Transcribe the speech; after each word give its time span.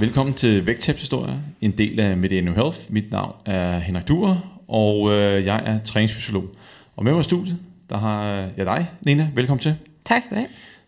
Velkommen 0.00 0.34
til 0.34 0.66
Vægttabshistorie, 0.66 1.42
en 1.60 1.70
del 1.70 2.00
af 2.00 2.16
Mediano 2.16 2.52
Health. 2.52 2.78
Mit 2.88 3.10
navn 3.10 3.34
er 3.46 3.78
Henrik 3.78 4.08
Duer, 4.08 4.62
og 4.68 5.12
øh, 5.12 5.44
jeg 5.44 5.62
er 5.66 5.78
træningsfysiolog. 5.78 6.44
Og 6.96 7.04
med 7.04 7.12
mig 7.12 7.20
i 7.20 7.24
studiet, 7.24 7.58
der 7.90 7.96
har 7.96 8.24
jeg 8.56 8.66
dig, 8.66 8.90
Nina. 9.06 9.30
Velkommen 9.34 9.60
til. 9.60 9.74
Tak 10.04 10.22
for 10.28 10.34
det. 10.34 10.46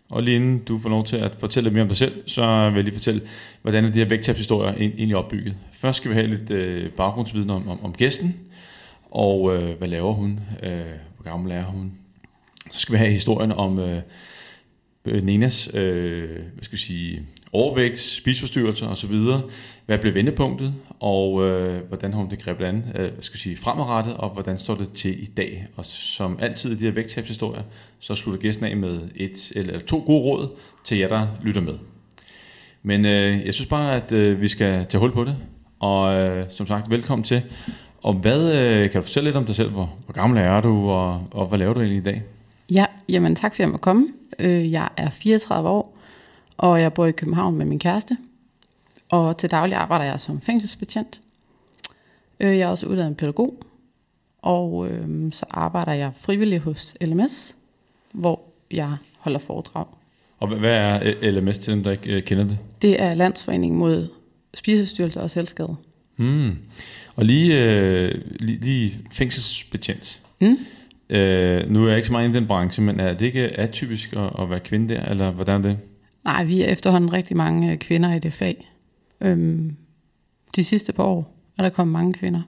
Og 0.09 0.23
lige 0.23 0.37
inden 0.37 0.59
du 0.59 0.79
får 0.79 0.89
lov 0.89 1.05
til 1.05 1.17
at 1.17 1.37
fortælle 1.41 1.65
lidt 1.65 1.75
mere 1.75 1.83
om 1.83 1.89
dig 1.89 1.97
selv, 1.97 2.29
så 2.29 2.69
vil 2.69 2.75
jeg 2.75 2.85
lige 2.85 2.95
fortælle, 2.95 3.21
hvordan 3.63 3.85
er 3.85 3.91
de 3.91 3.99
her 3.99 4.09
vægttabshistorier 4.09 4.75
egentlig 4.75 5.17
opbygget. 5.17 5.55
Først 5.73 5.97
skal 5.97 6.11
vi 6.11 6.15
have 6.15 6.27
lidt 6.27 6.51
øh, 6.51 6.91
baggrundsviden 6.91 7.51
om, 7.51 7.69
om, 7.69 7.85
om 7.85 7.93
gæsten, 7.93 8.37
og 9.11 9.57
øh, 9.57 9.79
hvad 9.79 9.89
laver 9.89 10.13
hun, 10.13 10.41
øh, 10.63 10.71
hvor 11.17 11.25
gammel 11.25 11.53
er 11.53 11.65
hun. 11.65 11.93
Så 12.71 12.81
skal 12.81 12.93
vi 12.93 12.99
have 12.99 13.11
historien 13.11 13.53
om 13.53 13.79
øh, 13.79 15.25
Ninas 15.25 15.71
øh, 15.75 16.29
hvad 16.55 16.63
skal 16.63 16.79
vi 16.79 16.83
sige, 16.83 17.23
overvægt, 17.57 17.99
spiseforstyrrelser 17.99 18.89
osv., 18.89 19.15
hvad 19.87 19.99
blev 19.99 20.15
vendepunktet, 20.15 20.75
og 21.01 21.49
øh, 21.49 21.83
hvordan 21.89 22.13
har 22.13 22.21
hun 22.21 22.31
det 22.31 22.43
grebet 22.43 22.65
an 22.65 22.85
øh, 22.95 23.01
hvad 23.01 23.23
skal 23.23 23.41
sige, 23.41 23.57
fremadrettet, 23.57 24.15
og 24.17 24.31
hvordan 24.31 24.59
står 24.59 24.75
det 24.75 24.93
til 24.93 25.23
i 25.23 25.27
dag. 25.27 25.67
Og 25.77 25.85
som 25.85 26.39
altid 26.41 26.73
i 26.73 26.75
de 26.75 26.85
her 26.85 26.91
vægttabshistorier, 26.91 27.63
så 27.99 28.15
slutter 28.15 28.41
gæsten 28.41 28.67
af 28.67 28.77
med 28.77 29.01
et 29.17 29.53
eller 29.57 29.79
to 29.79 30.03
gode 30.07 30.25
råd 30.25 30.49
til 30.85 30.99
jer, 30.99 31.09
der 31.09 31.27
lytter 31.43 31.61
med. 31.61 31.75
Men 32.83 33.05
øh, 33.05 33.47
jeg 33.47 33.55
synes 33.55 33.69
bare, 33.69 33.95
at 33.97 34.13
øh, 34.13 34.41
vi 34.41 34.49
skal 34.49 34.87
tage 34.87 35.01
hul 35.01 35.13
på 35.13 35.25
det, 35.25 35.37
og 35.81 36.15
øh, 36.15 36.45
som 36.49 36.67
sagt, 36.67 36.91
velkommen 36.91 37.25
til. 37.25 37.43
Og 38.03 38.15
hvad 38.15 38.53
øh, 38.53 38.91
kan 38.91 39.01
du 39.01 39.03
fortælle 39.03 39.27
lidt 39.27 39.37
om 39.37 39.45
dig 39.45 39.57
selv? 39.57 39.71
Hvor, 39.71 39.95
hvor 40.05 40.13
gammel 40.13 40.39
er 40.39 40.61
du, 40.61 40.91
og, 40.91 41.27
og 41.31 41.47
hvad 41.47 41.59
laver 41.59 41.75
du 41.75 41.81
egentlig 41.81 41.99
i 41.99 42.05
dag? 42.05 42.23
Ja, 42.71 42.87
jamen 43.09 43.37
tak 43.37 43.55
for 43.55 43.57
at 43.57 43.61
jeg 43.61 43.69
måtte 43.69 43.83
komme. 43.83 44.07
Øh, 44.39 44.73
jeg 44.73 44.89
er 44.97 45.11
34 45.11 45.69
år, 45.69 45.96
og 46.59 46.81
jeg 46.81 46.93
bor 46.93 47.07
i 47.07 47.13
København 47.13 47.57
med 47.57 47.67
min 47.67 47.79
kæreste. 47.79 48.17
Og 49.09 49.39
til 49.39 49.51
daglig 49.51 49.77
arbejder 49.77 50.05
jeg 50.05 50.21
som 50.21 50.41
fængselsbetjent. 50.41 51.21
Øh, 52.41 52.59
jeg 52.59 52.67
er 52.67 52.69
også 52.69 52.87
uddannet 52.87 53.17
pædagog, 53.17 53.63
og 54.43 54.89
øh, 54.91 55.33
så 55.33 55.47
arbejder 55.51 55.93
jeg 55.93 56.13
frivillig 56.21 56.59
hos 56.59 56.95
LMS, 57.01 57.55
hvor 58.15 58.41
jeg 58.71 58.97
holder 59.19 59.39
foredrag. 59.39 59.87
Og 60.39 60.49
hvad 60.49 60.75
er 60.77 61.31
LMS 61.31 61.59
til 61.59 61.73
dem, 61.73 61.83
der 61.83 61.91
ikke 61.91 62.21
kender 62.21 62.45
det? 62.45 62.59
Det 62.83 63.03
er 63.03 63.15
Landsforeningen 63.15 63.79
mod 63.79 64.09
spiseforstyrrelser 64.55 65.21
og 65.21 65.31
selvskade. 65.31 65.77
Mm. 66.17 66.59
Og 67.17 67.25
lige, 67.25 67.65
øh, 67.65 68.15
lige, 68.41 68.59
lige 68.59 68.99
fængselsbetjent. 69.13 70.23
Mm. 70.41 70.59
Øh, 71.11 71.71
nu 71.71 71.85
er 71.85 71.89
jeg 71.89 71.97
ikke 71.97 72.07
så 72.07 72.13
meget 72.13 72.31
i 72.31 72.33
den 72.33 72.47
branche, 72.47 72.83
men 72.83 73.01
er 73.01 73.13
det 73.15 73.27
ikke 73.27 73.61
atypisk 73.61 74.13
at, 74.13 74.31
at 74.39 74.51
være 74.51 74.61
kvinde 74.61 74.95
der, 74.95 75.05
eller 75.05 75.31
hvordan 75.31 75.65
er 75.65 75.69
det? 75.69 75.79
Nej, 76.27 76.45
vi 76.45 76.63
er 76.63 76.67
efterhånden 76.67 77.13
rigtig 77.13 77.37
mange 77.37 77.73
øh, 77.73 77.79
kvinder 77.79 78.15
i 78.15 78.19
det 78.19 78.33
fag. 78.33 78.71
Øhm, 79.21 79.77
de 80.57 80.65
sidste 80.65 80.93
par 80.93 81.05
år 81.05 81.35
er 81.59 81.63
der 81.63 81.71
kommet 81.71 81.93
mange 81.93 82.13
kvinder. 82.13 82.41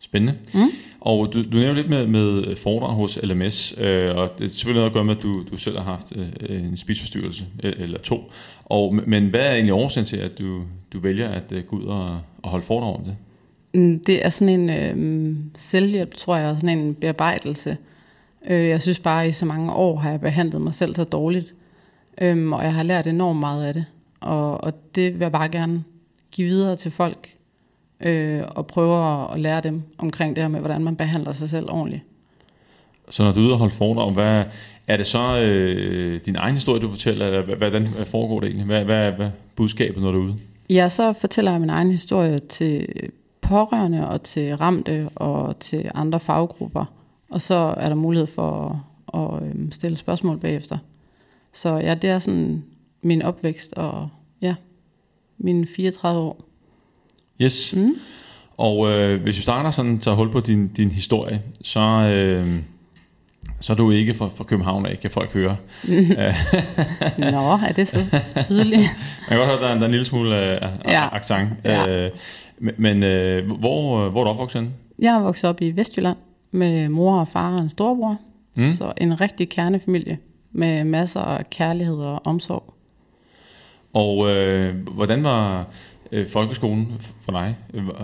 Spændende. 0.00 0.38
Mm. 0.54 0.70
Og 1.00 1.34
du, 1.34 1.42
du 1.42 1.56
nævner 1.56 1.72
lidt 1.72 1.90
med, 1.90 2.06
med 2.06 2.56
foredrag 2.56 2.94
hos 2.94 3.18
LMS, 3.22 3.74
øh, 3.78 4.16
og 4.16 4.38
det 4.38 4.44
er 4.44 4.48
selvfølgelig 4.48 4.80
noget 4.80 4.90
at 4.90 4.92
gøre 4.92 5.04
med, 5.04 5.16
at 5.16 5.22
du, 5.22 5.44
du 5.50 5.56
selv 5.56 5.78
har 5.78 5.84
haft 5.84 6.12
øh, 6.16 6.62
en 6.66 6.76
spidsforstyrrelse, 6.76 7.44
øh, 7.62 7.72
eller 7.78 7.98
to. 7.98 8.30
Og, 8.64 8.94
men 8.94 9.26
hvad 9.26 9.40
er 9.40 9.52
egentlig 9.52 9.74
årsagen 9.74 10.06
til, 10.06 10.16
at 10.16 10.38
du, 10.38 10.62
du 10.92 11.00
vælger 11.00 11.28
at 11.28 11.52
øh, 11.52 11.64
gå 11.64 11.76
ud 11.76 11.84
og, 11.84 12.20
og 12.42 12.50
holde 12.50 12.64
foredrag 12.64 12.94
om 12.94 13.04
det? 13.04 13.16
Mm, 13.74 14.04
det 14.04 14.24
er 14.26 14.28
sådan 14.28 14.60
en 14.60 14.70
øh, 14.70 15.36
selvhjælp, 15.54 16.14
tror 16.14 16.36
jeg, 16.36 16.56
sådan 16.60 16.78
en 16.78 16.94
bearbejdelse. 16.94 17.76
Øh, 18.50 18.68
jeg 18.68 18.82
synes 18.82 18.98
bare, 18.98 19.24
at 19.24 19.28
i 19.28 19.32
så 19.32 19.46
mange 19.46 19.72
år 19.72 19.96
har 19.96 20.10
jeg 20.10 20.20
behandlet 20.20 20.62
mig 20.62 20.74
selv 20.74 20.94
så 20.94 21.04
dårligt, 21.04 21.54
øh, 22.20 22.50
og 22.50 22.62
jeg 22.62 22.74
har 22.74 22.82
lært 22.82 23.06
enormt 23.06 23.40
meget 23.40 23.66
af 23.66 23.74
det. 23.74 23.84
Og, 24.20 24.64
og 24.64 24.94
det 24.94 25.12
vil 25.12 25.20
jeg 25.20 25.32
bare 25.32 25.48
gerne 25.48 25.84
give 26.32 26.48
videre 26.48 26.76
til 26.76 26.90
folk, 26.90 27.28
øh, 28.00 28.42
og 28.56 28.66
prøve 28.66 29.04
at, 29.04 29.34
at 29.34 29.40
lære 29.40 29.60
dem 29.60 29.82
omkring 29.98 30.36
det 30.36 30.44
her 30.44 30.48
med, 30.48 30.60
hvordan 30.60 30.84
man 30.84 30.96
behandler 30.96 31.32
sig 31.32 31.50
selv 31.50 31.70
ordentligt. 31.70 32.02
Så 33.10 33.22
når 33.22 33.32
du 33.32 33.40
er 33.40 33.44
ude 33.44 33.52
og 33.52 33.58
holde 33.58 33.74
foredrag, 33.74 34.12
hvad, 34.12 34.44
er 34.86 34.96
det 34.96 35.06
så 35.06 35.40
øh, 35.40 36.20
din 36.26 36.36
egen 36.36 36.54
historie, 36.54 36.80
du 36.80 36.90
fortæller, 36.90 37.26
eller 37.26 37.56
hvordan 37.56 37.88
foregår 38.04 38.40
det 38.40 38.46
egentlig? 38.46 38.66
Hvad, 38.66 38.84
hvad, 38.84 39.12
hvad 39.12 39.26
er 39.26 39.30
budskabet, 39.56 40.02
når 40.02 40.12
du 40.12 40.18
er 40.18 40.24
ude? 40.24 40.36
Ja, 40.70 40.88
så 40.88 41.12
fortæller 41.12 41.50
jeg 41.50 41.60
min 41.60 41.70
egen 41.70 41.90
historie 41.90 42.38
til 42.38 42.86
pårørende 43.40 44.08
og 44.08 44.22
til 44.22 44.56
ramte 44.56 45.08
og 45.14 45.58
til 45.60 45.90
andre 45.94 46.20
faggrupper. 46.20 46.84
Og 47.30 47.40
så 47.40 47.74
er 47.76 47.88
der 47.88 47.94
mulighed 47.94 48.26
for 48.26 48.82
at, 49.14 49.20
at 49.20 49.48
øhm, 49.48 49.72
stille 49.72 49.96
spørgsmål 49.96 50.38
bagefter. 50.38 50.78
Så 51.52 51.76
ja, 51.76 51.94
det 51.94 52.10
er 52.10 52.18
sådan 52.18 52.64
min 53.02 53.22
opvækst 53.22 53.72
og 53.72 54.08
ja, 54.42 54.54
mine 55.38 55.66
34 55.66 56.20
år. 56.20 56.44
Yes. 57.42 57.74
Mm. 57.76 57.94
Og 58.56 58.90
øh, 58.90 59.22
hvis 59.22 59.36
du 59.36 59.42
starter 59.42 59.70
sådan, 59.70 59.98
tager 59.98 60.16
hul 60.16 60.30
på 60.30 60.40
din, 60.40 60.68
din 60.68 60.90
historie, 60.90 61.42
så, 61.62 61.80
øh, 61.80 62.58
så 63.60 63.72
er 63.72 63.76
du 63.76 63.90
ikke 63.90 64.14
fra, 64.14 64.28
fra 64.28 64.44
København 64.44 64.86
af, 64.86 65.00
kan 65.00 65.10
folk 65.10 65.32
høre. 65.32 65.56
Nå, 67.18 67.58
er 67.68 67.72
det 67.76 67.88
så 67.88 68.22
tydeligt? 68.46 68.80
Jeg 69.28 69.28
kan 69.28 69.38
godt 69.38 69.50
høre, 69.50 69.60
der 69.60 69.68
er, 69.68 69.74
der 69.74 69.80
er 69.80 69.84
en 69.84 69.90
lille 69.90 70.04
smule 70.04 70.36
af 70.36 70.68
ja. 70.86 71.16
accent. 71.16 71.48
Ja. 71.64 72.04
Øh, 72.04 72.10
men 72.58 73.02
øh, 73.02 73.50
hvor, 73.58 74.08
hvor 74.08 74.20
er 74.20 74.24
du 74.24 74.30
opvokset 74.30 74.70
Jeg 74.98 75.14
er 75.14 75.20
vokset 75.20 75.50
op 75.50 75.62
i 75.62 75.70
Vestjylland 75.70 76.16
med 76.50 76.88
mor 76.88 77.20
og 77.20 77.28
far 77.28 77.54
og 77.54 77.62
en 77.62 77.70
storebror. 77.70 78.16
Mm. 78.54 78.62
Så 78.62 78.92
en 78.96 79.20
rigtig 79.20 79.48
kernefamilie 79.48 80.18
med 80.52 80.84
masser 80.84 81.20
af 81.20 81.50
kærlighed 81.50 81.96
og 81.96 82.26
omsorg. 82.26 82.74
Og 83.92 84.30
øh, 84.30 84.88
hvordan 84.88 85.24
var 85.24 85.66
øh, 86.12 86.28
folkeskolen 86.28 87.00
for 87.20 87.32
dig? 87.32 87.56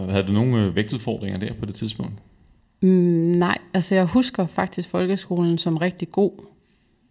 Havde 0.08 0.26
du 0.26 0.32
nogle 0.32 0.62
øh, 0.62 0.76
vægtudfordringer 0.76 1.38
der 1.38 1.54
på 1.60 1.66
det 1.66 1.74
tidspunkt? 1.74 2.14
Mm, 2.80 2.88
nej, 3.38 3.58
altså 3.74 3.94
jeg 3.94 4.04
husker 4.04 4.46
faktisk 4.46 4.88
folkeskolen 4.88 5.58
som 5.58 5.76
rigtig 5.76 6.10
god, 6.10 6.32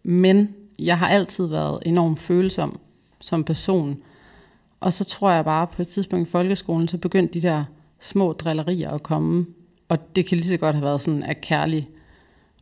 men 0.03 0.55
jeg 0.79 0.97
har 0.97 1.07
altid 1.07 1.47
været 1.47 1.79
enormt 1.85 2.19
følsom 2.19 2.79
som 3.19 3.43
person. 3.43 3.97
Og 4.79 4.93
så 4.93 5.05
tror 5.05 5.31
jeg 5.31 5.45
bare 5.45 5.67
på 5.67 5.81
et 5.81 5.87
tidspunkt 5.87 6.27
i 6.27 6.31
folkeskolen, 6.31 6.87
så 6.87 6.97
begyndte 6.97 7.33
de 7.33 7.47
der 7.47 7.63
små 7.99 8.33
drillerier 8.33 8.91
at 8.91 9.03
komme. 9.03 9.45
Og 9.89 10.15
det 10.15 10.25
kan 10.25 10.37
lige 10.37 10.47
så 10.47 10.57
godt 10.57 10.75
have 10.75 10.85
været 10.85 11.01
sådan 11.01 11.23
af 11.23 11.41
kærlig 11.41 11.89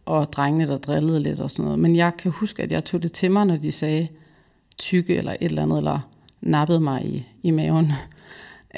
og 0.06 0.34
drengene, 0.34 0.68
der 0.68 0.78
drillede 0.78 1.24
lidt 1.24 1.40
og 1.40 1.52
sådan 1.52 1.66
noget. 1.66 1.80
Men 1.80 1.96
jeg 1.96 2.12
kan 2.18 2.32
huske, 2.32 2.64
at 2.64 2.72
jeg 2.72 2.86
tog 2.86 3.04
det 3.04 3.12
til 3.12 3.32
mig, 3.32 3.46
når 3.46 3.58
de 3.58 3.72
sagde 3.72 4.08
tykke 4.78 5.16
eller 5.16 5.32
et 5.32 5.38
eller 5.42 5.64
andet, 5.64 5.78
eller 5.78 6.00
nappede 6.42 6.80
mig 6.80 7.06
i, 7.06 7.28
i 7.44 7.52
maven. 7.52 7.92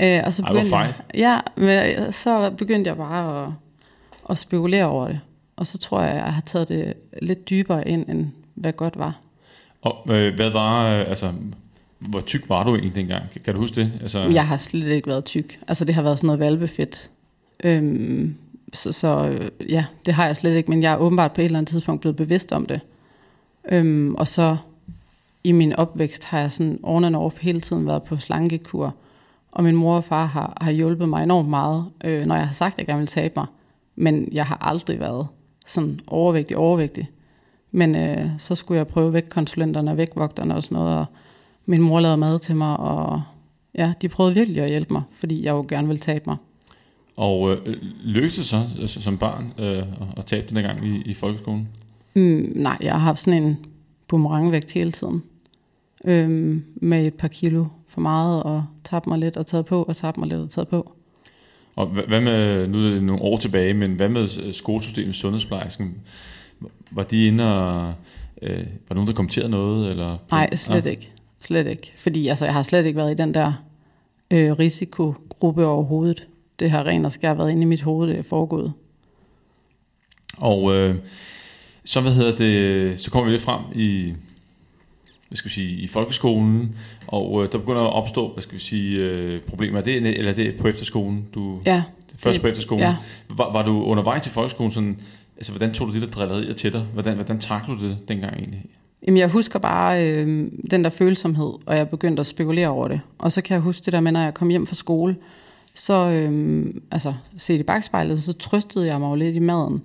Øh, 0.01 0.21
og 0.25 0.33
så 0.33 0.43
begyndte 0.43 0.77
jeg, 0.77 0.93
ja, 1.13 1.39
men 1.55 2.13
så 2.13 2.51
begyndte 2.57 2.87
jeg 2.87 2.97
bare 2.97 3.45
at, 3.45 3.51
at 4.29 4.37
spekulere 4.37 4.85
over 4.85 5.07
det. 5.07 5.19
Og 5.55 5.67
så 5.67 5.77
tror 5.77 6.01
jeg, 6.01 6.09
at 6.09 6.15
jeg 6.15 6.33
har 6.33 6.41
taget 6.41 6.69
det 6.69 6.93
lidt 7.21 7.49
dybere 7.49 7.87
ind, 7.87 8.09
end 8.09 8.27
hvad 8.55 8.73
godt 8.73 8.97
var. 8.97 9.19
Og 9.81 10.15
øh, 10.15 10.35
hvad 10.35 10.49
var, 10.49 10.95
øh, 10.95 11.09
altså, 11.09 11.31
hvor 11.99 12.19
tyk 12.19 12.49
var 12.49 12.63
du 12.63 12.69
egentlig 12.69 12.95
dengang? 12.95 13.23
Kan 13.45 13.53
du 13.53 13.59
huske 13.59 13.75
det? 13.75 13.91
Altså... 14.01 14.19
Jeg 14.19 14.47
har 14.47 14.57
slet 14.57 14.87
ikke 14.87 15.07
været 15.07 15.25
tyk. 15.25 15.59
Altså 15.67 15.85
det 15.85 15.95
har 15.95 16.01
været 16.01 16.17
sådan 16.17 16.27
noget 16.27 16.39
valbefedt. 16.39 17.09
Øhm, 17.63 18.35
så, 18.73 18.91
så 18.91 19.29
øh, 19.29 19.71
ja, 19.71 19.85
det 20.05 20.13
har 20.13 20.25
jeg 20.25 20.37
slet 20.37 20.55
ikke, 20.55 20.69
men 20.69 20.83
jeg 20.83 20.93
er 20.93 20.97
åbenbart 20.97 21.31
på 21.31 21.41
et 21.41 21.45
eller 21.45 21.57
andet 21.57 21.69
tidspunkt 21.69 22.01
blevet 22.01 22.15
bevidst 22.15 22.51
om 22.51 22.65
det. 22.65 22.79
Øhm, 23.71 24.15
og 24.15 24.27
så 24.27 24.57
i 25.43 25.51
min 25.51 25.73
opvækst 25.73 26.25
har 26.25 26.39
jeg 26.39 26.51
sådan 26.51 26.79
on 26.83 27.03
and 27.03 27.15
off 27.15 27.37
hele 27.41 27.61
tiden 27.61 27.87
været 27.87 28.03
på 28.03 28.17
slankekur. 28.17 28.95
Og 29.53 29.63
min 29.63 29.75
mor 29.75 29.95
og 29.95 30.03
far 30.03 30.25
har, 30.25 30.57
har 30.61 30.71
hjulpet 30.71 31.09
mig 31.09 31.23
enormt 31.23 31.49
meget, 31.49 31.85
øh, 32.03 32.25
når 32.25 32.35
jeg 32.35 32.47
har 32.47 32.53
sagt, 32.53 32.73
at 32.73 32.79
jeg 32.79 32.87
gerne 32.87 32.99
vil 32.99 33.07
tabe 33.07 33.33
mig. 33.35 33.45
Men 33.95 34.29
jeg 34.31 34.45
har 34.45 34.57
aldrig 34.61 34.99
været 34.99 35.27
sådan 35.65 35.99
overvægtig, 36.07 36.57
overvægtig. 36.57 37.09
Men 37.71 37.95
øh, 37.95 38.29
så 38.37 38.55
skulle 38.55 38.77
jeg 38.77 38.87
prøve 38.87 39.13
vægtkonsulenterne 39.13 39.91
og 39.91 39.97
vægtvogterne 39.97 40.55
og 40.55 40.63
sådan 40.63 40.75
noget, 40.75 40.97
og 40.97 41.05
min 41.65 41.81
mor 41.81 41.99
lavede 41.99 42.17
mad 42.17 42.39
til 42.39 42.55
mig, 42.55 42.77
og 42.77 43.21
ja, 43.75 43.93
de 44.01 44.09
prøvede 44.09 44.35
virkelig 44.35 44.61
at 44.61 44.69
hjælpe 44.69 44.93
mig, 44.93 45.03
fordi 45.11 45.43
jeg 45.43 45.51
jo 45.51 45.65
gerne 45.69 45.87
ville 45.87 45.99
tabe 46.01 46.23
mig. 46.27 46.37
Og 47.17 47.51
øh, 47.51 47.75
lykkedes 48.03 48.35
det 48.35 48.45
så 48.45 48.63
altså, 48.81 49.01
som 49.01 49.17
barn 49.17 49.53
øh, 49.57 49.83
at 50.17 50.25
tabe 50.25 50.47
den 50.55 50.63
gang 50.63 50.87
i, 50.87 51.01
i 51.05 51.13
folkeskolen? 51.13 51.69
Mm, 52.15 52.51
nej, 52.55 52.77
jeg 52.81 52.93
har 52.93 52.99
haft 52.99 53.19
sådan 53.19 53.43
en 53.43 53.57
boomerangvægt 54.07 54.71
hele 54.71 54.91
tiden. 54.91 55.23
Øhm, 56.05 56.63
med 56.75 57.07
et 57.07 57.13
par 57.13 57.27
kilo 57.27 57.65
for 57.87 58.01
meget, 58.01 58.43
og 58.43 58.65
tabt 58.83 59.07
mig 59.07 59.19
lidt 59.19 59.37
og 59.37 59.47
taget 59.47 59.65
på, 59.65 59.83
og 59.83 59.95
tabt 59.95 60.17
mig 60.17 60.27
lidt 60.27 60.41
og 60.41 60.49
taget 60.49 60.67
på. 60.67 60.91
Og 61.75 61.87
hvad 61.87 62.21
med, 62.21 62.67
nu 62.67 62.77
er 62.77 62.89
det 62.89 63.03
nogle 63.03 63.21
år 63.21 63.37
tilbage, 63.37 63.73
men 63.73 63.91
hvad 63.91 64.09
med 64.09 64.53
skolesystemet, 64.53 65.15
sundhedsplejersken? 65.15 65.95
Var 66.91 67.03
de 67.03 67.27
inde 67.27 67.59
og, 67.59 67.93
øh, 68.41 68.57
var 68.57 68.63
der 68.89 68.95
nogen, 68.95 69.07
der 69.07 69.13
kommenterede 69.13 69.49
noget? 69.49 69.89
Eller? 69.89 70.17
Nej, 70.31 70.55
slet 70.55 70.85
ah. 70.85 70.91
ikke. 70.91 71.11
Slet 71.39 71.67
ikke. 71.67 71.93
Fordi 71.97 72.27
altså, 72.27 72.45
jeg 72.45 72.53
har 72.53 72.63
slet 72.63 72.85
ikke 72.85 72.97
været 72.97 73.11
i 73.11 73.15
den 73.15 73.33
der 73.33 73.53
øh, 74.31 74.51
risikogruppe 74.51 75.65
overhovedet. 75.65 76.27
Det 76.59 76.71
har 76.71 76.85
rent 76.85 77.05
og 77.05 77.11
skær 77.11 77.33
været 77.33 77.51
inde 77.51 77.61
i 77.61 77.65
mit 77.65 77.81
hoved, 77.81 78.09
det 78.09 78.19
er 78.19 78.23
foregået. 78.23 78.73
Og 80.37 80.75
øh, 80.75 80.95
så, 81.85 82.01
hvad 82.01 82.11
hedder 82.11 82.35
det, 82.35 82.99
så 82.99 83.11
kommer 83.11 83.25
vi 83.25 83.31
lidt 83.31 83.41
frem 83.41 83.61
i, 83.75 84.13
hvad 85.27 85.37
skal 85.37 85.49
vi 85.49 85.53
sige, 85.53 85.69
i 85.81 85.87
folkeskolen, 85.87 86.75
og 87.07 87.43
øh, 87.43 87.51
der 87.51 87.57
begynder 87.57 87.81
at 87.81 87.93
opstå, 87.93 88.33
hvad 88.33 88.41
skal 88.43 88.53
vi 88.53 88.59
sige, 88.59 88.97
øh, 88.99 89.41
problemer. 89.41 89.79
Er 89.79 89.83
det, 89.83 89.95
eller 90.17 90.31
er 90.31 90.35
det 90.35 90.55
på 90.59 90.67
efterskolen? 90.67 91.25
Du, 91.35 91.59
Ja, 91.65 91.83
først 92.17 92.33
det- 92.33 92.41
på 92.41 92.47
efterskolen. 92.47 92.83
ja. 92.83 92.95
Var, 93.29 93.51
var 93.51 93.65
du 93.65 93.83
undervejs 93.83 94.21
til 94.21 94.31
folkeskolen 94.31 94.71
sådan, 94.71 94.99
altså 95.37 95.51
hvordan 95.51 95.73
tog 95.73 95.87
du 95.87 95.93
de 95.93 96.01
der 96.01 96.07
drillerier 96.07 96.53
til 96.53 96.73
dig? 96.73 96.85
Hvordan, 96.93 97.13
hvordan 97.15 97.39
taklede 97.39 97.79
du 97.79 97.85
det 97.89 97.97
dengang 98.07 98.33
egentlig? 98.37 98.61
Jamen, 99.07 99.17
jeg 99.17 99.27
husker 99.29 99.59
bare 99.59 100.07
øh, 100.07 100.47
den 100.71 100.83
der 100.83 100.89
følsomhed, 100.89 101.53
og 101.65 101.77
jeg 101.77 101.89
begyndte 101.89 102.19
at 102.19 102.27
spekulere 102.27 102.67
over 102.67 102.87
det. 102.87 102.99
Og 103.17 103.31
så 103.31 103.41
kan 103.41 103.53
jeg 103.55 103.61
huske 103.61 103.85
det 103.85 103.93
der 103.93 103.99
med, 103.99 104.11
når 104.11 104.19
jeg 104.23 104.33
kom 104.33 104.49
hjem 104.49 104.67
fra 104.67 104.75
skole, 104.75 105.15
så, 105.75 106.09
øhm, 106.09 106.83
altså, 106.91 107.13
set 107.37 107.59
i 107.59 107.63
bagspejlet, 107.63 108.23
så 108.23 108.33
trøstede 108.33 108.85
jeg 108.85 108.99
mig 108.99 109.09
jo 109.09 109.15
lidt 109.15 109.35
i 109.35 109.39
maden. 109.39 109.81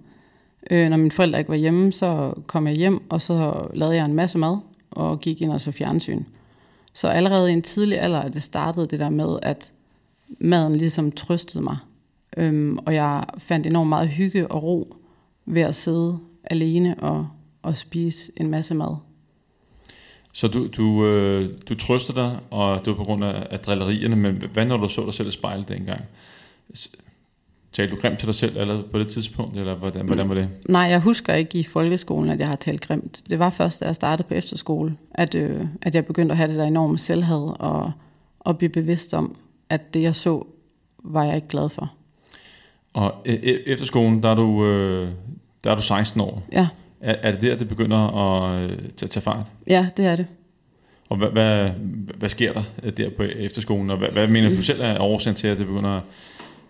Øh, 0.70 0.88
når 0.88 0.96
mine 0.96 1.10
forældre 1.10 1.38
ikke 1.38 1.48
var 1.48 1.56
hjemme, 1.56 1.92
så 1.92 2.32
kom 2.46 2.66
jeg 2.66 2.75
hjem, 2.75 3.02
og 3.10 3.20
så 3.20 3.66
lavede 3.75 3.96
jeg 3.96 4.04
en 4.04 4.14
masse 4.14 4.38
mad, 4.38 4.56
og 4.90 5.20
gik 5.20 5.42
ind 5.42 5.52
og 5.52 5.60
så 5.60 5.72
fjernsyn. 5.72 6.25
Så 6.92 7.08
allerede 7.08 7.50
i 7.50 7.52
en 7.52 7.62
tidlig 7.62 8.00
alder, 8.00 8.28
det 8.28 8.42
startede 8.42 8.87
det 8.87 9.00
der 9.00 9.10
med, 9.10 9.38
at 9.42 9.72
maden 10.38 10.76
ligesom 10.76 11.12
trøstede 11.12 11.64
mig. 11.64 11.76
Øhm, 12.37 12.78
og 12.78 12.94
jeg 12.94 13.25
fandt 13.38 13.66
enormt 13.66 13.88
meget 13.88 14.08
hygge 14.08 14.50
og 14.50 14.62
ro 14.62 14.96
ved 15.46 15.62
at 15.62 15.75
sidde 15.75 16.19
alene 16.44 16.96
og, 16.98 17.28
og 17.62 17.76
spise 17.76 18.32
en 18.37 18.50
masse 18.50 18.75
mad. 18.75 18.96
Så 20.32 20.48
du, 20.48 20.68
du, 20.76 21.06
øh, 21.06 21.48
du 21.68 21.74
trøster 21.74 22.14
dig, 22.14 22.38
og 22.50 22.78
det 22.78 22.86
var 22.86 22.94
på 22.94 23.04
grund 23.04 23.24
af, 23.24 23.46
af 23.50 23.60
drillerierne, 23.60 24.16
men 24.16 24.42
hvad 24.52 24.64
når 24.64 24.76
du 24.76 24.88
så 24.88 25.04
dig 25.04 25.14
selv 25.14 25.28
i 25.28 25.30
spejlet 25.30 25.68
dengang? 25.68 26.04
Talte 27.72 27.94
du 27.94 28.00
grimt 28.00 28.18
til 28.18 28.26
dig 28.26 28.34
selv 28.34 28.58
allerede 28.58 28.82
på 28.82 28.98
det 28.98 29.08
tidspunkt, 29.08 29.56
eller 29.58 29.74
hvordan, 29.74 30.06
hvordan 30.06 30.28
var 30.28 30.34
det? 30.34 30.48
Nej, 30.68 30.82
jeg 30.82 31.00
husker 31.00 31.34
ikke 31.34 31.58
i 31.58 31.64
folkeskolen, 31.64 32.30
at 32.30 32.40
jeg 32.40 32.48
har 32.48 32.56
talt 32.56 32.80
grimt. 32.80 33.22
Det 33.30 33.38
var 33.38 33.50
først, 33.50 33.80
da 33.80 33.84
jeg 33.84 33.94
startede 33.94 34.28
på 34.28 34.34
efterskole, 34.34 34.96
at, 35.10 35.34
øh, 35.34 35.66
at 35.82 35.94
jeg 35.94 36.06
begyndte 36.06 36.32
at 36.32 36.36
have 36.36 36.48
det 36.48 36.58
der 36.58 36.64
enorme 36.64 36.98
selvhad 36.98 37.54
og, 37.60 37.92
og 38.40 38.58
blive 38.58 38.70
bevidst 38.70 39.14
om, 39.14 39.36
at 39.68 39.94
det 39.94 40.02
jeg 40.02 40.14
så, 40.14 40.46
var 41.04 41.24
jeg 41.24 41.36
ikke 41.36 41.48
glad 41.48 41.68
for. 41.68 41.92
Og 42.92 43.12
e- 43.28 43.30
e- 43.30 43.70
efter 43.70 43.86
skolen, 43.86 44.22
der 44.22 44.28
er 44.28 44.34
du, 44.34 44.66
øh, 44.66 45.08
der 45.64 45.70
er 45.70 45.74
du 45.74 45.82
16 45.82 46.20
år. 46.20 46.42
Ja, 46.52 46.68
Er, 47.00 47.14
er 47.23 47.32
det 47.32 47.41
der, 47.41 47.56
det 47.56 47.69
begynder 47.69 47.99
at 47.99 48.70
øh, 48.70 48.79
tage, 48.97 49.20
fart? 49.20 49.47
ja 49.67 49.88
det 49.97 50.05
er 50.05 50.17
det. 50.17 50.26
Og 51.08 51.17
hvad, 51.17 51.29
hvad, 51.29 51.70
hvad 52.19 52.29
sker 52.29 52.52
der 52.52 52.62
øh, 52.82 52.93
der 52.97 53.11
på 53.11 53.23
efterskolen? 53.23 53.91
Og 53.91 53.99
hvad, 53.99 54.08
hvad 54.08 54.26
mener 54.26 54.49
du 54.49 54.62
selv 54.62 54.81
er 54.81 55.00
årsagen 55.00 55.37
til, 55.37 55.49
at 55.49 55.58
det 55.58 55.67
begynder 55.67 56.00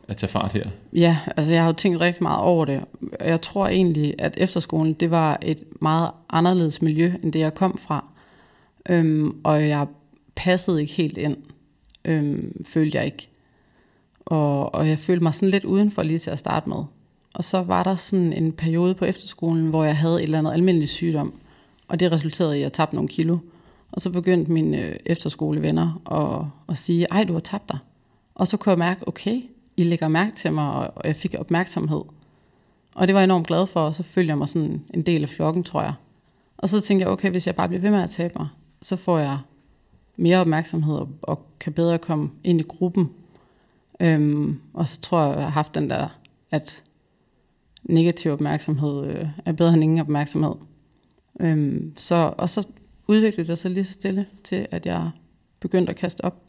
at 0.09 0.17
tage 0.17 0.31
fart 0.31 0.53
her? 0.53 0.67
Ja, 0.93 1.19
altså 1.37 1.53
jeg 1.53 1.62
har 1.62 1.69
jo 1.69 1.73
tænkt 1.73 2.00
rigtig 2.00 2.23
meget 2.23 2.41
over 2.41 2.65
det. 2.65 2.85
Jeg 3.21 3.41
tror 3.41 3.69
egentlig, 3.69 4.15
at 4.19 4.35
efterskolen, 4.38 4.93
det 4.93 5.11
var 5.11 5.38
et 5.43 5.62
meget 5.81 6.11
anderledes 6.31 6.82
miljø, 6.82 7.12
end 7.23 7.32
det 7.32 7.38
jeg 7.38 7.55
kom 7.55 7.79
fra. 7.79 8.05
Øhm, 8.88 9.37
og 9.44 9.69
jeg 9.69 9.87
passede 10.35 10.81
ikke 10.81 10.93
helt 10.93 11.19
ind, 11.19 11.37
øhm, 12.05 12.65
følte 12.67 12.99
jeg 12.99 13.05
ikke. 13.05 13.29
Og, 14.21 14.75
og 14.75 14.88
jeg 14.88 14.99
følte 14.99 15.23
mig 15.23 15.35
sådan 15.35 15.49
lidt 15.49 15.65
udenfor 15.65 16.03
lige 16.03 16.19
til 16.19 16.31
at 16.31 16.38
starte 16.38 16.69
med. 16.69 16.85
Og 17.35 17.44
så 17.44 17.62
var 17.62 17.82
der 17.82 17.97
sådan 17.97 18.32
en 18.32 18.53
periode 18.53 18.94
på 18.94 19.05
efterskolen, 19.05 19.67
hvor 19.67 19.85
jeg 19.85 19.97
havde 19.97 20.17
et 20.17 20.23
eller 20.23 20.38
andet 20.38 20.53
almindelig 20.53 20.88
sygdom. 20.88 21.32
Og 21.88 22.00
det 22.00 22.12
resulterede 22.12 22.56
i, 22.56 22.61
at 22.61 22.62
jeg 22.62 22.73
tabte 22.73 22.94
nogle 22.94 23.09
kilo. 23.09 23.38
Og 23.93 24.00
så 24.00 24.11
begyndte 24.11 24.53
mine 24.53 24.87
øh, 24.87 24.97
efterskolevenner 25.06 26.00
at, 26.12 26.47
at 26.69 26.79
sige, 26.79 27.06
ej, 27.11 27.25
du 27.25 27.32
har 27.32 27.41
tabt 27.41 27.69
dig. 27.69 27.79
Og 28.35 28.47
så 28.47 28.56
kunne 28.56 28.71
jeg 28.71 28.79
mærke, 28.79 29.09
okay, 29.09 29.43
I 29.77 29.85
lægger 29.85 30.09
mærke 30.09 30.37
til 30.37 30.53
mig, 30.53 30.73
og 30.73 30.93
og 30.97 31.03
jeg 31.05 31.17
fik 31.17 31.35
opmærksomhed. 31.38 32.03
Og 32.94 33.09
det 33.09 33.15
var 33.15 33.21
jeg 33.21 33.25
enormt 33.25 33.47
glad 33.47 33.67
for, 33.67 33.81
og 33.81 33.94
så 33.94 34.03
følte 34.03 34.29
jeg 34.29 34.38
mig 34.38 34.49
sådan 34.49 34.85
en 34.94 35.03
del 35.03 35.23
af 35.23 35.29
flokken, 35.29 35.65
tror 35.65 35.82
jeg. 35.82 35.94
Og 36.59 36.69
så 36.69 36.81
tænkte 36.81 37.05
jeg, 37.05 37.12
okay, 37.12 37.31
hvis 37.31 37.47
jeg 37.47 37.56
bare 37.56 37.69
bliver 37.69 37.81
ved 37.81 37.91
med 37.91 38.03
at 38.03 38.11
tabe 38.11 38.35
mig, 38.38 38.49
så 38.82 38.97
får 38.97 39.19
jeg 39.19 39.38
mere 40.17 40.38
opmærksomhed 40.38 40.97
og, 40.97 41.09
og 41.23 41.47
kan 41.61 41.73
bedre 41.73 41.99
komme 41.99 42.31
ind 42.44 42.61
i 42.61 42.65
gruppen. 42.69 43.11
Øhm, 44.00 44.61
og 44.75 44.88
så 44.88 45.00
tror 45.00 45.23
jeg, 45.23 45.35
jeg 45.35 45.43
har 45.43 45.50
haft 45.50 45.75
den 45.75 45.91
der, 45.91 46.09
at 46.50 46.82
negativ 47.85 48.32
opmærksomhed 48.32 49.06
øh, 49.06 49.27
er 49.44 49.53
bedre 49.53 49.75
end 49.75 49.82
ingen 49.82 49.99
opmærksomhed. 50.00 50.55
Øhm, 51.41 51.93
så, 51.97 52.35
og 52.38 52.49
så 52.49 52.67
udviklede 53.09 53.49
det 53.50 53.59
sig 53.59 53.71
lige 53.71 53.85
så 53.85 53.93
stille 53.93 54.27
til, 54.44 54.67
at 54.71 54.87
jeg 54.87 55.11
begyndte 55.61 55.91
at 55.91 55.97
kaste 55.97 56.25
op 56.25 56.43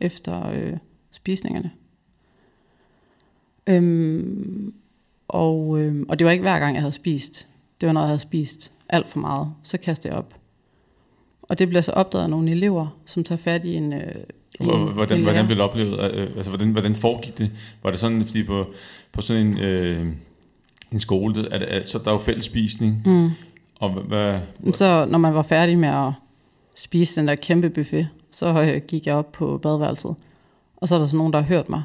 efter 0.00 0.50
øh, 0.50 0.72
spisningerne. 1.10 1.70
Øhm, 3.66 4.74
og, 5.28 5.80
øhm, 5.80 6.06
og 6.08 6.18
det 6.18 6.24
var 6.24 6.30
ikke 6.30 6.42
hver 6.42 6.58
gang, 6.58 6.74
jeg 6.74 6.82
havde 6.82 6.92
spist. 6.92 7.48
Det 7.80 7.86
var, 7.86 7.92
når 7.92 8.00
jeg 8.00 8.08
havde 8.08 8.20
spist 8.20 8.72
alt 8.88 9.08
for 9.08 9.18
meget. 9.20 9.52
Så 9.62 9.78
kastede 9.78 10.12
jeg 10.14 10.18
op. 10.18 10.34
Og 11.42 11.58
det 11.58 11.68
blev 11.68 11.82
så 11.82 11.92
opdaget 11.92 12.24
af 12.24 12.30
nogle 12.30 12.50
elever, 12.50 12.98
som 13.04 13.24
tager 13.24 13.38
fat 13.38 13.64
i 13.64 13.74
en, 13.74 13.92
øh, 13.92 14.00
en, 14.60 14.66
Hvordan, 14.66 14.88
en 14.90 14.94
hvordan 14.94 15.24
lærer. 15.24 15.46
blev 15.46 15.56
det 15.56 15.64
oplevet? 15.64 16.14
Øh, 16.14 16.26
Altså, 16.36 16.50
hvordan, 16.50 16.70
hvordan 16.70 16.94
foregik 16.94 17.38
det? 17.38 17.50
Var 17.82 17.90
det 17.90 18.00
sådan, 18.00 18.24
fordi 18.24 18.44
på, 18.44 18.66
på 19.12 19.20
sådan 19.20 19.46
en, 19.46 19.58
øh, 19.58 20.06
en 20.94 21.00
skole, 21.00 21.48
er 21.50 21.58
det, 21.58 21.74
er, 21.76 21.84
så 21.84 21.98
der 21.98 22.08
er 22.08 22.12
jo 22.12 22.18
fælles 22.18 22.44
spisning, 22.44 23.02
Mm. 23.06 23.30
og 23.80 23.90
hvad, 23.90 24.40
Så 24.74 25.06
når 25.10 25.18
man 25.18 25.34
var 25.34 25.42
færdig 25.42 25.78
med 25.78 25.88
at 25.88 26.12
spise 26.76 27.20
den 27.20 27.28
der 27.28 27.34
kæmpe 27.34 27.70
buffet, 27.70 28.08
så 28.30 28.80
gik 28.88 29.06
jeg 29.06 29.14
op 29.14 29.32
på 29.32 29.58
badeværelset. 29.58 30.14
Og 30.76 30.88
så 30.88 30.94
er 30.94 30.98
der 30.98 31.06
så 31.06 31.16
nogen, 31.16 31.32
der 31.32 31.38
har 31.40 31.46
hørt 31.46 31.68
mig. 31.68 31.82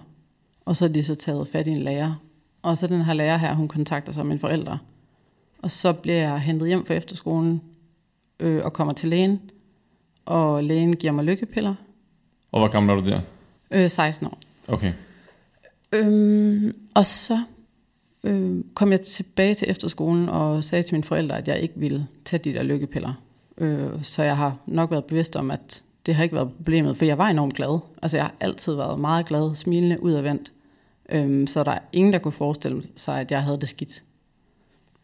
Og 0.66 0.76
så 0.76 0.86
er 0.86 0.90
de 0.90 1.04
så 1.04 1.16
taget 1.16 1.48
fat 1.48 1.68
i 1.68 1.70
en 1.70 1.78
lærer. 1.84 2.14
Og 2.62 2.78
så 2.78 2.88
den 2.88 3.02
her 3.02 3.14
lærer 3.14 3.38
her, 3.38 3.54
hun 3.56 3.68
kontakter 3.68 4.14
sig 4.14 4.26
med 4.26 4.28
mine 4.30 4.40
forældre. 4.40 4.78
Og 5.64 5.72
så 5.72 5.94
bliver 5.94 6.18
jeg 6.18 6.40
hentet 6.40 6.68
hjem 6.68 6.86
fra 6.86 6.94
efterskolen 6.94 7.62
øh, 8.40 8.66
og 8.66 8.74
kommer 8.74 8.94
til 8.94 9.10
lægen. 9.10 9.40
Og 10.26 10.64
lægen 10.64 10.96
giver 10.96 11.14
mig 11.14 11.26
lykkepiller. 11.26 11.76
og 12.52 12.60
hvor 12.60 12.68
gammel 12.68 12.98
er 12.98 13.02
du 13.02 13.10
der? 13.10 13.22
Øh, 13.72 13.90
16 13.90 14.28
år. 14.28 14.38
Okay. 14.68 14.94
Øhm, 15.92 16.76
og 16.96 17.06
så 17.06 17.44
øh, 18.24 18.64
kom 18.74 18.92
jeg 18.92 19.02
tilbage 19.02 19.56
til 19.56 19.70
efterskolen 19.70 20.30
og 20.30 20.64
sagde 20.64 20.84
til 20.84 20.96
mine 20.96 21.04
forældre, 21.04 21.38
at 21.38 21.48
jeg 21.48 21.60
ikke 21.60 21.74
ville 21.78 22.08
tage 22.26 22.44
de 22.44 22.54
der 22.54 22.64
lykkepiller. 22.64 23.14
Øh, 23.58 24.04
så 24.04 24.24
jeg 24.24 24.38
har 24.38 24.58
nok 24.66 24.92
været 24.92 25.06
bevidst 25.06 25.36
om, 25.36 25.52
at 25.52 25.84
det 26.06 26.16
har 26.16 26.24
ikke 26.24 26.36
været 26.36 26.54
problemet, 26.54 26.98
for 26.98 27.06
jeg 27.06 27.18
var 27.18 27.28
enormt 27.28 27.54
glad. 27.54 27.80
Altså 28.02 28.18
jeg 28.18 28.24
har 28.24 28.36
altid 28.40 28.76
været 28.76 29.00
meget 29.00 29.26
glad, 29.26 29.56
smilende, 29.56 30.04
udadvendt. 30.04 30.52
Øh, 31.10 31.48
så 31.48 31.64
der 31.64 31.72
er 31.72 31.80
ingen, 31.94 32.14
der 32.14 32.20
kunne 32.20 32.32
forestille 32.32 32.84
sig, 32.96 33.20
at 33.20 33.32
jeg 33.32 33.44
havde 33.44 33.60
det 33.60 33.70
skidt. 33.70 34.04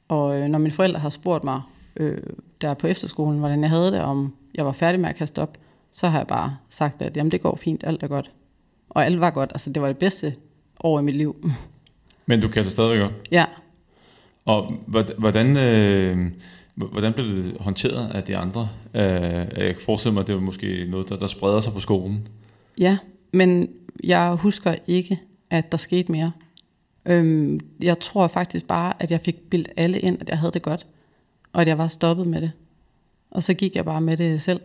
Og 0.07 0.39
øh, 0.39 0.47
når 0.47 0.59
mine 0.59 0.71
forældre 0.71 0.99
har 0.99 1.09
spurgt 1.09 1.43
mig, 1.43 1.61
øh, 1.95 2.17
der 2.61 2.73
på 2.73 2.87
efterskolen, 2.87 3.39
hvordan 3.39 3.61
jeg 3.61 3.69
havde 3.69 3.91
det, 3.91 4.01
om 4.01 4.33
jeg 4.55 4.65
var 4.65 4.71
færdig 4.71 4.99
med 4.99 5.09
at 5.09 5.15
kaste 5.15 5.41
op, 5.41 5.57
så 5.91 6.07
har 6.07 6.19
jeg 6.19 6.27
bare 6.27 6.57
sagt, 6.69 7.01
at 7.01 7.17
jamen, 7.17 7.31
det 7.31 7.41
går 7.41 7.55
fint, 7.55 7.83
alt 7.83 8.03
er 8.03 8.07
godt. 8.07 8.31
Og 8.89 9.05
alt 9.05 9.19
var 9.19 9.29
godt, 9.29 9.51
altså 9.53 9.69
det 9.69 9.81
var 9.81 9.87
det 9.87 9.97
bedste 9.97 10.35
år 10.83 10.99
i 10.99 11.03
mit 11.03 11.15
liv. 11.15 11.51
Men 12.25 12.41
du 12.41 12.47
kaster 12.47 12.71
stadigvæk 12.71 13.01
op. 13.01 13.11
ja, 13.31 13.45
Og 14.45 14.73
hvordan- 14.87 15.15
hvordan, 15.17 15.57
øh, 15.57 16.31
hvordan 16.75 17.13
blev 17.13 17.27
det 17.27 17.57
håndteret 17.59 18.09
af 18.11 18.23
de 18.23 18.37
andre? 18.37 18.69
Øh, 18.93 19.01
jeg 19.03 19.75
kan 19.75 19.81
forestille 19.85 20.13
mig, 20.13 20.21
at 20.21 20.27
det 20.27 20.35
var 20.35 20.41
måske 20.41 20.85
noget, 20.89 21.09
der, 21.09 21.15
der 21.17 21.27
spreder 21.27 21.59
sig 21.59 21.73
på 21.73 21.79
skolen. 21.79 22.27
ja, 22.79 22.97
men 23.33 23.69
jeg 24.03 24.31
husker 24.31 24.75
ikke, 24.87 25.19
at 25.49 25.71
der 25.71 25.77
skete 25.77 26.11
mere. 26.11 26.31
Øhm, 27.05 27.59
jeg 27.83 27.99
tror 27.99 28.27
faktisk 28.27 28.65
bare, 28.67 28.93
at 29.03 29.11
jeg 29.11 29.21
fik 29.21 29.49
bildt 29.49 29.69
alle 29.77 29.99
ind, 29.99 30.21
at 30.21 30.29
jeg 30.29 30.37
havde 30.39 30.51
det 30.51 30.61
godt, 30.61 30.85
og 31.53 31.61
at 31.61 31.67
jeg 31.67 31.77
var 31.77 31.87
stoppet 31.87 32.27
med 32.27 32.41
det. 32.41 32.51
Og 33.31 33.43
så 33.43 33.53
gik 33.53 33.75
jeg 33.75 33.85
bare 33.85 34.01
med 34.01 34.17
det 34.17 34.41
selv. 34.41 34.59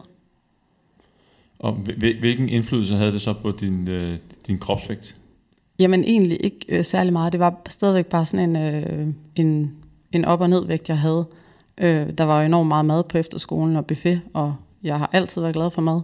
Og 1.59 1.73
hvil- 1.73 2.19
hvilken 2.21 2.49
indflydelse 2.49 2.95
havde 2.97 3.13
det 3.13 3.21
så 3.21 3.33
på 3.33 3.51
din, 3.51 3.89
øh, 3.89 4.19
din 4.47 4.59
kropsvægt? 4.59 5.20
Jamen 5.81 6.05
egentlig 6.05 6.45
ikke 6.45 6.67
øh, 6.69 6.85
særlig 6.85 7.13
meget. 7.13 7.33
Det 7.33 7.41
var 7.41 7.61
stadigvæk 7.69 8.07
bare 8.07 8.27
sådan 8.27 8.57
en, 8.57 8.75
øh, 8.75 9.07
en, 9.37 9.73
en 10.13 10.25
op- 10.25 10.41
og 10.41 10.51
nedvægt, 10.51 10.89
jeg 10.89 10.99
havde. 10.99 11.27
Øh, 11.81 12.09
der 12.19 12.25
var 12.25 12.41
jo 12.41 12.47
enormt 12.47 12.69
meget 12.69 12.85
mad 12.85 13.05
på 13.05 13.19
efterskolen 13.19 13.77
og 13.77 13.87
buffet, 13.87 14.21
og 14.35 14.57
jeg 14.83 14.99
har 14.99 15.11
altid 15.13 15.41
været 15.41 15.55
glad 15.55 15.71
for 15.71 15.83
mad. 15.83 16.01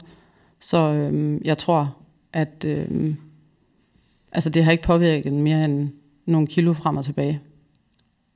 Så 0.60 0.92
øh, 0.92 1.40
jeg 1.44 1.58
tror, 1.58 1.96
at 2.32 2.64
øh, 2.66 3.14
altså 4.32 4.50
det 4.50 4.64
har 4.64 4.72
ikke 4.72 4.84
påvirket 4.84 5.32
mere 5.32 5.64
end 5.64 5.88
nogle 6.26 6.46
kilo 6.46 6.72
frem 6.72 6.96
og 6.96 7.04
tilbage. 7.04 7.40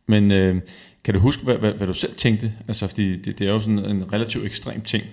Men 0.07 0.31
øh, 0.31 0.61
kan 1.05 1.15
du 1.15 1.21
huske, 1.21 1.45
hvad, 1.45 1.57
hvad, 1.57 1.73
hvad 1.73 1.87
du 1.87 1.95
selv 1.95 2.15
tænkte? 2.15 2.53
Altså, 2.69 2.87
fordi 2.87 3.17
det, 3.17 3.39
det 3.39 3.49
er 3.49 3.53
jo 3.53 3.61
sådan 3.61 3.79
en 3.79 4.13
relativt 4.13 4.47
ekstrem 4.47 4.81
ting, 4.81 5.05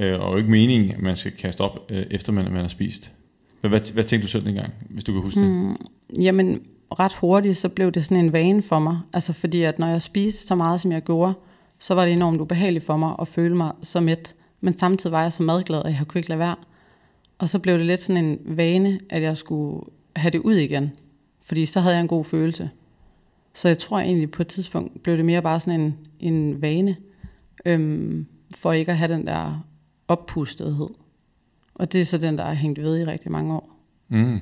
øh, 0.00 0.20
og 0.20 0.32
jo 0.32 0.36
ikke 0.36 0.50
meningen, 0.50 0.90
at 0.92 1.00
man 1.00 1.16
skal 1.16 1.32
kaste 1.32 1.60
op, 1.60 1.90
øh, 1.90 2.06
efter 2.10 2.32
man, 2.32 2.44
man 2.44 2.60
har 2.60 2.68
spist. 2.68 3.12
Hvad, 3.60 3.70
hvad, 3.70 3.92
hvad 3.92 4.04
tænkte 4.04 4.26
du 4.26 4.30
selv 4.30 4.46
dengang, 4.46 4.72
hvis 4.90 5.04
du 5.04 5.12
kan 5.12 5.22
huske 5.22 5.40
det? 5.40 5.50
Mm, 5.50 5.76
jamen, 6.20 6.62
ret 6.98 7.12
hurtigt, 7.12 7.56
så 7.56 7.68
blev 7.68 7.92
det 7.92 8.04
sådan 8.04 8.24
en 8.24 8.32
vane 8.32 8.62
for 8.62 8.78
mig. 8.78 8.98
Altså 9.12 9.32
fordi, 9.32 9.62
at 9.62 9.78
når 9.78 9.86
jeg 9.86 10.02
spiste 10.02 10.46
så 10.46 10.54
meget, 10.54 10.80
som 10.80 10.92
jeg 10.92 11.02
gjorde, 11.02 11.34
så 11.78 11.94
var 11.94 12.04
det 12.04 12.12
enormt 12.12 12.40
ubehageligt 12.40 12.84
for 12.84 12.96
mig 12.96 13.14
at 13.20 13.28
føle 13.28 13.56
mig 13.56 13.72
så 13.82 14.00
mæt. 14.00 14.34
Men 14.60 14.78
samtidig 14.78 15.12
var 15.12 15.22
jeg 15.22 15.32
så 15.32 15.42
madglad, 15.42 15.82
at 15.84 15.92
jeg 15.92 16.06
kunne 16.08 16.18
ikke 16.18 16.28
lade 16.28 16.38
være. 16.38 16.56
Og 17.38 17.48
så 17.48 17.58
blev 17.58 17.78
det 17.78 17.86
lidt 17.86 18.00
sådan 18.02 18.24
en 18.24 18.38
vane, 18.44 19.00
at 19.10 19.22
jeg 19.22 19.36
skulle 19.36 19.84
have 20.16 20.30
det 20.30 20.38
ud 20.38 20.54
igen. 20.54 20.90
Fordi 21.42 21.66
så 21.66 21.80
havde 21.80 21.94
jeg 21.94 22.02
en 22.02 22.08
god 22.08 22.24
følelse. 22.24 22.70
Så 23.54 23.68
jeg 23.68 23.78
tror 23.78 23.98
egentlig, 23.98 24.30
på 24.30 24.42
et 24.42 24.46
tidspunkt 24.46 25.02
blev 25.02 25.16
det 25.16 25.24
mere 25.24 25.42
bare 25.42 25.60
sådan 25.60 25.80
en, 25.80 25.96
en 26.20 26.62
vane, 26.62 26.96
øhm, 27.64 28.26
for 28.54 28.72
ikke 28.72 28.90
at 28.90 28.98
have 28.98 29.12
den 29.12 29.26
der 29.26 29.66
oppustethed. 30.08 30.88
Og 31.80 31.92
det 31.92 32.00
er 32.00 32.04
så 32.04 32.18
den, 32.18 32.38
der 32.38 32.44
har 32.44 32.54
hængt 32.54 32.82
ved 32.82 32.98
i 32.98 33.04
rigtig 33.04 33.32
mange 33.32 33.54
år. 33.54 33.70
Mm. 34.08 34.40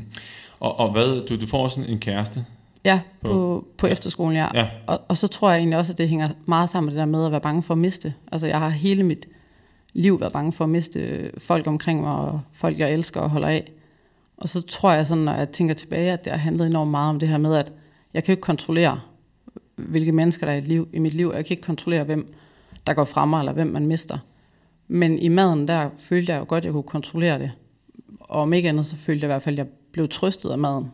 Og, 0.61 0.81
og 0.81 0.93
hvad, 0.93 1.27
du, 1.27 1.41
du 1.41 1.47
får 1.47 1.63
også 1.63 1.81
en 1.81 1.99
kæreste? 1.99 2.45
Ja, 2.85 3.01
på, 3.21 3.29
på, 3.29 3.65
på 3.77 3.87
efterskolen, 3.87 4.37
ja. 4.37 4.49
Ja. 4.55 4.69
Og, 4.87 5.01
og 5.09 5.17
så 5.17 5.27
tror 5.27 5.51
jeg 5.51 5.59
egentlig 5.59 5.79
også, 5.79 5.93
at 5.93 5.99
det 5.99 6.09
hænger 6.09 6.29
meget 6.47 6.71
sammen 6.71 6.87
med 6.87 6.95
det 6.95 7.01
der 7.01 7.07
med 7.07 7.27
at 7.27 7.31
være 7.33 7.41
bange 7.41 7.63
for 7.63 7.75
at 7.75 7.79
miste. 7.79 8.15
Altså 8.33 8.47
jeg 8.47 8.59
har 8.59 8.69
hele 8.69 9.03
mit 9.03 9.29
liv 9.93 10.21
været 10.21 10.33
bange 10.33 10.53
for 10.53 10.65
at 10.65 10.71
miste 10.71 11.31
folk 11.39 11.67
omkring 11.67 12.01
mig, 12.01 12.13
og 12.13 12.41
folk 12.53 12.79
jeg 12.79 12.93
elsker 12.93 13.21
og 13.21 13.31
holder 13.31 13.49
af. 13.49 13.73
Og 14.37 14.49
så 14.49 14.61
tror 14.61 14.93
jeg 14.93 15.07
sådan, 15.07 15.25
når 15.25 15.35
jeg 15.35 15.49
tænker 15.49 15.75
tilbage, 15.75 16.13
at 16.13 16.25
det 16.25 16.33
har 16.33 16.39
handlet 16.39 16.69
enormt 16.69 16.91
meget 16.91 17.11
om 17.11 17.19
det 17.19 17.29
her 17.29 17.39
med, 17.39 17.55
at 17.55 17.73
jeg 18.15 18.25
kan 18.25 18.33
jo 18.33 18.37
ikke 18.37 18.43
kontrollere, 18.43 19.01
hvilke 19.77 20.13
mennesker 20.13 20.47
der 20.47 20.53
er 20.53 20.57
i, 20.57 20.61
liv, 20.61 20.89
i 20.93 20.99
mit 20.99 21.15
liv. 21.15 21.33
Jeg 21.35 21.45
kan 21.45 21.55
ikke 21.55 21.67
kontrollere, 21.67 22.05
hvem 22.05 22.35
der 22.87 22.95
går 22.95 23.05
fra 23.05 23.25
mig, 23.25 23.39
eller 23.39 23.53
hvem 23.53 23.67
man 23.67 23.87
mister. 23.87 24.19
Men 24.89 25.19
i 25.19 25.29
maden, 25.29 25.69
der 25.69 25.91
følte 25.99 26.33
jeg 26.33 26.41
jo 26.41 26.45
godt, 26.49 26.59
at 26.59 26.65
jeg 26.65 26.73
kunne 26.73 26.83
kontrollere 26.83 27.39
det. 27.39 27.51
Og 28.21 28.41
om 28.43 28.53
ikke 28.53 28.69
andet, 28.69 28.87
så 28.87 28.97
følte 28.97 29.25
jeg 29.25 29.29
i 29.29 29.33
hvert 29.33 29.43
fald, 29.43 29.55
at 29.55 29.59
jeg 29.59 29.67
blev 29.93 30.09
trøstet 30.09 30.51
af 30.51 30.59
maden. 30.59 30.87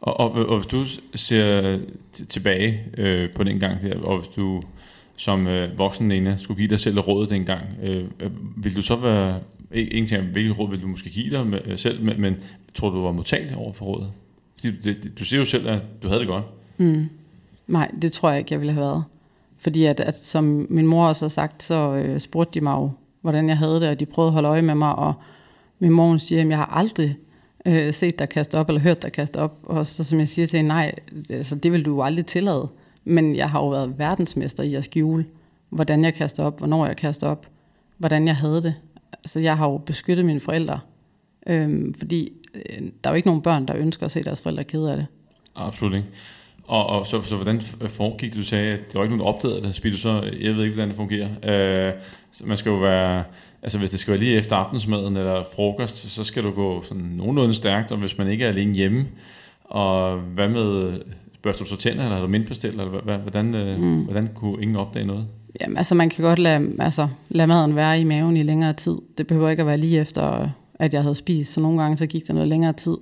Og, 0.00 0.20
og, 0.20 0.32
og 0.32 0.56
hvis 0.56 0.66
du 0.66 0.84
ser 1.14 1.78
tilbage 2.28 2.80
øh, 2.96 3.30
på 3.30 3.44
den 3.44 3.60
gang 3.60 3.82
der, 3.82 4.00
og 4.00 4.18
hvis 4.18 4.28
du 4.28 4.62
som 5.16 5.46
øh, 5.46 5.78
voksen 5.78 6.08
Nena 6.08 6.36
skulle 6.36 6.58
give 6.58 6.68
dig 6.68 6.80
selv 6.80 7.00
råd 7.00 7.26
dengang, 7.26 7.62
øh, 7.82 8.04
øh, 8.20 8.30
vil 8.56 8.76
du 8.76 8.82
så 8.82 8.96
være, 8.96 9.40
ikke 9.72 9.94
en 9.94 10.06
ting, 10.06 10.22
hvilket 10.22 10.58
råd 10.58 10.70
vil 10.70 10.82
du 10.82 10.86
måske 10.86 11.10
give 11.10 11.30
dig 11.30 11.46
med, 11.46 11.60
øh, 11.64 11.78
selv, 11.78 12.02
men, 12.02 12.20
men 12.20 12.36
tror 12.74 12.90
du, 12.90 12.96
du 12.96 13.02
var 13.02 13.12
modtagelig 13.12 13.56
over 13.56 13.72
for 13.72 13.84
rådet? 13.84 14.12
Fordi 14.60 14.76
du, 14.76 14.82
det, 14.82 15.18
du 15.18 15.24
siger 15.24 15.40
jo 15.40 15.44
selv, 15.44 15.68
at 15.68 15.80
du 16.02 16.08
havde 16.08 16.20
det 16.20 16.28
godt. 16.28 16.44
Mm. 16.78 17.08
Nej, 17.66 17.90
det 18.02 18.12
tror 18.12 18.30
jeg 18.30 18.38
ikke, 18.38 18.52
jeg 18.52 18.60
ville 18.60 18.72
have 18.72 18.86
været. 18.86 19.04
Fordi 19.64 19.84
at, 19.84 20.00
at 20.00 20.18
som 20.18 20.66
min 20.70 20.86
mor 20.86 21.06
også 21.06 21.24
har 21.24 21.28
sagt, 21.28 21.62
så 21.62 21.94
øh, 21.94 22.20
spurgte 22.20 22.60
de 22.60 22.64
mig 22.64 22.72
jo, 22.72 22.90
hvordan 23.20 23.48
jeg 23.48 23.58
havde 23.58 23.80
det, 23.80 23.88
og 23.88 24.00
de 24.00 24.06
prøvede 24.06 24.28
at 24.28 24.32
holde 24.32 24.48
øje 24.48 24.62
med 24.62 24.74
mig, 24.74 24.94
og 24.94 25.14
min 25.78 25.90
mor 25.90 26.06
hun 26.06 26.18
siger, 26.18 26.42
at 26.42 26.48
jeg 26.48 26.56
har 26.56 26.66
aldrig 26.66 27.16
øh, 27.66 27.94
set 27.94 28.18
dig 28.18 28.28
kaste 28.28 28.58
op, 28.58 28.68
eller 28.68 28.80
hørt 28.80 29.02
dig 29.02 29.12
kaste 29.12 29.36
op, 29.36 29.58
og 29.62 29.86
så 29.86 30.04
som 30.04 30.18
jeg 30.18 30.28
siger 30.28 30.46
til 30.46 30.56
hende, 30.56 30.68
nej, 30.68 30.94
altså, 31.30 31.54
det 31.54 31.72
vil 31.72 31.84
du 31.84 31.94
jo 31.94 32.02
aldrig 32.02 32.26
tillade. 32.26 32.68
Men 33.04 33.36
jeg 33.36 33.48
har 33.48 33.60
jo 33.60 33.68
været 33.68 33.98
verdensmester 33.98 34.62
i 34.62 34.74
at 34.74 34.84
skjule, 34.84 35.26
hvordan 35.70 36.04
jeg 36.04 36.14
kaster 36.14 36.44
op, 36.44 36.58
hvornår 36.58 36.86
jeg 36.86 36.96
kaster 36.96 37.26
op, 37.26 37.46
hvordan 37.98 38.26
jeg 38.26 38.36
havde 38.36 38.62
det. 38.62 38.74
Altså 39.12 39.38
jeg 39.38 39.56
har 39.56 39.70
jo 39.70 39.76
beskyttet 39.76 40.26
mine 40.26 40.40
forældre, 40.40 40.80
øh, 41.46 41.94
fordi 41.98 42.32
øh, 42.54 42.78
der 43.04 43.10
er 43.10 43.14
jo 43.14 43.16
ikke 43.16 43.28
nogen 43.28 43.42
børn, 43.42 43.68
der 43.68 43.76
ønsker 43.76 44.06
at 44.06 44.12
se 44.12 44.24
deres 44.24 44.40
forældre 44.40 44.64
kede 44.64 44.90
af 44.90 44.96
det. 44.96 45.06
Absolut 45.56 45.94
ikke. 45.94 46.08
Og, 46.66 46.86
og 46.86 47.06
så, 47.06 47.22
så 47.22 47.36
hvordan 47.36 47.60
foregik 47.88 48.30
det? 48.32 48.38
Du 48.38 48.44
sagde, 48.44 48.72
at 48.72 48.92
der 48.92 48.98
var 48.98 49.04
ikke 49.04 49.16
nogen, 49.16 49.28
der 49.30 49.34
opdagede 49.36 49.62
det. 49.66 49.74
Spil 49.74 49.92
du 49.92 49.96
så, 49.98 50.22
jeg 50.42 50.54
ved 50.56 50.62
ikke, 50.62 50.74
hvordan 50.74 50.88
det 50.88 50.96
fungerer. 50.96 51.28
Øh, 51.88 51.92
man 52.44 52.56
skal 52.56 52.70
jo 52.70 52.76
være, 52.76 53.24
altså 53.62 53.78
hvis 53.78 53.90
det 53.90 54.00
skal 54.00 54.10
være 54.12 54.20
lige 54.20 54.36
efter 54.38 54.56
aftensmaden 54.56 55.16
eller 55.16 55.44
frokost, 55.56 55.96
så 55.96 56.24
skal 56.24 56.42
du 56.42 56.50
gå 56.50 56.82
sådan 56.82 57.02
nogenlunde 57.02 57.54
stærkt, 57.54 57.92
og 57.92 57.98
hvis 57.98 58.18
man 58.18 58.28
ikke 58.28 58.44
er 58.44 58.48
alene 58.48 58.74
hjemme, 58.74 59.06
og 59.64 60.16
hvad 60.18 60.48
med, 60.48 60.92
børster 61.42 61.64
du 61.64 61.70
så 61.70 61.76
tænder, 61.76 62.02
eller 62.02 62.14
har 62.14 62.22
du 62.22 62.28
mindpastil, 62.28 62.70
eller 62.70 62.84
hvad- 62.84 63.18
hvordan, 63.18 63.54
øh, 63.54 63.80
mm. 63.80 64.02
hvordan 64.02 64.28
kunne 64.34 64.62
ingen 64.62 64.76
opdage 64.76 65.06
noget? 65.06 65.26
Jamen, 65.60 65.76
altså 65.78 65.94
man 65.94 66.10
kan 66.10 66.24
godt 66.24 66.38
lade, 66.38 66.70
altså, 66.78 67.08
lade 67.28 67.46
maden 67.46 67.76
være 67.76 68.00
i 68.00 68.04
maven 68.04 68.36
i 68.36 68.42
længere 68.42 68.72
tid. 68.72 68.96
Det 69.18 69.26
behøver 69.26 69.50
ikke 69.50 69.60
at 69.60 69.66
være 69.66 69.78
lige 69.78 70.00
efter, 70.00 70.48
at 70.74 70.94
jeg 70.94 71.02
havde 71.02 71.14
spist. 71.14 71.52
Så 71.52 71.60
nogle 71.60 71.82
gange 71.82 71.96
så 71.96 72.06
gik 72.06 72.26
der 72.28 72.32
noget 72.34 72.48
længere 72.48 72.72
tid. 72.72 72.96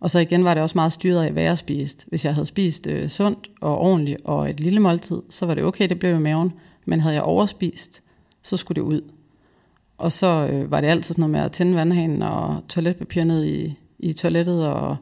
Og 0.00 0.10
så 0.10 0.18
igen 0.18 0.44
var 0.44 0.54
det 0.54 0.62
også 0.62 0.78
meget 0.78 0.92
styret 0.92 1.24
af, 1.24 1.32
hvad 1.32 1.42
jeg 1.42 1.58
spiste. 1.58 2.04
Hvis 2.08 2.24
jeg 2.24 2.34
havde 2.34 2.46
spist 2.46 2.86
øh, 2.86 3.08
sundt 3.08 3.50
og 3.60 3.78
ordentligt 3.78 4.18
og 4.24 4.50
et 4.50 4.60
lille 4.60 4.80
måltid, 4.80 5.22
så 5.30 5.46
var 5.46 5.54
det 5.54 5.64
okay, 5.64 5.88
det 5.88 5.98
blev 5.98 6.16
i 6.16 6.18
maven. 6.18 6.52
Men 6.84 7.00
havde 7.00 7.14
jeg 7.14 7.22
overspist, 7.22 8.02
så 8.42 8.56
skulle 8.56 8.76
det 8.82 8.88
ud. 8.88 9.00
Og 9.98 10.12
så 10.12 10.48
øh, 10.52 10.70
var 10.70 10.80
det 10.80 10.88
altid 10.88 11.14
sådan 11.14 11.20
noget 11.20 11.30
med 11.30 11.40
at 11.40 11.52
tænde 11.52 11.74
vandhanen 11.74 12.22
og 12.22 12.60
toiletpapir 12.68 13.24
ned 13.24 13.44
i, 13.44 13.74
i 13.98 14.12
toilettet. 14.12 14.66
Og, 14.68 14.96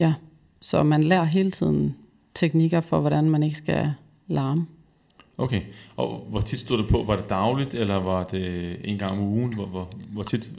ja. 0.00 0.14
Så 0.60 0.82
man 0.82 1.04
lærer 1.04 1.24
hele 1.24 1.50
tiden 1.50 1.96
teknikker 2.34 2.80
for, 2.80 3.00
hvordan 3.00 3.30
man 3.30 3.42
ikke 3.42 3.56
skal 3.56 3.92
larme. 4.28 4.66
Okay, 5.38 5.60
og 5.96 6.26
hvor 6.30 6.40
tit 6.40 6.58
stod 6.58 6.78
det 6.78 6.88
på? 6.88 7.04
Var 7.06 7.16
det 7.16 7.30
dagligt, 7.30 7.74
eller 7.74 7.94
var 7.94 8.24
det 8.24 8.76
en 8.84 8.98
gang 8.98 9.12
om 9.12 9.18
ugen? 9.18 9.54
Hvor, 9.54 9.66
hvor, 9.66 9.88
hvor 10.12 10.22
tit 10.22 10.50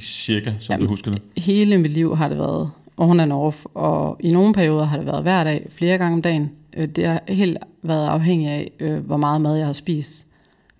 cirka, 0.00 0.52
som 0.60 0.72
Jamen, 0.72 0.86
du 0.86 0.88
husker 0.88 1.10
det? 1.10 1.22
hele 1.36 1.78
mit 1.78 1.90
liv 1.90 2.16
har 2.16 2.28
det 2.28 2.38
været 2.38 2.70
on 2.96 3.20
and 3.20 3.32
off, 3.32 3.64
og 3.74 4.16
i 4.20 4.32
nogle 4.32 4.54
perioder 4.54 4.84
har 4.84 4.96
det 4.96 5.06
været 5.06 5.22
hver 5.22 5.44
dag, 5.44 5.66
flere 5.70 5.98
gange 5.98 6.14
om 6.14 6.22
dagen. 6.22 6.50
Øh, 6.76 6.86
det 6.88 7.06
har 7.06 7.22
helt 7.28 7.58
været 7.82 8.08
afhængig 8.08 8.48
af, 8.48 8.72
øh, 8.80 9.06
hvor 9.06 9.16
meget 9.16 9.40
mad 9.40 9.56
jeg 9.56 9.66
har 9.66 9.72
spist. 9.72 10.26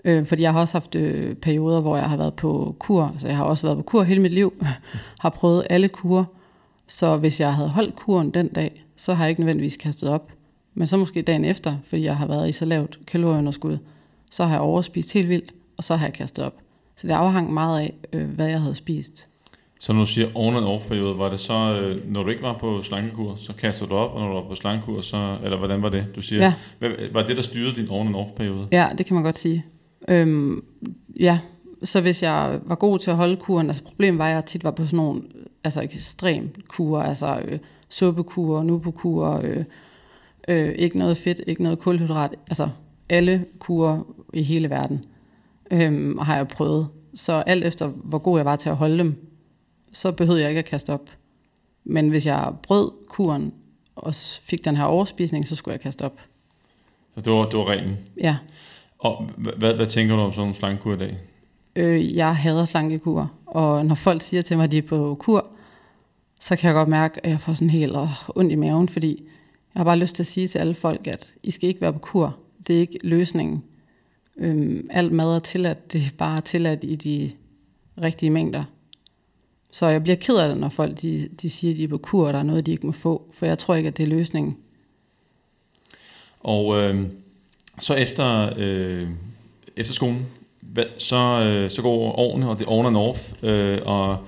Øh, 0.05 0.27
fordi 0.27 0.43
jeg 0.43 0.53
har 0.53 0.61
også 0.61 0.75
haft 0.75 0.91
perioder, 1.43 1.81
hvor 1.81 1.97
jeg 1.97 2.09
har 2.09 2.17
været 2.17 2.35
på 2.35 2.77
kur, 2.79 3.15
så 3.19 3.27
jeg 3.27 3.37
har 3.37 3.45
også 3.45 3.67
været 3.67 3.77
på 3.77 3.83
kur 3.83 4.03
hele 4.03 4.21
mit 4.21 4.33
liv, 4.33 4.53
har 5.21 5.31
prøvet 5.31 5.67
alle 5.71 5.89
kurer. 5.89 6.25
Så 6.87 7.17
hvis 7.17 7.41
jeg 7.41 7.55
havde 7.55 7.69
holdt 7.69 7.97
kuren 7.97 8.31
den 8.31 8.49
dag, 8.49 8.85
så 8.97 9.15
har 9.15 9.25
jeg 9.25 9.31
ikke 9.31 9.41
nødvendigvis 9.41 9.77
kastet 9.77 10.09
op. 10.09 10.33
Men 10.75 10.87
så 10.87 10.97
måske 10.97 11.23
dagen 11.23 11.45
efter, 11.45 11.77
fordi 11.89 12.05
jeg 12.05 12.17
har 12.17 12.27
været 12.27 12.49
i 12.49 12.53
så 12.53 12.65
lavt 12.65 12.99
kalorieunderskud, 13.07 13.79
så 14.31 14.45
har 14.45 14.51
jeg 14.51 14.61
overspist 14.61 15.13
helt 15.13 15.29
vildt, 15.29 15.55
og 15.79 15.85
så 15.85 15.97
har 15.97 16.07
jeg 16.07 16.13
kastet 16.13 16.45
op. 16.45 16.55
Så 16.97 17.07
det 17.07 17.15
afhang 17.15 17.53
meget 17.53 17.81
af, 17.81 18.19
hvad 18.25 18.49
jeg 18.49 18.61
havde 18.61 18.75
spist. 18.75 19.29
Så 19.85 19.93
når 19.93 20.01
du 20.01 20.07
siger 20.07 20.29
on 20.35 20.57
and 20.57 20.65
off 20.65 20.87
periode, 20.87 21.19
var 21.19 21.31
det 21.31 21.41
så, 21.41 21.81
øh, 21.81 22.13
når 22.13 22.23
du 22.23 22.31
ikke 22.31 22.43
var 22.43 22.53
på 22.53 22.81
slankekur, 22.83 23.35
så 23.37 23.53
kastede 23.53 23.91
du 23.91 23.95
op, 23.95 24.15
og 24.15 24.21
når 24.21 24.29
du 24.29 24.35
var 24.35 24.49
på 24.49 24.55
slankekur, 24.55 25.01
så, 25.01 25.37
eller 25.45 25.59
hvordan 25.59 25.83
var 25.83 25.89
det, 25.89 26.07
du 26.17 26.21
siger? 26.21 26.43
Ja. 26.43 26.55
Hvad, 26.79 26.91
var 27.13 27.23
det, 27.23 27.37
der 27.37 27.43
styrede 27.43 27.77
din 27.77 27.87
on 27.91 28.07
and 28.07 28.17
off 28.17 28.31
periode? 28.37 28.69
Ja, 28.73 28.89
det 28.99 29.07
kan 29.07 29.15
man 29.15 29.25
godt 29.25 29.39
sige. 29.39 29.65
Øhm, 30.09 30.65
ja, 31.21 31.39
så 31.83 32.01
hvis 32.01 32.23
jeg 32.23 32.61
var 32.67 32.75
god 32.75 32.99
til 32.99 33.11
at 33.11 33.17
holde 33.17 33.37
kuren, 33.37 33.67
altså 33.67 33.85
problemet 33.85 34.19
var, 34.19 34.29
at 34.29 34.35
jeg 34.35 34.45
tit 34.45 34.65
var 34.65 34.71
på 34.71 34.85
sådan 34.85 34.97
nogle 34.97 35.23
altså 35.65 35.81
ekstrem 35.81 36.55
kurer, 36.69 37.03
altså 37.03 37.41
øh, 37.45 37.59
suppekurer, 37.91 38.63
nubukurer, 38.63 39.41
øh, 39.45 39.65
øh, 40.49 40.75
ikke 40.79 40.99
noget 40.99 41.17
fedt, 41.17 41.41
ikke 41.47 41.63
noget 41.63 41.79
kulhydrat, 41.79 42.35
altså 42.49 42.69
alle 43.09 43.45
kurer 43.59 44.07
i 44.33 44.43
hele 44.43 44.71
verden 44.71 45.05
øhm, 45.71 46.19
har 46.19 46.37
jeg 46.37 46.49
prøvet. 46.49 46.89
Så 47.15 47.33
alt 47.33 47.65
efter, 47.65 47.89
hvor 47.89 48.19
god 48.19 48.39
jeg 48.39 48.45
var 48.45 48.57
til 48.57 48.69
at 48.69 48.77
holde 48.77 48.99
dem, 48.99 49.34
så 49.95 50.13
behøvede 50.13 50.43
jeg 50.43 50.51
ikke 50.51 50.59
at 50.59 50.65
kaste 50.65 50.93
op. 50.93 51.11
Men 51.85 52.09
hvis 52.09 52.27
jeg 52.27 52.53
brød 52.63 52.93
kuren 53.09 53.53
og 53.97 54.15
fik 54.43 54.65
den 54.65 54.77
her 54.77 54.85
overspisning, 54.85 55.49
så 55.49 55.57
skulle 55.57 55.73
jeg 55.73 55.81
kaste 55.81 56.03
op. 56.03 56.21
Så 57.15 57.21
det 57.21 57.33
var, 57.33 57.45
det 57.49 57.59
var 57.59 57.65
reglen. 57.69 57.97
Ja. 58.21 58.37
Og 58.99 59.31
hvad, 59.37 59.53
hvad, 59.53 59.75
hvad 59.75 59.87
tænker 59.87 60.17
du 60.17 60.23
om 60.23 60.33
sådan 60.33 60.49
en 60.49 60.55
slankekur 60.55 60.95
i 60.95 60.99
dag? 60.99 61.19
Øh, 61.77 62.17
jeg 62.17 62.37
hader 62.37 62.65
slankekur, 62.65 63.33
og 63.47 63.87
når 63.87 63.95
folk 63.95 64.23
siger 64.23 64.43
til 64.43 64.57
mig, 64.57 64.65
at 64.65 64.73
de 64.73 64.79
er 64.79 64.83
på 64.83 65.17
kur, 65.21 65.47
så 66.41 66.57
kan 66.57 66.67
jeg 66.67 66.75
godt 66.75 66.89
mærke, 66.89 67.27
at 67.27 67.31
jeg 67.31 67.41
får 67.41 67.55
sådan 67.55 67.71
helt 67.71 67.97
øh, 67.97 68.29
ondt 68.29 68.53
i 68.53 68.55
maven, 68.55 68.89
fordi 68.89 69.23
jeg 69.75 69.81
har 69.81 69.85
bare 69.85 69.99
lyst 69.99 70.15
til 70.15 70.23
at 70.23 70.27
sige 70.27 70.49
til 70.49 70.59
alle 70.59 70.75
folk, 70.75 71.07
at 71.07 71.35
I 71.43 71.51
skal 71.51 71.69
ikke 71.69 71.81
være 71.81 71.93
på 71.93 71.99
kur. 71.99 72.37
Det 72.67 72.77
er 72.77 72.81
ikke 72.81 72.99
løsningen. 73.03 73.63
Øhm, 74.37 74.89
alt 74.91 75.13
mad 75.13 75.35
er 75.35 75.39
tilladt, 75.39 75.93
det 75.93 76.01
er 76.01 76.11
bare 76.19 76.41
tilladt 76.41 76.85
i 76.85 76.95
de 76.95 77.31
rigtige 78.03 78.31
mængder. 78.31 78.65
Så 79.75 79.87
jeg 79.87 80.03
bliver 80.03 80.17
ked 80.17 80.37
af 80.37 80.49
det, 80.49 80.59
når 80.59 80.69
folk 80.69 81.03
de, 81.03 81.29
de 81.43 81.51
siger, 81.51 81.71
at 81.73 81.77
de 81.79 81.85
er 81.85 81.89
på 81.89 81.99
kur, 81.99 82.27
og 82.27 82.33
der 82.33 82.39
er 82.39 82.43
noget, 82.43 82.67
de 82.67 82.71
ikke 82.73 82.87
må 82.87 82.93
få, 82.93 83.23
for 83.33 83.47
jeg 83.47 83.59
tror 83.59 83.75
ikke, 83.75 83.89
at 83.89 83.97
det 83.97 84.03
er 84.03 84.07
løsningen. 84.07 84.57
Og 86.41 86.77
øh, 86.77 87.07
så 87.81 87.95
efter, 87.95 88.53
øh, 88.57 89.09
efter 89.77 89.95
skolen, 89.95 90.27
hvad, 90.61 90.85
så, 90.99 91.17
øh, 91.17 91.71
så 91.71 91.83
går 91.83 92.19
årene, 92.19 92.49
og 92.49 92.59
det 92.59 92.67
er 92.67 92.71
on 92.71 92.87
and 92.87 92.97
off, 92.97 93.33
øh, 93.43 93.79
og 93.85 94.19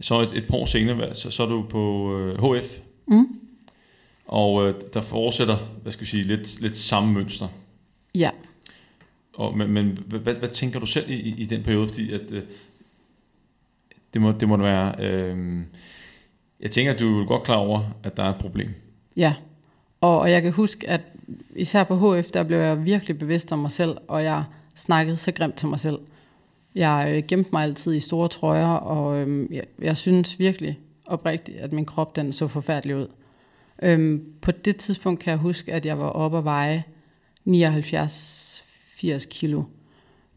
så 0.00 0.20
et, 0.20 0.32
et 0.32 0.44
par 0.48 0.56
år 0.56 0.64
senere, 0.64 1.14
så, 1.14 1.30
så 1.30 1.42
er 1.42 1.46
du 1.48 1.62
på 1.62 2.16
øh, 2.18 2.54
HF, 2.54 2.78
Mm. 3.06 3.26
og 4.26 4.68
øh, 4.68 4.74
der 4.94 5.00
fortsætter, 5.00 5.56
hvad 5.82 5.92
skal 5.92 6.04
vi 6.04 6.10
sige, 6.10 6.22
lidt, 6.22 6.60
lidt 6.60 6.78
samme 6.78 7.12
mønster. 7.12 7.48
Ja, 8.14 8.30
Og, 9.34 9.58
men 9.58 9.70
men 9.70 9.98
hvad, 10.06 10.20
hvad, 10.20 10.34
hvad 10.34 10.48
tænker 10.48 10.80
du 10.80 10.86
selv 10.86 11.10
i, 11.10 11.14
i, 11.14 11.34
i 11.38 11.44
den 11.44 11.62
periode? 11.62 11.88
Fordi 11.88 12.12
at, 12.12 12.32
øh, 12.32 12.42
det, 14.14 14.22
må, 14.22 14.32
det 14.32 14.48
må 14.48 14.56
være... 14.56 14.94
Øh, 14.98 15.58
jeg 16.60 16.70
tænker, 16.70 16.92
at 16.92 17.00
du 17.00 17.20
er 17.20 17.26
godt 17.26 17.42
klar 17.42 17.56
over, 17.56 17.80
at 18.02 18.16
der 18.16 18.22
er 18.22 18.30
et 18.30 18.38
problem. 18.40 18.70
Ja, 19.16 19.34
og, 20.00 20.18
og 20.18 20.30
jeg 20.30 20.42
kan 20.42 20.52
huske, 20.52 20.88
at 20.88 21.00
især 21.56 21.84
på 21.84 22.14
HF, 22.14 22.30
der 22.30 22.42
blev 22.42 22.58
jeg 22.58 22.84
virkelig 22.84 23.18
bevidst 23.18 23.52
om 23.52 23.58
mig 23.58 23.70
selv, 23.70 23.96
og 24.08 24.24
jeg 24.24 24.44
snakkede 24.76 25.16
så 25.16 25.32
grimt 25.32 25.54
til 25.54 25.68
mig 25.68 25.80
selv. 25.80 25.98
Jeg 26.74 27.12
øh, 27.16 27.22
gemte 27.28 27.50
mig 27.52 27.62
altid 27.62 27.94
i 27.94 28.00
store 28.00 28.28
trøjer, 28.28 28.66
og 28.66 29.16
øh, 29.16 29.54
jeg, 29.54 29.64
jeg 29.78 29.96
synes 29.96 30.38
virkelig 30.38 30.78
oprigtigt, 31.06 31.58
at 31.58 31.72
min 31.72 31.84
krop 31.84 32.16
den 32.16 32.32
så 32.32 32.48
forfærdelig 32.48 32.96
ud. 32.96 33.06
Øhm, 33.82 34.24
på 34.42 34.50
det 34.50 34.76
tidspunkt 34.76 35.20
kan 35.20 35.30
jeg 35.30 35.38
huske, 35.38 35.72
at 35.72 35.86
jeg 35.86 35.98
var 35.98 36.08
oppe 36.08 36.38
at 36.38 36.44
veje 36.44 36.84
79-80 37.48 39.28
kilo. 39.30 39.62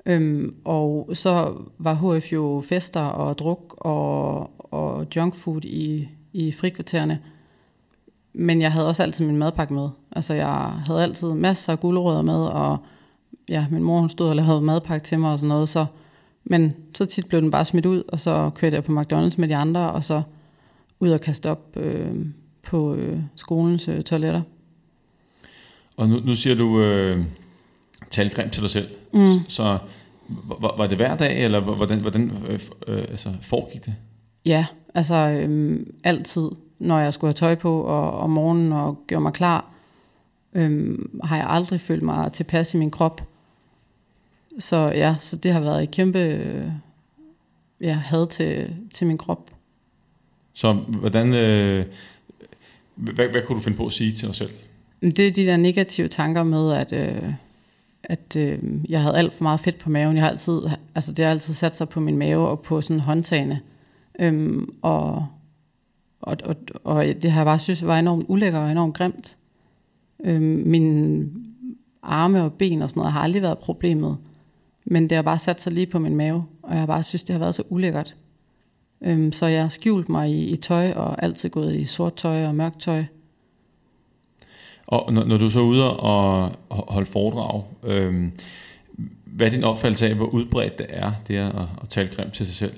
Øhm, 0.06 0.56
og 0.66 1.10
så 1.14 1.56
var 1.78 2.18
HF 2.18 2.34
jo 2.34 2.64
fester 2.70 3.02
og 3.02 3.38
druk 3.38 3.76
og, 3.78 4.74
og 4.74 5.08
junkfood 5.16 5.66
i, 5.66 6.08
i 6.34 6.52
frikvartererne. 6.52 7.20
Men 8.34 8.62
jeg 8.62 8.72
havde 8.72 8.88
også 8.88 9.04
altid 9.04 9.26
min 9.26 9.38
madpakke 9.38 9.74
med. 9.74 9.90
Altså 10.12 10.34
jeg 10.34 10.48
havde 10.86 11.04
altid 11.04 11.28
masser 11.28 11.72
af 11.72 11.80
gulerødder 11.80 12.22
med, 12.22 12.42
og 12.42 12.78
ja, 13.50 13.66
min 13.72 13.84
mor 13.84 14.00
hun 14.00 14.10
stod 14.10 14.30
og 14.30 14.36
lavede 14.36 14.62
madpakke 14.62 15.06
til 15.06 15.20
mig 15.20 15.34
og 15.34 15.40
sådan 15.40 15.50
noget, 15.50 15.70
så 15.70 15.86
Men 16.44 16.76
så 16.96 17.06
tit 17.06 17.28
blev 17.28 17.42
den 17.42 17.52
bare 17.52 17.66
smidt 17.66 17.86
ud, 17.86 18.04
og 18.08 18.20
så 18.20 18.50
kørte 18.56 18.76
jeg 18.76 18.84
på 18.84 18.92
McDonald's 18.92 19.36
med 19.38 19.48
de 19.48 19.56
andre, 19.56 19.92
og 19.92 20.04
så 20.04 20.22
ud 21.00 21.10
og 21.10 21.22
kaste 21.22 21.50
op 21.50 21.78
øh, 21.78 22.16
på 22.64 22.96
øh, 22.96 23.20
skolens 23.36 23.88
øh, 23.88 24.02
toiletter. 24.02 24.42
Og 25.98 26.10
nu, 26.10 26.20
nu 26.20 26.36
siger 26.36 26.56
du, 26.56 26.82
øh, 26.82 27.26
tal 28.10 28.30
grimt 28.30 28.54
til 28.54 28.62
dig 28.62 28.70
selv. 28.70 28.88
Mm. 29.14 29.40
Så 29.48 29.78
var, 30.30 30.78
var 30.78 30.88
det 30.88 30.98
hver 30.98 31.18
dag, 31.18 31.44
eller 31.44 31.60
hvordan, 31.60 32.00
hvordan 32.00 32.32
øh, 32.48 32.60
øh, 32.88 32.98
altså, 32.98 33.34
foregik 33.42 33.86
det? 33.86 33.96
Ja, 34.46 34.66
altså 34.96 35.16
øh, 35.16 35.80
altid, 36.04 36.50
når 36.80 37.00
jeg 37.00 37.14
skulle 37.14 37.30
have 37.30 37.34
tøj 37.34 37.56
på 37.56 37.82
og, 37.82 38.12
om 38.12 38.30
morgenen 38.30 38.72
og 38.72 39.04
gjorde 39.08 39.22
mig 39.22 39.34
klar, 39.34 39.70
øh, 40.54 40.98
har 41.24 41.38
jeg 41.38 41.46
aldrig 41.50 41.82
følt 41.82 42.04
mig 42.04 42.32
tilpas 42.32 42.74
i 42.74 42.78
min 42.78 42.92
krop. 42.92 43.22
Så 44.60 44.78
ja, 44.78 45.16
så 45.20 45.36
det 45.36 45.54
har 45.54 45.60
været 45.60 45.84
et 45.84 45.92
kæmpe 45.92 46.20
øh, 46.20 46.72
ja, 47.82 47.94
had 47.94 48.28
til, 48.28 48.76
til 48.94 49.08
min 49.08 49.18
krop. 49.18 49.52
Så 50.54 50.74
hvordan, 50.74 51.34
øh, 51.34 51.86
hvad, 52.96 53.28
hvad 53.28 53.42
kunne 53.42 53.56
du 53.56 53.64
finde 53.64 53.78
på 53.78 53.86
at 53.86 53.94
sige 53.94 54.12
til 54.12 54.28
dig 54.28 54.36
selv? 54.36 54.52
Det 55.02 55.20
er 55.20 55.32
de 55.32 55.46
der 55.46 55.58
negative 55.58 56.08
tanker 56.08 56.44
med, 56.44 56.74
at, 56.74 56.94
øh, 56.94 57.34
at 58.04 58.36
øh, 58.36 58.60
jeg 58.90 59.02
havde 59.02 59.18
alt 59.18 59.34
for 59.34 59.44
meget 59.44 59.60
fedt 59.60 59.80
på 59.80 59.90
maven. 59.90 60.16
Jeg 60.16 60.24
har 60.24 60.32
altid, 60.32 60.60
altså 60.96 61.12
det 61.12 61.26
har 61.26 61.32
altid 61.32 61.54
sat 61.54 61.76
sig 61.76 61.90
på 61.90 62.00
min 62.00 62.18
mave 62.18 62.48
og 62.48 62.60
på 62.60 62.82
sådan 62.82 63.00
håndtagene. 63.00 63.60
Øhm, 64.20 64.74
og, 64.82 65.28
og, 66.22 66.38
og, 66.44 66.56
og 66.84 67.06
det 67.06 67.32
har 67.32 67.40
jeg 67.40 67.46
bare 67.46 67.60
synes 67.60 67.86
var 67.86 68.00
enormt 68.00 68.26
ulækker 68.28 68.60
og 68.60 68.72
enormt 68.72 68.96
grimt. 68.96 69.38
Øhm, 70.24 70.64
mine 70.66 71.30
arme 72.04 72.44
og 72.44 72.54
ben 72.54 72.82
og 72.82 72.90
sådan 72.90 73.00
noget 73.00 73.14
har 73.14 73.22
aldrig 73.22 73.42
været 73.42 73.58
problemet. 73.58 74.18
Men 74.86 75.04
det 75.04 75.16
har 75.16 75.22
bare 75.22 75.40
sat 75.40 75.62
sig 75.62 75.74
lige 75.74 75.86
på 75.86 76.00
min 76.00 76.16
mave, 76.16 76.46
og 76.64 76.72
jeg 76.72 76.80
har 76.80 76.86
bare 76.86 77.04
synes, 77.04 77.24
det 77.24 77.34
har 77.34 77.40
været 77.40 77.56
så 77.56 77.64
ulækkert. 77.70 78.16
Øhm, 79.02 79.32
så 79.32 79.46
jeg 79.46 79.62
har 79.62 79.70
skjult 79.70 80.10
mig 80.10 80.30
i, 80.30 80.46
i 80.46 80.56
tøj, 80.56 80.92
og 80.92 81.24
altid 81.24 81.50
gået 81.50 81.76
i 81.76 81.86
sort 81.86 82.16
tøj 82.16 82.46
og 82.46 82.56
mørkt 82.56 82.82
tøj. 82.82 83.04
Og 84.90 85.14
når, 85.14 85.24
når 85.24 85.38
du 85.38 85.46
er 85.46 85.50
så 85.50 85.60
ude 85.60 85.98
og 85.98 86.52
holde 86.70 87.06
foredrag, 87.06 87.64
øh, 87.84 88.32
hvad 89.26 89.48
er 89.48 89.52
din 89.52 89.64
opfattelse 89.64 90.08
af, 90.10 90.16
hvor 90.16 90.26
udbredt 90.26 90.78
det 90.78 90.86
er, 90.90 91.12
det 91.28 91.38
er 91.38 91.50
at, 91.50 91.68
at 91.82 91.90
tale 91.90 92.10
grimt 92.16 92.34
til 92.34 92.46
sig 92.46 92.56
selv? 92.56 92.74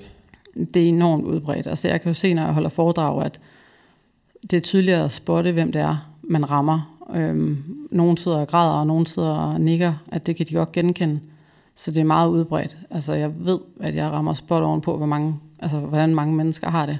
Det 0.74 0.84
er 0.84 0.88
enormt 0.88 1.24
udbredt. 1.24 1.66
Altså 1.66 1.88
jeg 1.88 2.00
kan 2.00 2.10
jo 2.10 2.14
se, 2.14 2.34
når 2.34 2.42
jeg 2.42 2.52
holder 2.52 2.68
foredrag, 2.68 3.24
at 3.24 3.40
det 4.50 4.56
er 4.56 4.60
tydeligere 4.60 5.04
at 5.04 5.12
spotte, 5.12 5.52
hvem 5.52 5.72
det 5.72 5.80
er, 5.80 6.08
man 6.22 6.50
rammer. 6.50 6.98
Øhm, 7.14 7.64
nogle 7.90 8.18
sidder 8.18 8.38
og 8.38 8.48
græder, 8.48 8.72
og 8.72 8.86
nogle 8.86 9.06
sidder 9.06 9.34
og 9.34 9.60
nikker, 9.60 9.94
at 10.08 10.26
det 10.26 10.36
kan 10.36 10.46
de 10.46 10.54
godt 10.54 10.72
genkende. 10.72 11.20
Så 11.76 11.90
det 11.90 12.00
er 12.00 12.04
meget 12.04 12.30
udbredt. 12.30 12.76
Altså 12.90 13.12
jeg 13.12 13.30
ved, 13.38 13.58
at 13.80 13.94
jeg 13.94 14.10
rammer 14.10 14.34
spot 14.34 14.62
ovenpå, 14.62 14.96
hvor 14.96 15.06
mange, 15.06 15.36
altså, 15.58 15.78
hvordan 15.78 16.14
mange 16.14 16.34
mennesker 16.34 16.70
har 16.70 16.86
det. 16.86 16.98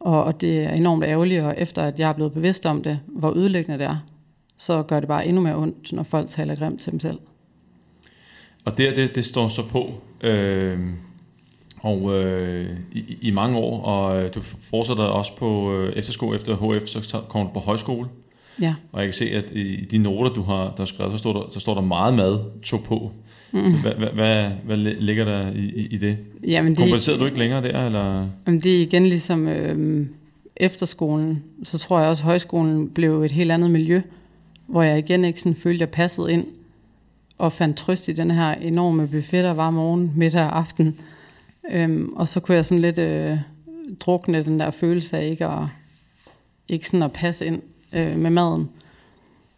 Og, 0.00 0.24
og 0.24 0.40
det 0.40 0.64
er 0.64 0.70
enormt 0.70 1.04
ærgerligt, 1.04 1.42
og 1.42 1.54
efter 1.58 1.82
at 1.82 2.00
jeg 2.00 2.08
er 2.08 2.12
blevet 2.12 2.32
bevidst 2.32 2.66
om 2.66 2.82
det, 2.82 2.98
hvor 3.06 3.36
ødelæggende 3.36 3.78
det 3.78 3.86
er, 3.86 3.96
så 4.60 4.82
gør 4.82 5.00
det 5.00 5.08
bare 5.08 5.26
endnu 5.26 5.42
mere 5.42 5.56
ondt, 5.56 5.92
når 5.92 6.02
folk 6.02 6.30
taler 6.30 6.54
grimt 6.54 6.80
til 6.80 6.92
dem 6.92 7.00
selv. 7.00 7.18
Og 8.64 8.78
det, 8.78 8.96
det, 8.96 9.14
det 9.14 9.24
står 9.24 9.48
så 9.48 9.62
på 9.62 9.94
øh, 10.20 10.78
og 11.78 12.22
øh, 12.22 12.66
i, 12.92 13.18
i 13.20 13.30
mange 13.30 13.58
år, 13.58 13.82
og 13.82 14.22
øh, 14.22 14.34
du 14.34 14.40
fortsætter 14.40 15.04
også 15.04 15.36
på 15.36 15.74
øh, 15.74 15.92
efterskole 15.92 16.36
efter 16.36 16.56
HF, 16.56 16.86
så 16.86 17.20
kommer 17.28 17.48
du 17.48 17.54
på 17.54 17.60
højskole. 17.60 18.08
Ja. 18.60 18.74
Og 18.92 19.00
jeg 19.00 19.06
kan 19.06 19.14
se, 19.14 19.30
at 19.30 19.44
i 19.52 19.84
de 19.90 19.98
noter, 19.98 20.30
du 20.30 20.42
har, 20.42 20.74
der 20.76 20.84
skrevet, 20.84 21.12
så 21.12 21.18
står 21.18 21.32
der, 21.32 21.50
så 21.50 21.60
står 21.60 21.74
der 21.74 21.80
meget 21.80 22.14
mad, 22.14 22.38
tog 22.62 22.82
på. 22.84 23.12
Mm. 23.52 23.80
Hvad, 23.80 23.92
hvad, 23.92 24.08
hvad, 24.08 24.50
hvad 24.64 24.76
ligger 24.76 25.24
der 25.24 25.50
i, 25.52 25.72
i, 25.76 25.86
i 25.86 25.96
det? 25.96 26.18
Jamen, 26.46 26.72
det 26.72 26.78
Kompenserede 26.78 27.20
du 27.20 27.24
ikke 27.24 27.38
længere 27.38 27.62
der? 27.62 27.86
Eller? 27.86 28.26
Jamen, 28.46 28.60
det 28.60 28.76
er 28.76 28.80
igen 28.80 29.06
ligesom 29.06 29.48
øh, 29.48 30.06
efterskolen. 30.56 31.42
Så 31.62 31.78
tror 31.78 32.00
jeg 32.00 32.08
også, 32.08 32.22
at 32.22 32.24
højskolen 32.24 32.88
blev 32.88 33.22
et 33.22 33.32
helt 33.32 33.52
andet 33.52 33.70
miljø, 33.70 34.02
hvor 34.70 34.82
jeg 34.82 34.98
igen 34.98 35.24
ikke 35.24 35.40
sådan 35.40 35.56
følte, 35.56 35.76
at 35.76 35.80
jeg 35.80 35.90
passede 35.90 36.32
ind 36.32 36.46
og 37.38 37.52
fandt 37.52 37.76
trøst 37.76 38.08
i 38.08 38.12
den 38.12 38.30
her 38.30 38.52
enorme 38.52 39.08
buffet, 39.08 39.44
der 39.44 39.54
var 39.54 39.70
morgen, 39.70 40.12
middag 40.16 40.42
og 40.42 40.58
aften. 40.58 40.98
Øhm, 41.70 42.12
og 42.16 42.28
så 42.28 42.40
kunne 42.40 42.54
jeg 42.54 42.64
sådan 42.64 42.82
lidt 42.82 42.98
øh, 42.98 43.38
drukne 44.00 44.44
den 44.44 44.60
der 44.60 44.70
følelse 44.70 45.18
af 45.18 45.26
ikke 45.26 45.46
at, 45.46 45.62
ikke 46.68 46.86
sådan 46.86 47.02
at 47.02 47.12
passe 47.12 47.46
ind 47.46 47.62
øh, 47.92 48.18
med 48.18 48.30
maden. 48.30 48.68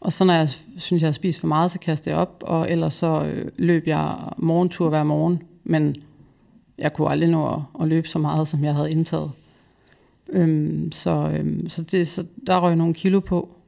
Og 0.00 0.12
så 0.12 0.24
når 0.24 0.34
jeg 0.34 0.48
synes, 0.78 1.02
jeg 1.02 1.08
har 1.08 1.12
spist 1.12 1.40
for 1.40 1.46
meget, 1.46 1.70
så 1.70 1.78
kaster 1.78 2.10
jeg 2.10 2.20
op, 2.20 2.44
og 2.46 2.70
ellers 2.70 2.94
så 2.94 3.24
øh, 3.24 3.50
løb 3.58 3.86
jeg 3.86 4.16
morgentur 4.36 4.88
hver 4.88 5.04
morgen, 5.04 5.42
men 5.64 5.96
jeg 6.78 6.92
kunne 6.92 7.10
aldrig 7.10 7.30
nå 7.30 7.48
at, 7.48 7.60
at 7.80 7.88
løbe 7.88 8.08
så 8.08 8.18
meget, 8.18 8.48
som 8.48 8.64
jeg 8.64 8.74
havde 8.74 8.90
indtaget. 8.90 9.30
Øhm, 10.28 10.92
så 10.92 11.30
øhm, 11.36 11.68
så, 11.68 11.82
det, 11.82 12.08
så 12.08 12.24
der 12.46 12.60
røg 12.60 12.76
nogle 12.76 12.94
kilo 12.94 13.20
på. 13.20 13.61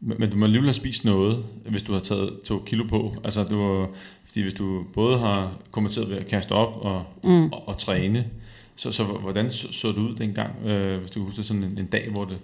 Men, 0.00 0.16
men 0.20 0.30
du 0.30 0.36
må 0.36 0.44
alligevel 0.44 0.66
have 0.66 0.74
spist 0.74 1.04
noget, 1.04 1.44
hvis 1.68 1.82
du 1.82 1.92
har 1.92 2.00
taget 2.00 2.40
to 2.44 2.62
kilo 2.66 2.84
på. 2.84 3.14
Altså, 3.24 3.44
du, 3.44 3.86
fordi 4.24 4.42
hvis 4.42 4.54
du 4.54 4.84
både 4.94 5.18
har 5.18 5.52
kommenteret 5.70 6.10
ved 6.10 6.16
at 6.16 6.26
kaste 6.26 6.52
op 6.52 6.76
og, 6.76 7.04
mm. 7.24 7.52
og, 7.52 7.68
og 7.68 7.78
træne, 7.78 8.30
så, 8.76 8.92
så 8.92 9.04
hvordan 9.04 9.50
så, 9.50 9.72
så 9.72 9.88
det 9.88 9.98
ud 9.98 10.14
dengang, 10.14 10.66
øh, 10.66 10.98
hvis 10.98 11.10
du 11.10 11.24
husker 11.24 11.42
sådan 11.42 11.64
en, 11.64 11.78
en 11.78 11.86
dag, 11.86 12.10
hvor 12.10 12.24
det 12.24 12.38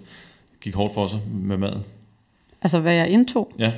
gik 0.61 0.75
hårdt 0.75 0.93
for 0.93 1.07
sig 1.07 1.19
med 1.31 1.57
maden? 1.57 1.83
Altså, 2.61 2.79
hvad 2.79 2.95
jeg 2.95 3.09
indtog? 3.09 3.51
Ja. 3.59 3.73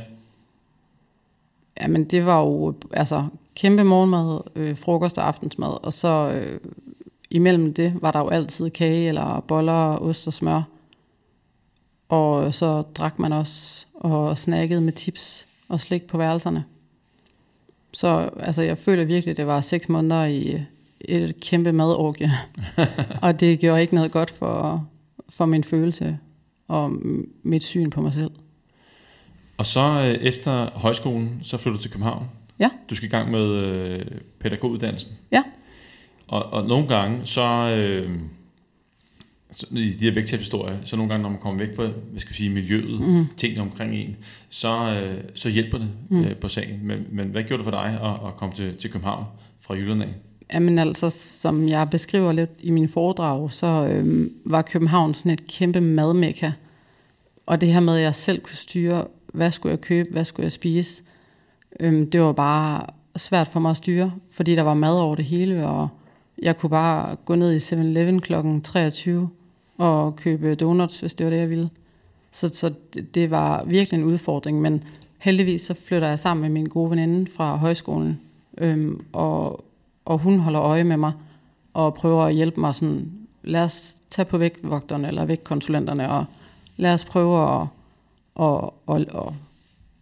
Jamen, 1.81 2.03
det 2.03 2.25
var 2.25 2.41
jo 2.41 2.73
altså, 2.91 3.25
kæmpe 3.55 3.83
morgenmad, 3.83 4.39
øh, 4.55 4.77
frokost 4.77 5.17
og 5.17 5.27
aftensmad, 5.27 5.85
og 5.85 5.93
så 5.93 6.31
øh, 6.31 6.59
imellem 7.29 7.73
det 7.73 7.93
var 8.01 8.11
der 8.11 8.19
jo 8.19 8.27
altid 8.27 8.69
kage 8.69 9.07
eller 9.07 9.39
boller, 9.47 10.01
ost 10.01 10.27
og 10.27 10.33
smør. 10.33 10.61
Og 12.09 12.53
så 12.53 12.81
drak 12.81 13.19
man 13.19 13.33
også 13.33 13.85
og 13.93 14.37
snakkede 14.37 14.81
med 14.81 14.93
tips 14.93 15.47
og 15.69 15.81
slik 15.81 16.03
på 16.03 16.17
værelserne. 16.17 16.63
Så 17.93 18.29
altså, 18.39 18.61
jeg 18.61 18.77
føler 18.77 19.05
virkelig, 19.05 19.31
at 19.31 19.37
det 19.37 19.47
var 19.47 19.61
seks 19.61 19.89
måneder 19.89 20.25
i 20.25 20.61
et 21.01 21.39
kæmpe 21.39 21.71
madorgie. 21.71 22.31
og 23.21 23.39
det 23.39 23.59
gjorde 23.59 23.81
ikke 23.81 23.95
noget 23.95 24.11
godt 24.11 24.31
for, 24.31 24.87
for 25.29 25.45
min 25.45 25.63
følelse 25.63 26.17
og 26.67 26.93
mit 27.43 27.63
syn 27.63 27.89
på 27.89 28.01
mig 28.01 28.13
selv. 28.13 28.31
Og 29.57 29.65
så 29.65 29.81
øh, 29.81 30.27
efter 30.27 30.69
højskolen, 30.79 31.39
så 31.43 31.57
flytter 31.57 31.77
du 31.77 31.81
til 31.81 31.91
København. 31.91 32.29
Ja. 32.59 32.69
Du 32.89 32.95
skal 32.95 33.07
i 33.07 33.11
gang 33.11 33.31
med 33.31 33.47
øh, 33.47 34.05
pædagoguddannelsen. 34.39 35.11
Ja. 35.31 35.43
Og, 36.27 36.45
og 36.45 36.65
nogle 36.65 36.87
gange, 36.87 37.25
så, 37.25 37.41
øh, 37.77 38.09
så 38.09 38.19
i 39.71 39.91
de 39.91 40.05
her 40.05 40.13
vægttabshistorier, 40.13 40.77
så 40.85 40.95
nogle 40.95 41.09
gange, 41.09 41.23
når 41.23 41.29
man 41.29 41.39
kommer 41.39 41.59
væk 41.59 41.75
fra 41.75 41.83
hvad 41.83 42.19
skal 42.19 42.29
vi 42.29 42.35
sige, 42.35 42.49
miljøet, 42.49 43.01
mm. 43.01 43.25
tingene 43.37 43.61
omkring 43.61 43.95
en, 43.95 44.15
så, 44.49 45.01
øh, 45.01 45.23
så 45.35 45.49
hjælper 45.49 45.77
det 45.77 45.89
mm. 46.09 46.21
øh, 46.21 46.35
på 46.35 46.47
sagen. 46.47 46.79
Men, 46.83 47.05
men 47.11 47.27
hvad 47.27 47.43
gjorde 47.43 47.63
det 47.63 47.63
for 47.63 47.71
dig 47.71 47.99
at, 48.03 48.27
at 48.27 48.35
komme 48.37 48.55
til, 48.55 48.75
til 48.75 48.91
København 48.91 49.25
fra 49.61 49.73
Jylland 49.73 50.03
af? 50.03 50.13
Jamen 50.53 50.79
altså, 50.79 51.09
som 51.09 51.67
jeg 51.67 51.89
beskriver 51.89 52.31
lidt 52.31 52.49
i 52.59 52.71
min 52.71 52.89
foredrag, 52.89 53.53
så 53.53 53.87
øh, 53.91 54.29
var 54.45 54.61
København 54.61 55.13
sådan 55.13 55.31
et 55.31 55.47
kæmpe 55.47 55.81
madmekka. 55.81 56.51
Og 57.47 57.61
det 57.61 57.69
her 57.69 57.79
med, 57.79 57.97
at 57.97 58.01
jeg 58.01 58.15
selv 58.15 58.41
kunne 58.41 58.55
styre, 58.55 59.07
hvad 59.33 59.51
skulle 59.51 59.71
jeg 59.71 59.81
købe, 59.81 60.09
hvad 60.11 60.25
skulle 60.25 60.43
jeg 60.43 60.51
spise, 60.51 61.03
øh, 61.79 62.07
det 62.11 62.21
var 62.21 62.31
bare 62.31 62.85
svært 63.15 63.47
for 63.47 63.59
mig 63.59 63.71
at 63.71 63.77
styre, 63.77 64.11
fordi 64.31 64.55
der 64.55 64.61
var 64.61 64.73
mad 64.73 64.99
over 64.99 65.15
det 65.15 65.25
hele, 65.25 65.67
og 65.67 65.87
jeg 66.41 66.57
kunne 66.57 66.69
bare 66.69 67.15
gå 67.15 67.35
ned 67.35 67.53
i 67.53 67.57
7-Eleven 67.57 68.21
kl. 68.21 68.33
23 68.63 69.29
og 69.77 70.15
købe 70.15 70.55
donuts, 70.55 70.99
hvis 70.99 71.13
det 71.13 71.25
var 71.25 71.31
det, 71.31 71.39
jeg 71.39 71.49
ville. 71.49 71.69
Så, 72.31 72.49
så 72.49 72.73
det, 73.13 73.31
var 73.31 73.63
virkelig 73.63 73.97
en 73.97 74.03
udfordring, 74.03 74.61
men 74.61 74.83
heldigvis 75.17 75.61
så 75.61 75.73
flytter 75.73 76.07
jeg 76.07 76.19
sammen 76.19 76.41
med 76.41 76.49
min 76.49 76.65
gode 76.65 76.89
veninde 76.89 77.31
fra 77.31 77.55
højskolen, 77.55 78.19
øhm, 78.57 79.05
og, 79.13 79.65
og 80.05 80.17
hun 80.17 80.39
holder 80.39 80.61
øje 80.61 80.83
med 80.83 80.97
mig 80.97 81.11
og 81.73 81.93
prøver 81.93 82.23
at 82.23 82.33
hjælpe 82.33 82.59
mig 82.59 82.75
sådan, 82.75 83.11
lad 83.43 83.61
os 83.61 83.95
tage 84.09 84.25
på 84.25 84.37
vægtvogterne 84.37 85.07
eller 85.07 85.25
vægtkonsulenterne, 85.25 86.11
og 86.11 86.25
lad 86.77 86.93
os 86.93 87.05
prøve 87.05 87.61
at, 87.61 87.67
og, 88.35 88.73
og, 88.85 89.05
og 89.11 89.35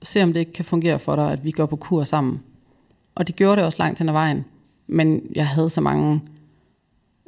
se, 0.01 0.23
om 0.23 0.33
det 0.33 0.39
ikke 0.39 0.53
kan 0.53 0.65
fungere 0.65 0.99
for 0.99 1.15
dig, 1.15 1.31
at 1.31 1.43
vi 1.43 1.51
går 1.51 1.65
på 1.65 1.75
kur 1.75 2.03
sammen. 2.03 2.41
Og 3.15 3.27
det 3.27 3.35
gjorde 3.35 3.55
det 3.55 3.65
også 3.65 3.83
langt 3.83 3.99
hen 3.99 4.09
ad 4.09 4.13
vejen. 4.13 4.45
Men 4.87 5.21
jeg 5.35 5.47
havde 5.47 5.69
så 5.69 5.81
mange, 5.81 6.21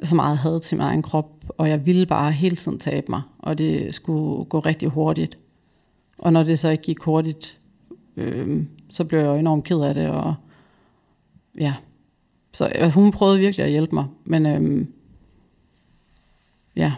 så 0.02 0.14
meget 0.14 0.38
had 0.38 0.60
til 0.60 0.76
min 0.76 0.86
egen 0.86 1.02
krop, 1.02 1.30
og 1.48 1.68
jeg 1.68 1.86
ville 1.86 2.06
bare 2.06 2.32
hele 2.32 2.56
tiden 2.56 2.78
tabe 2.78 3.06
mig, 3.08 3.22
og 3.38 3.58
det 3.58 3.94
skulle 3.94 4.44
gå 4.44 4.58
rigtig 4.58 4.88
hurtigt. 4.88 5.38
Og 6.18 6.32
når 6.32 6.42
det 6.42 6.58
så 6.58 6.70
ikke 6.70 6.82
gik 6.82 7.00
hurtigt, 7.00 7.58
øh, 8.16 8.64
så 8.90 9.04
blev 9.04 9.18
jeg 9.18 9.26
jo 9.26 9.34
enormt 9.34 9.64
ked 9.64 9.80
af 9.80 9.94
det, 9.94 10.10
og 10.10 10.34
ja. 11.60 11.74
Så 12.52 12.72
øh, 12.78 12.90
hun 12.90 13.10
prøvede 13.12 13.38
virkelig 13.38 13.64
at 13.64 13.70
hjælpe 13.70 13.94
mig, 13.94 14.04
men 14.24 14.46
øh, 14.46 14.86
ja. 16.76 16.92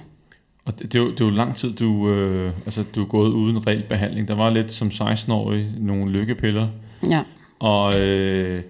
Og 0.64 0.78
det, 0.78 0.92
det, 0.92 0.98
er 0.98 1.02
jo, 1.02 1.10
det 1.10 1.20
er 1.20 1.24
jo 1.24 1.30
lang 1.30 1.56
tid, 1.56 1.72
du, 1.72 2.10
øh, 2.10 2.52
altså, 2.64 2.82
du 2.82 3.02
er 3.02 3.06
gået 3.06 3.30
uden 3.30 3.66
reel 3.66 3.84
behandling. 3.88 4.28
Der 4.28 4.34
var 4.34 4.50
lidt 4.50 4.72
som 4.72 4.88
16-årig 4.88 5.72
nogle 5.78 6.12
lykkepiller. 6.12 6.68
Ja. 7.10 7.22
Og 7.58 8.00
øh, 8.00 8.56
øh, 8.56 8.62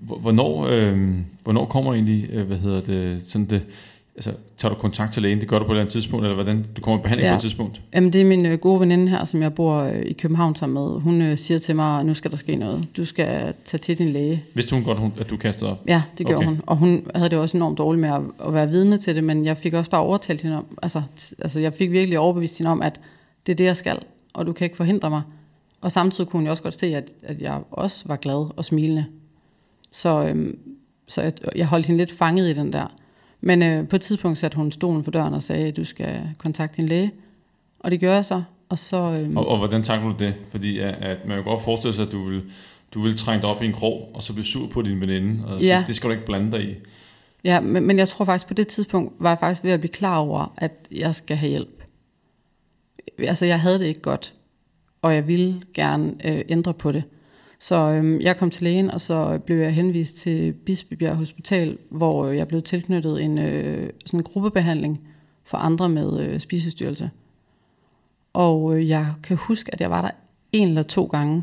hvornår, 0.00 0.66
øh, 0.66 0.98
hvornår 1.42 1.64
kommer 1.64 1.94
egentlig, 1.94 2.30
øh, 2.32 2.46
hvad 2.46 2.56
hedder 2.56 2.80
det, 2.80 3.22
sådan 3.22 3.44
det, 3.44 3.62
altså, 4.16 4.32
tager 4.56 4.74
du 4.74 4.80
kontakt 4.80 5.12
til 5.12 5.22
lægen, 5.22 5.40
det 5.40 5.48
gør 5.48 5.58
du 5.58 5.64
på 5.64 5.70
et 5.70 5.74
eller 5.74 5.80
andet 5.80 5.92
tidspunkt, 5.92 6.24
eller 6.24 6.34
hvordan, 6.34 6.66
du 6.76 6.80
kommer 6.80 6.98
i 6.98 7.02
behandling 7.02 7.26
ja. 7.26 7.32
på 7.32 7.36
et 7.36 7.40
tidspunkt? 7.40 7.80
Jamen, 7.94 8.12
det 8.12 8.20
er 8.20 8.24
min 8.24 8.46
øh, 8.46 8.58
gode 8.58 8.80
veninde 8.80 9.08
her, 9.08 9.24
som 9.24 9.42
jeg 9.42 9.54
bor 9.54 9.76
øh, 9.76 10.02
i 10.06 10.12
København 10.12 10.56
sammen 10.56 10.74
med. 10.74 11.00
Hun 11.00 11.22
øh, 11.22 11.38
siger 11.38 11.58
til 11.58 11.76
mig, 11.76 12.04
nu 12.04 12.14
skal 12.14 12.30
der 12.30 12.36
ske 12.36 12.56
noget. 12.56 12.86
Du 12.96 13.04
skal 13.04 13.54
tage 13.64 13.78
til 13.78 13.98
din 13.98 14.08
læge. 14.08 14.44
Vidste 14.54 14.74
hun 14.74 14.84
godt, 14.84 14.98
at 15.20 15.30
du 15.30 15.36
kastede 15.36 15.70
op? 15.70 15.78
Ja, 15.88 16.02
det 16.18 16.26
gjorde 16.26 16.36
okay. 16.36 16.46
hun. 16.46 16.60
Og 16.66 16.76
hun 16.76 17.06
havde 17.14 17.30
det 17.30 17.38
også 17.38 17.56
enormt 17.56 17.78
dårligt 17.78 18.00
med 18.00 18.08
at, 18.08 18.46
at 18.46 18.54
være 18.54 18.68
vidne 18.68 18.98
til 18.98 19.16
det, 19.16 19.24
men 19.24 19.44
jeg 19.44 19.56
fik 19.56 19.74
også 19.74 19.90
bare 19.90 20.00
overtalt 20.00 20.42
hende 20.42 20.56
om, 20.56 20.78
altså, 20.82 21.02
altså 21.38 21.60
jeg 21.60 21.74
fik 21.74 21.90
virkelig 21.90 22.18
overbevist 22.18 22.58
hende 22.58 22.70
om, 22.70 22.82
at 22.82 23.00
det 23.46 23.52
er 23.52 23.56
det, 23.56 23.64
jeg 23.64 23.76
skal, 23.76 23.98
og 24.34 24.46
du 24.46 24.52
kan 24.52 24.64
ikke 24.64 24.76
forhindre 24.76 25.10
mig. 25.10 25.22
Og 25.80 25.92
samtidig 25.92 26.30
kunne 26.30 26.40
hun 26.40 26.48
også 26.48 26.62
godt 26.62 26.78
se, 26.78 26.86
at, 26.86 27.10
at 27.22 27.42
jeg 27.42 27.60
også 27.70 28.04
var 28.08 28.16
glad 28.16 28.50
og 28.56 28.64
smilende. 28.64 29.04
Så, 29.92 30.26
øhm, 30.28 30.58
så 31.08 31.22
jeg, 31.22 31.32
jeg 31.56 31.66
holdt 31.66 31.86
hende 31.86 31.98
lidt 31.98 32.12
fanget 32.12 32.50
i 32.50 32.52
den 32.52 32.72
der. 32.72 32.96
Men 33.40 33.62
øh, 33.62 33.88
på 33.88 33.96
et 33.96 34.02
tidspunkt 34.02 34.38
satte 34.38 34.56
hun 34.56 34.72
stolen 34.72 35.04
for 35.04 35.10
døren 35.10 35.34
og 35.34 35.42
sagde, 35.42 35.66
at 35.66 35.76
du 35.76 35.84
skal 35.84 36.20
kontakte 36.38 36.76
din 36.76 36.88
læge. 36.88 37.12
Og 37.80 37.90
det 37.90 38.00
gør 38.00 38.14
jeg 38.14 38.24
så. 38.24 38.42
Og, 38.68 38.78
så, 38.78 38.96
øhm, 38.96 39.36
og, 39.36 39.48
og 39.48 39.58
hvordan 39.58 39.82
tager 39.82 40.02
du 40.02 40.14
det? 40.18 40.34
Fordi 40.50 40.78
at, 40.78 40.94
at 40.94 41.18
man 41.26 41.36
kan 41.36 41.44
godt 41.44 41.62
forestille 41.62 41.94
sig, 41.94 42.06
at 42.06 42.12
du 42.12 42.24
vil, 42.24 42.42
du 42.94 43.02
vil 43.02 43.16
trænge 43.16 43.42
dig 43.42 43.50
op 43.50 43.62
i 43.62 43.66
en 43.66 43.72
krog, 43.72 44.10
og 44.14 44.22
så 44.22 44.32
blive 44.32 44.44
sur 44.44 44.68
på 44.68 44.82
din 44.82 45.00
veninde. 45.00 45.46
Og 45.46 45.60
ja. 45.60 45.82
så, 45.82 45.86
det 45.86 45.96
skal 45.96 46.08
du 46.08 46.12
ikke 46.12 46.26
blande 46.26 46.52
dig 46.52 46.70
i. 46.70 46.74
Ja, 47.44 47.60
men, 47.60 47.86
men 47.86 47.98
jeg 47.98 48.08
tror 48.08 48.24
faktisk, 48.24 48.46
på 48.46 48.54
det 48.54 48.68
tidspunkt 48.68 49.14
var 49.18 49.30
jeg 49.30 49.38
faktisk 49.38 49.64
ved 49.64 49.70
at 49.70 49.80
blive 49.80 49.92
klar 49.92 50.18
over, 50.18 50.54
at 50.56 50.72
jeg 50.90 51.14
skal 51.14 51.36
have 51.36 51.50
hjælp. 51.50 51.82
Altså, 53.18 53.46
jeg 53.46 53.60
havde 53.60 53.78
det 53.78 53.86
ikke 53.86 54.00
godt, 54.00 54.34
og 55.02 55.14
jeg 55.14 55.28
ville 55.28 55.62
gerne 55.74 56.14
øh, 56.24 56.44
ændre 56.48 56.74
på 56.74 56.92
det. 56.92 57.02
Så 57.62 57.76
øhm, 57.76 58.20
jeg 58.20 58.36
kom 58.36 58.50
til 58.50 58.64
lægen, 58.64 58.90
og 58.90 59.00
så 59.00 59.38
blev 59.46 59.56
jeg 59.56 59.74
henvist 59.74 60.16
til 60.16 60.52
Bispebjerg 60.52 61.16
Hospital, 61.16 61.78
hvor 61.90 62.26
øh, 62.26 62.36
jeg 62.36 62.48
blev 62.48 62.62
tilknyttet 62.62 63.22
en 63.24 63.38
øh, 63.38 63.90
sådan 64.06 64.20
en 64.20 64.24
gruppebehandling 64.24 65.00
for 65.44 65.58
andre 65.58 65.88
med 65.88 66.20
øh, 66.20 66.40
spisestyrelse. 66.40 67.10
Og 68.32 68.76
øh, 68.76 68.88
jeg 68.88 69.06
kan 69.22 69.36
huske, 69.36 69.72
at 69.72 69.80
jeg 69.80 69.90
var 69.90 70.02
der 70.02 70.10
en 70.52 70.68
eller 70.68 70.82
to 70.82 71.04
gange, 71.04 71.42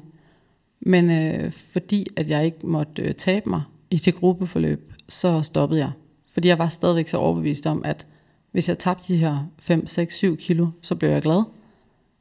men 0.79 1.11
øh, 1.11 1.51
fordi 1.51 2.05
at 2.15 2.29
jeg 2.29 2.45
ikke 2.45 2.67
måtte 2.67 3.01
øh, 3.01 3.15
tabe 3.15 3.49
mig 3.49 3.61
i 3.91 3.97
det 3.97 4.15
gruppeforløb, 4.15 4.93
så 5.07 5.41
stoppede 5.41 5.79
jeg. 5.79 5.91
Fordi 6.33 6.47
jeg 6.47 6.59
var 6.59 6.67
stadigvæk 6.67 7.07
så 7.07 7.17
overbevist 7.17 7.65
om, 7.65 7.81
at 7.85 8.07
hvis 8.51 8.69
jeg 8.69 8.77
tabte 8.77 9.13
de 9.13 9.17
her 9.17 9.51
5, 9.59 9.87
6, 9.87 10.15
7 10.15 10.37
kilo, 10.37 10.67
så 10.81 10.95
blev 10.95 11.09
jeg 11.09 11.21
glad. 11.21 11.43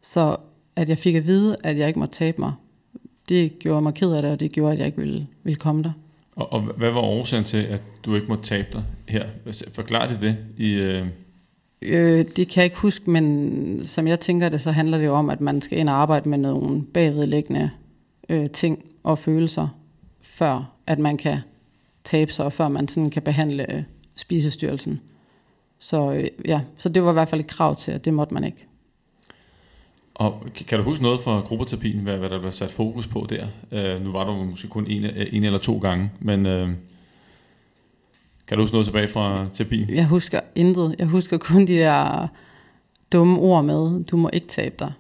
Så 0.03 0.37
at 0.77 0.89
jeg 0.89 0.99
fik 0.99 1.15
at 1.15 1.27
vide, 1.27 1.57
at 1.65 1.79
jeg 1.79 1.89
ikke 1.89 1.99
måtte 1.99 2.15
tabe 2.15 2.41
mig, 2.41 2.53
det 3.29 3.59
gjorde 3.59 3.83
mig 3.83 3.95
ked 3.95 4.13
af 4.13 4.23
det, 4.23 4.31
og 4.31 4.41
det 4.41 4.53
gjorde, 4.53 4.73
at 4.73 4.79
jeg 4.79 4.87
ikke 4.87 4.99
ville, 4.99 5.27
ville 5.43 5.57
komme 5.57 5.83
der. 5.83 5.93
Og, 6.37 6.53
og 6.53 6.61
hvad 6.61 6.91
var 6.91 7.01
årsagen 7.01 7.45
til, 7.45 7.57
at 7.57 7.83
du 8.05 8.15
ikke 8.15 8.27
måtte 8.27 8.45
tabe 8.45 8.69
dig 8.73 8.85
her? 9.09 9.27
Forklar 9.73 10.09
det 10.09 10.21
det 10.21 10.37
i... 10.57 10.73
Øh... 10.73 11.07
Øh, 11.83 12.25
det 12.37 12.49
kan 12.49 12.57
jeg 12.57 12.65
ikke 12.65 12.77
huske, 12.77 13.11
men 13.11 13.81
som 13.85 14.07
jeg 14.07 14.21
tænker 14.21 14.49
det, 14.49 14.61
så 14.61 14.71
handler 14.71 14.99
det 14.99 15.05
jo 15.07 15.15
om, 15.15 15.31
at 15.31 15.41
man 15.41 15.61
skal 15.61 15.79
ind 15.79 15.89
og 15.89 15.95
arbejde 15.95 16.29
med 16.29 16.39
nogle 16.39 16.83
bagvedliggende 16.83 17.71
øh, 18.29 18.51
ting 18.51 18.85
og 19.03 19.19
følelser, 19.19 19.69
før 20.23 20.73
at 20.87 20.99
man 20.99 21.17
kan 21.17 21.39
tabe 22.05 22.33
sig, 22.33 22.45
og 22.45 22.53
før 22.53 22.69
man 22.69 22.89
sådan 22.89 23.11
kan 23.11 23.23
behandle 23.23 23.75
øh, 23.75 23.83
spisestyrelsen. 24.17 25.01
Så 25.79 26.13
øh, 26.13 26.29
ja, 26.45 26.61
så 26.79 26.89
det 26.89 27.03
var 27.03 27.11
i 27.11 27.13
hvert 27.13 27.29
fald 27.29 27.41
et 27.41 27.47
krav 27.47 27.77
til, 27.77 27.93
at 27.93 28.05
det 28.05 28.15
måtte 28.15 28.35
man 28.35 28.45
ikke. 28.45 28.67
Og 30.19 30.43
kan 30.69 30.79
du 30.79 30.85
huske 30.85 31.03
noget 31.03 31.21
fra 31.21 31.41
gruppeterapien, 31.41 31.99
hvad, 31.99 32.17
hvad 32.17 32.31
der 32.31 32.39
blev 32.39 32.53
sat 32.53 32.71
fokus 32.71 33.07
på 33.07 33.27
der? 33.31 33.47
Uh, 33.97 34.05
nu 34.05 34.13
var 34.13 34.25
du 34.25 34.33
måske 34.33 34.69
kun 34.69 34.87
en, 34.87 35.05
en 35.33 35.45
eller 35.45 35.59
to 35.59 35.79
gange, 35.79 36.11
men 36.21 36.47
uh, 36.47 36.69
kan 38.47 38.57
du 38.57 38.63
huske 38.63 38.75
noget 38.75 38.87
tilbage 38.87 39.09
fra 39.09 39.47
terapien? 39.53 39.91
Jeg 39.91 40.07
husker 40.07 40.41
intet. 40.55 40.97
Jeg 40.99 41.07
husker 41.07 41.39
kun 41.39 41.67
de 41.67 41.73
der 41.73 42.29
dumme 43.13 43.39
ord 43.39 43.65
med, 43.65 44.05
du 44.05 44.17
må 44.17 44.31
ikke 44.33 44.47
tabe 44.47 44.75
dig. 44.79 44.93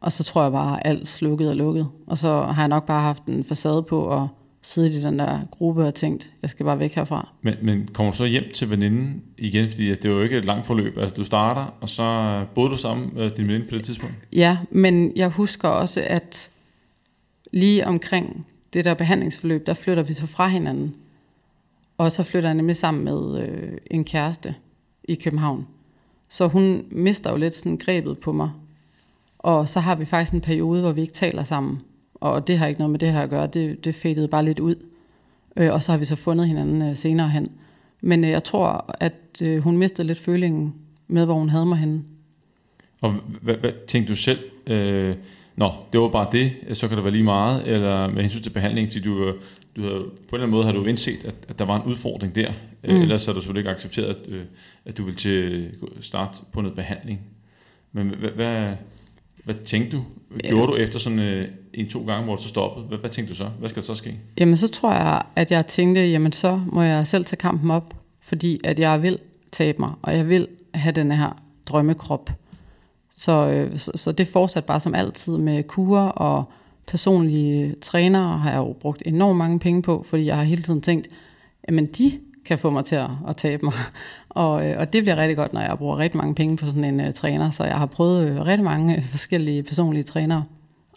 Og 0.00 0.12
så 0.12 0.24
tror 0.24 0.42
jeg 0.42 0.52
bare, 0.52 0.86
alt 0.86 1.08
slukket 1.08 1.48
og 1.48 1.56
lukket. 1.56 1.88
Og 2.06 2.18
så 2.18 2.42
har 2.42 2.62
jeg 2.62 2.68
nok 2.68 2.86
bare 2.86 3.02
haft 3.02 3.24
en 3.26 3.44
facade 3.44 3.82
på 3.82 4.00
og 4.00 4.28
siddet 4.66 4.92
i 4.92 5.02
den 5.02 5.18
der 5.18 5.44
gruppe 5.50 5.84
og 5.84 5.94
tænkt, 5.94 6.32
jeg 6.42 6.50
skal 6.50 6.64
bare 6.64 6.78
væk 6.78 6.94
herfra. 6.94 7.28
Men, 7.42 7.54
men 7.62 7.88
kommer 7.92 8.12
du 8.12 8.16
så 8.16 8.24
hjem 8.24 8.44
til 8.54 8.70
veninden 8.70 9.22
igen, 9.38 9.70
fordi 9.70 9.90
det 9.90 10.04
er 10.04 10.08
jo 10.08 10.22
ikke 10.22 10.38
et 10.38 10.44
langt 10.44 10.66
forløb. 10.66 10.98
Altså 10.98 11.16
du 11.16 11.24
starter, 11.24 11.74
og 11.80 11.88
så 11.88 12.44
boede 12.54 12.70
du 12.70 12.76
sammen 12.76 13.10
med 13.14 13.30
din 13.30 13.46
veninde 13.46 13.66
på 13.68 13.74
det 13.74 13.84
tidspunkt? 13.84 14.14
Ja, 14.32 14.58
men 14.70 15.12
jeg 15.16 15.28
husker 15.28 15.68
også, 15.68 16.04
at 16.06 16.50
lige 17.52 17.86
omkring 17.86 18.46
det 18.72 18.84
der 18.84 18.94
behandlingsforløb, 18.94 19.66
der 19.66 19.74
flytter 19.74 20.02
vi 20.02 20.12
så 20.12 20.26
fra 20.26 20.48
hinanden. 20.48 20.94
Og 21.98 22.12
så 22.12 22.22
flytter 22.22 22.48
jeg 22.48 22.54
nemlig 22.54 22.76
sammen 22.76 23.04
med 23.04 23.42
øh, 23.42 23.78
en 23.90 24.04
kæreste 24.04 24.54
i 25.04 25.14
København. 25.14 25.66
Så 26.28 26.46
hun 26.46 26.84
mister 26.90 27.30
jo 27.30 27.36
lidt 27.36 27.54
sådan 27.54 27.76
grebet 27.76 28.18
på 28.18 28.32
mig. 28.32 28.50
Og 29.38 29.68
så 29.68 29.80
har 29.80 29.94
vi 29.94 30.04
faktisk 30.04 30.32
en 30.32 30.40
periode, 30.40 30.80
hvor 30.80 30.92
vi 30.92 31.00
ikke 31.00 31.12
taler 31.12 31.44
sammen. 31.44 31.80
Og 32.20 32.46
det 32.46 32.58
har 32.58 32.66
ikke 32.66 32.80
noget 32.80 32.90
med 32.90 32.98
det 32.98 33.12
her 33.12 33.20
at 33.20 33.30
gøre. 33.30 33.46
Det, 33.46 33.84
det 33.84 33.94
fadede 33.94 34.28
bare 34.28 34.44
lidt 34.44 34.60
ud. 34.60 34.74
Øh, 35.56 35.72
og 35.72 35.82
så 35.82 35.92
har 35.92 35.98
vi 35.98 36.04
så 36.04 36.16
fundet 36.16 36.48
hinanden 36.48 36.82
øh, 36.82 36.96
senere 36.96 37.28
hen. 37.28 37.46
Men 38.00 38.24
øh, 38.24 38.30
jeg 38.30 38.44
tror, 38.44 38.94
at 39.00 39.42
øh, 39.42 39.58
hun 39.58 39.76
mistede 39.76 40.06
lidt 40.06 40.18
følingen 40.18 40.74
med, 41.08 41.24
hvor 41.24 41.34
hun 41.34 41.48
havde 41.48 41.66
mig 41.66 41.78
henne. 41.78 42.02
Og 43.00 43.12
hvad, 43.42 43.54
hvad 43.54 43.72
tænkte 43.88 44.12
du 44.12 44.16
selv? 44.16 44.38
Øh, 44.66 45.16
Nå, 45.56 45.72
det 45.92 46.00
var 46.00 46.08
bare 46.08 46.28
det, 46.32 46.52
så 46.72 46.88
kan 46.88 46.96
det 46.96 47.04
være 47.04 47.12
lige 47.12 47.24
meget, 47.24 47.66
eller 47.66 48.08
med 48.08 48.22
hensyn 48.22 48.42
til 48.42 48.50
behandling, 48.50 48.88
fordi 48.88 49.00
du, 49.00 49.32
du 49.76 49.82
havde, 49.82 49.94
på 49.94 50.00
en 50.00 50.10
eller 50.32 50.36
anden 50.36 50.50
måde 50.50 50.64
har 50.64 50.72
du 50.72 50.84
indset, 50.84 51.24
at, 51.24 51.34
at 51.48 51.58
der 51.58 51.64
var 51.64 51.76
en 51.76 51.82
udfordring 51.82 52.34
der, 52.34 52.52
mm. 52.84 52.94
ellers 52.94 53.26
har 53.26 53.32
du 53.32 53.40
selvfølgelig 53.40 53.60
ikke 53.60 53.70
accepteret, 53.70 54.06
at, 54.06 54.16
øh, 54.28 54.44
at 54.84 54.98
du 54.98 55.04
ville 55.04 55.18
til 55.18 55.70
starte 56.00 56.38
på 56.52 56.60
noget 56.60 56.76
behandling. 56.76 57.20
Men 57.92 58.08
hvad, 58.08 58.30
hvad, 58.30 58.74
hvad 59.46 59.54
tænkte 59.54 59.96
du? 59.96 60.02
Gjorde 60.44 60.66
du 60.72 60.76
efter 60.76 60.98
sådan 60.98 61.18
øh, 61.18 61.48
en-to 61.74 62.06
gange, 62.06 62.24
hvor 62.24 62.36
du 62.36 62.42
så 62.42 62.48
stoppede? 62.48 62.86
Hvad, 62.86 62.98
hvad 62.98 63.10
tænkte 63.10 63.32
du 63.32 63.36
så? 63.36 63.48
Hvad 63.58 63.68
skal 63.68 63.82
der 63.82 63.86
så 63.86 63.94
ske? 63.94 64.18
Jamen 64.40 64.56
så 64.56 64.68
tror 64.68 64.92
jeg, 64.92 65.22
at 65.36 65.50
jeg 65.50 65.66
tænkte, 65.66 66.00
jamen 66.00 66.32
så 66.32 66.60
må 66.66 66.82
jeg 66.82 67.06
selv 67.06 67.24
tage 67.24 67.36
kampen 67.36 67.70
op, 67.70 67.94
fordi 68.20 68.60
at 68.64 68.78
jeg 68.78 69.02
vil 69.02 69.18
tabe 69.52 69.78
mig, 69.78 69.92
og 70.02 70.16
jeg 70.16 70.28
vil 70.28 70.48
have 70.74 70.92
den 70.92 71.12
her 71.12 71.42
drømmekrop. 71.66 72.30
Så, 73.10 73.32
øh, 73.50 73.78
så, 73.78 73.92
så 73.94 74.12
det 74.12 74.28
fortsat 74.28 74.64
bare 74.64 74.80
som 74.80 74.94
altid 74.94 75.38
med 75.38 75.62
kurer 75.62 76.08
og 76.08 76.44
personlige 76.86 77.74
trænere 77.82 78.38
har 78.38 78.50
jeg 78.50 78.58
jo 78.58 78.72
brugt 78.80 79.02
enormt 79.06 79.38
mange 79.38 79.58
penge 79.58 79.82
på, 79.82 80.04
fordi 80.08 80.24
jeg 80.24 80.36
har 80.36 80.44
hele 80.44 80.62
tiden 80.62 80.80
tænkt, 80.80 81.08
jamen 81.68 81.86
de 81.86 82.12
kan 82.46 82.58
få 82.58 82.70
mig 82.70 82.84
til 82.84 82.96
at, 82.96 83.10
at 83.28 83.36
tabe 83.36 83.64
mig. 83.64 83.74
Og, 84.36 84.68
øh, 84.68 84.78
og 84.78 84.92
det 84.92 85.02
bliver 85.02 85.16
rigtig 85.16 85.36
godt, 85.36 85.52
når 85.52 85.60
jeg 85.60 85.78
bruger 85.78 85.98
rigtig 85.98 86.16
mange 86.16 86.34
penge 86.34 86.56
på 86.56 86.66
sådan 86.66 86.84
en 86.84 87.00
uh, 87.00 87.12
træner. 87.14 87.50
Så 87.50 87.64
jeg 87.64 87.76
har 87.76 87.86
prøvet 87.86 88.30
uh, 88.30 88.46
rigtig 88.46 88.64
mange 88.64 89.02
forskellige 89.14 89.62
personlige 89.62 90.04
trænere 90.04 90.44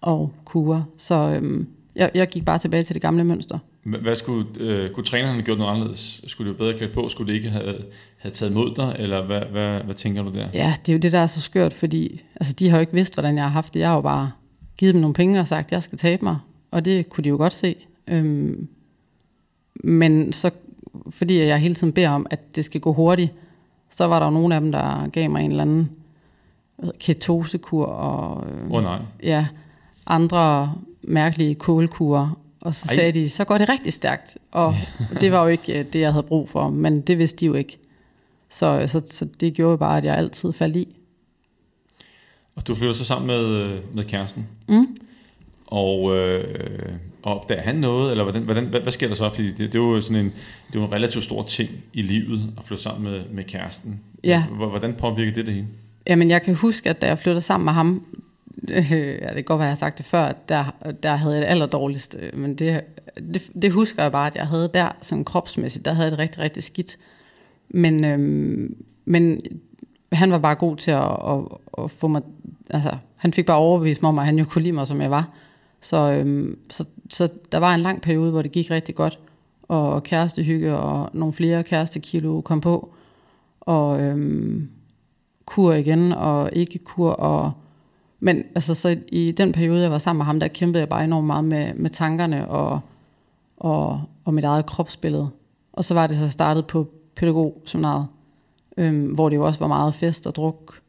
og 0.02 0.34
kurer. 0.45 0.82
Så 0.97 1.36
øhm, 1.36 1.67
jeg, 1.95 2.12
jeg 2.13 2.28
gik 2.28 2.45
bare 2.45 2.58
tilbage 2.58 2.84
til 2.84 2.93
det 2.93 3.02
gamle 3.02 3.23
mønster. 3.23 3.58
Hvad 3.84 4.15
skulle, 4.15 4.47
øh, 4.60 4.91
kunne 4.91 5.04
træneren 5.04 5.34
have 5.34 5.43
gjort 5.43 5.58
noget 5.58 5.71
anderledes? 5.71 6.21
Skulle 6.28 6.52
du 6.52 6.58
bedre 6.58 6.78
klædt 6.78 6.93
på? 6.93 7.10
Skulle 7.10 7.34
det 7.34 7.38
ikke 7.38 7.49
have, 7.49 7.75
have 8.17 8.32
taget 8.32 8.54
mod 8.54 8.75
dig? 8.75 8.95
Eller 8.99 9.25
hvad, 9.25 9.41
hvad, 9.41 9.82
hvad 9.82 9.95
tænker 9.95 10.23
du 10.23 10.32
der? 10.32 10.47
Ja, 10.54 10.73
det 10.86 10.91
er 10.91 10.93
jo 10.93 10.99
det, 10.99 11.12
der 11.12 11.19
er 11.19 11.28
så 11.28 11.41
skørt, 11.41 11.73
fordi 11.73 12.21
altså, 12.36 12.54
de 12.54 12.69
har 12.69 12.78
jo 12.78 12.82
ikke 12.82 12.93
vidst, 12.93 13.13
hvordan 13.13 13.36
jeg 13.36 13.43
har 13.43 13.52
haft 13.52 13.73
det. 13.73 13.80
Jeg 13.80 13.89
har 13.89 13.95
jo 13.95 14.02
bare 14.02 14.32
givet 14.78 14.93
dem 14.93 15.02
nogle 15.02 15.13
penge 15.13 15.39
og 15.39 15.47
sagt, 15.47 15.65
at 15.65 15.71
jeg 15.71 15.84
skal 15.84 15.97
tabe 15.97 16.25
mig. 16.25 16.38
Og 16.71 16.86
det 16.86 17.10
kunne 17.10 17.23
de 17.23 17.30
jo 17.30 17.38
godt 17.38 17.54
se. 17.54 17.75
Øhm, 18.08 18.67
men 19.84 20.34
så 20.34 20.52
fordi 21.10 21.38
jeg 21.38 21.60
hele 21.60 21.76
tiden 21.76 21.94
beder 21.94 22.10
om, 22.10 22.26
at 22.30 22.56
det 22.56 22.66
skal 22.66 22.82
gå 22.82 22.94
hurtigt, 22.94 23.32
så 23.90 24.06
var 24.06 24.20
der 24.20 24.26
jo 24.26 24.32
nogle 24.32 24.56
af 24.56 24.62
dem, 24.62 24.72
der 24.72 25.08
gav 25.08 25.30
mig 25.30 25.46
en 25.46 25.52
eller 25.52 25.64
anden 25.64 25.90
ketosekur 27.00 27.86
og 27.86 28.48
øh, 28.50 28.72
oh, 28.72 28.84
nej. 28.84 29.00
ja, 29.24 29.48
andre 30.08 30.74
mærkelige 31.02 31.56
kålkurer. 31.56 32.40
Og 32.62 32.76
så 32.76 32.86
Ej. 32.90 32.96
sagde 32.96 33.12
de, 33.12 33.30
så 33.30 33.46
går 33.46 33.58
det 33.58 33.70
rigtig 33.70 33.94
stærkt. 33.94 34.38
Og 34.52 34.76
det 35.22 35.32
var 35.32 35.42
jo 35.44 35.48
ikke 35.48 35.80
øh, 35.80 35.86
det, 35.94 36.00
jeg 36.00 36.12
havde 36.12 36.24
brug 36.24 36.50
for, 36.50 36.70
men 36.70 37.02
det 37.02 37.18
vidste 37.18 37.38
de 37.38 37.46
jo 37.46 37.54
ikke. 37.54 37.78
Så, 38.50 38.84
så, 38.88 39.02
så 39.06 39.28
det 39.40 39.54
gjorde 39.54 39.78
bare, 39.78 39.98
at 39.98 40.06
jeg 40.06 40.16
altid 40.16 40.54
faldt 40.54 40.76
i. 40.76 40.96
Og 42.56 42.68
du 42.68 42.76
flytter 42.76 42.96
så 42.96 43.06
sammen 43.06 43.28
med, 43.28 43.46
øh, 43.46 43.96
med 43.96 44.04
kæresten. 44.04 44.48
Mm. 44.68 44.98
Og 45.68 46.18
øh, 46.18 46.94
og 47.24 47.40
opdager 47.40 47.62
han 47.62 47.76
noget, 47.76 48.12
eller 48.12 48.24
hvordan, 48.24 48.44
hvordan, 48.44 48.66
hvad, 48.66 48.80
hvad 48.80 48.92
sker 48.92 49.08
der 49.08 49.16
så? 49.16 49.30
Fordi 49.30 49.48
det, 49.48 49.58
det 49.58 49.76
er 49.76 49.80
jo 49.80 50.02
sådan 50.02 50.26
en, 50.26 50.34
det 50.74 50.82
er 50.82 50.86
en 50.86 50.92
relativt 50.92 51.24
stor 51.24 51.44
ting 51.44 51.70
i 51.94 52.02
livet 52.02 52.54
at 52.58 52.64
flytte 52.64 52.84
sammen 52.84 53.12
med, 53.12 53.22
med 53.32 53.44
kæresten. 53.44 54.00
Ja. 54.24 54.44
Hvordan 54.44 54.94
påvirker 54.94 55.34
det 55.34 55.46
det 55.46 55.54
hele? 55.54 55.68
Jamen, 56.08 56.30
jeg 56.30 56.42
kan 56.42 56.56
huske, 56.56 56.90
at 56.90 57.02
da 57.02 57.08
jeg 57.08 57.20
flyttede 57.20 57.42
sammen 57.42 57.66
med 57.66 57.74
ham, 57.74 58.04
øh, 58.68 58.92
ja, 58.92 59.28
det 59.28 59.36
kan 59.36 59.44
godt 59.44 59.60
være, 59.60 59.66
jeg 59.66 59.72
har 59.72 59.76
sagt 59.76 59.98
det 59.98 60.06
før, 60.06 60.22
at 60.22 60.50
der, 60.50 60.64
der 61.04 61.16
havde 61.16 61.34
jeg 61.34 61.42
det 61.42 61.50
allerdårligst, 61.50 62.16
øh, 62.20 62.40
men 62.40 62.56
det, 62.56 62.82
det, 63.34 63.50
det 63.62 63.72
husker 63.72 64.04
jeg 64.04 64.12
bare, 64.12 64.28
at 64.28 64.36
jeg 64.36 64.48
havde 64.48 64.70
der, 64.74 64.90
sådan 65.02 65.26
kropsmæssigt, 65.26 65.86
der 65.86 65.94
havde 65.94 66.06
jeg 66.06 66.12
det 66.12 66.20
rigtig, 66.20 66.42
rigtig 66.42 66.64
skidt. 66.64 66.98
Men, 67.70 68.06
øh, 68.06 68.70
men 69.06 69.42
han 70.12 70.32
var 70.32 70.38
bare 70.38 70.56
god 70.56 70.78
til 70.78 70.92
at, 70.92 71.18
at, 71.28 71.44
at 71.84 71.92
få 71.92 72.08
mig, 72.08 72.22
altså, 72.70 72.92
han 73.16 73.34
fik 73.34 73.46
bare 73.46 73.58
overbevist 73.58 74.02
mig 74.02 74.10
om, 74.10 74.20
at 74.20 74.26
han 74.26 74.40
jo 74.40 74.46
kunne 74.46 74.64
lide 74.64 74.74
mig, 74.74 74.88
som 74.88 75.02
jeg 75.02 75.12
var. 75.12 75.30
Så, 75.82 75.98
øhm, 76.12 76.60
så, 76.70 76.86
så 77.10 77.30
der 77.52 77.58
var 77.58 77.76
en 77.76 77.82
lang 77.82 78.02
periode, 78.02 78.32
hvor 78.32 78.42
det 78.42 78.52
gik 78.52 78.72
rigtig 78.72 78.96
godt. 78.96 79.20
og 79.68 80.04
kærestehygge, 80.04 80.76
og 80.76 81.10
nogle 81.13 81.34
flere 81.34 81.63
kærestekilo 81.63 82.42
kom 82.42 82.62
på, 82.62 82.94
og 83.62 84.02
øhm, 84.02 84.70
kur 85.46 85.74
igen, 85.74 86.12
og 86.12 86.50
ikke 86.54 86.80
kur, 86.80 87.12
og 87.12 87.52
men 88.20 88.44
altså, 88.56 88.76
så 88.76 88.98
i 89.12 89.32
den 89.32 89.52
periode, 89.52 89.82
jeg 89.82 89.92
var 89.92 89.98
sammen 89.98 90.20
med 90.20 90.26
ham, 90.26 90.39
der 90.39 90.48
kæmpede 90.48 90.80
jeg 90.80 90.89
bare 90.89 91.04
enormt 91.04 91.28
meget 91.28 91.46
med, 91.46 91.74
med 91.74 91.89
tankerne 91.89 92.50
og, 92.50 92.80
og, 93.58 94.02
og 94.26 94.34
mit 94.34 94.44
eget 94.44 94.65
kropsbillede. 94.65 95.30
Og 95.74 95.86
så 95.86 95.94
var 95.94 96.08
det 96.08 96.18
så 96.18 96.30
startet 96.30 96.68
på 96.68 96.88
pædagogseminaret, 97.15 98.08
øhm, 98.78 99.06
hvor 99.06 99.30
det 99.30 99.36
jo 99.36 99.46
også 99.46 99.60
var 99.60 99.68
meget 99.68 99.96
fest 99.96 100.28
og 100.28 100.36
druk 100.36 100.82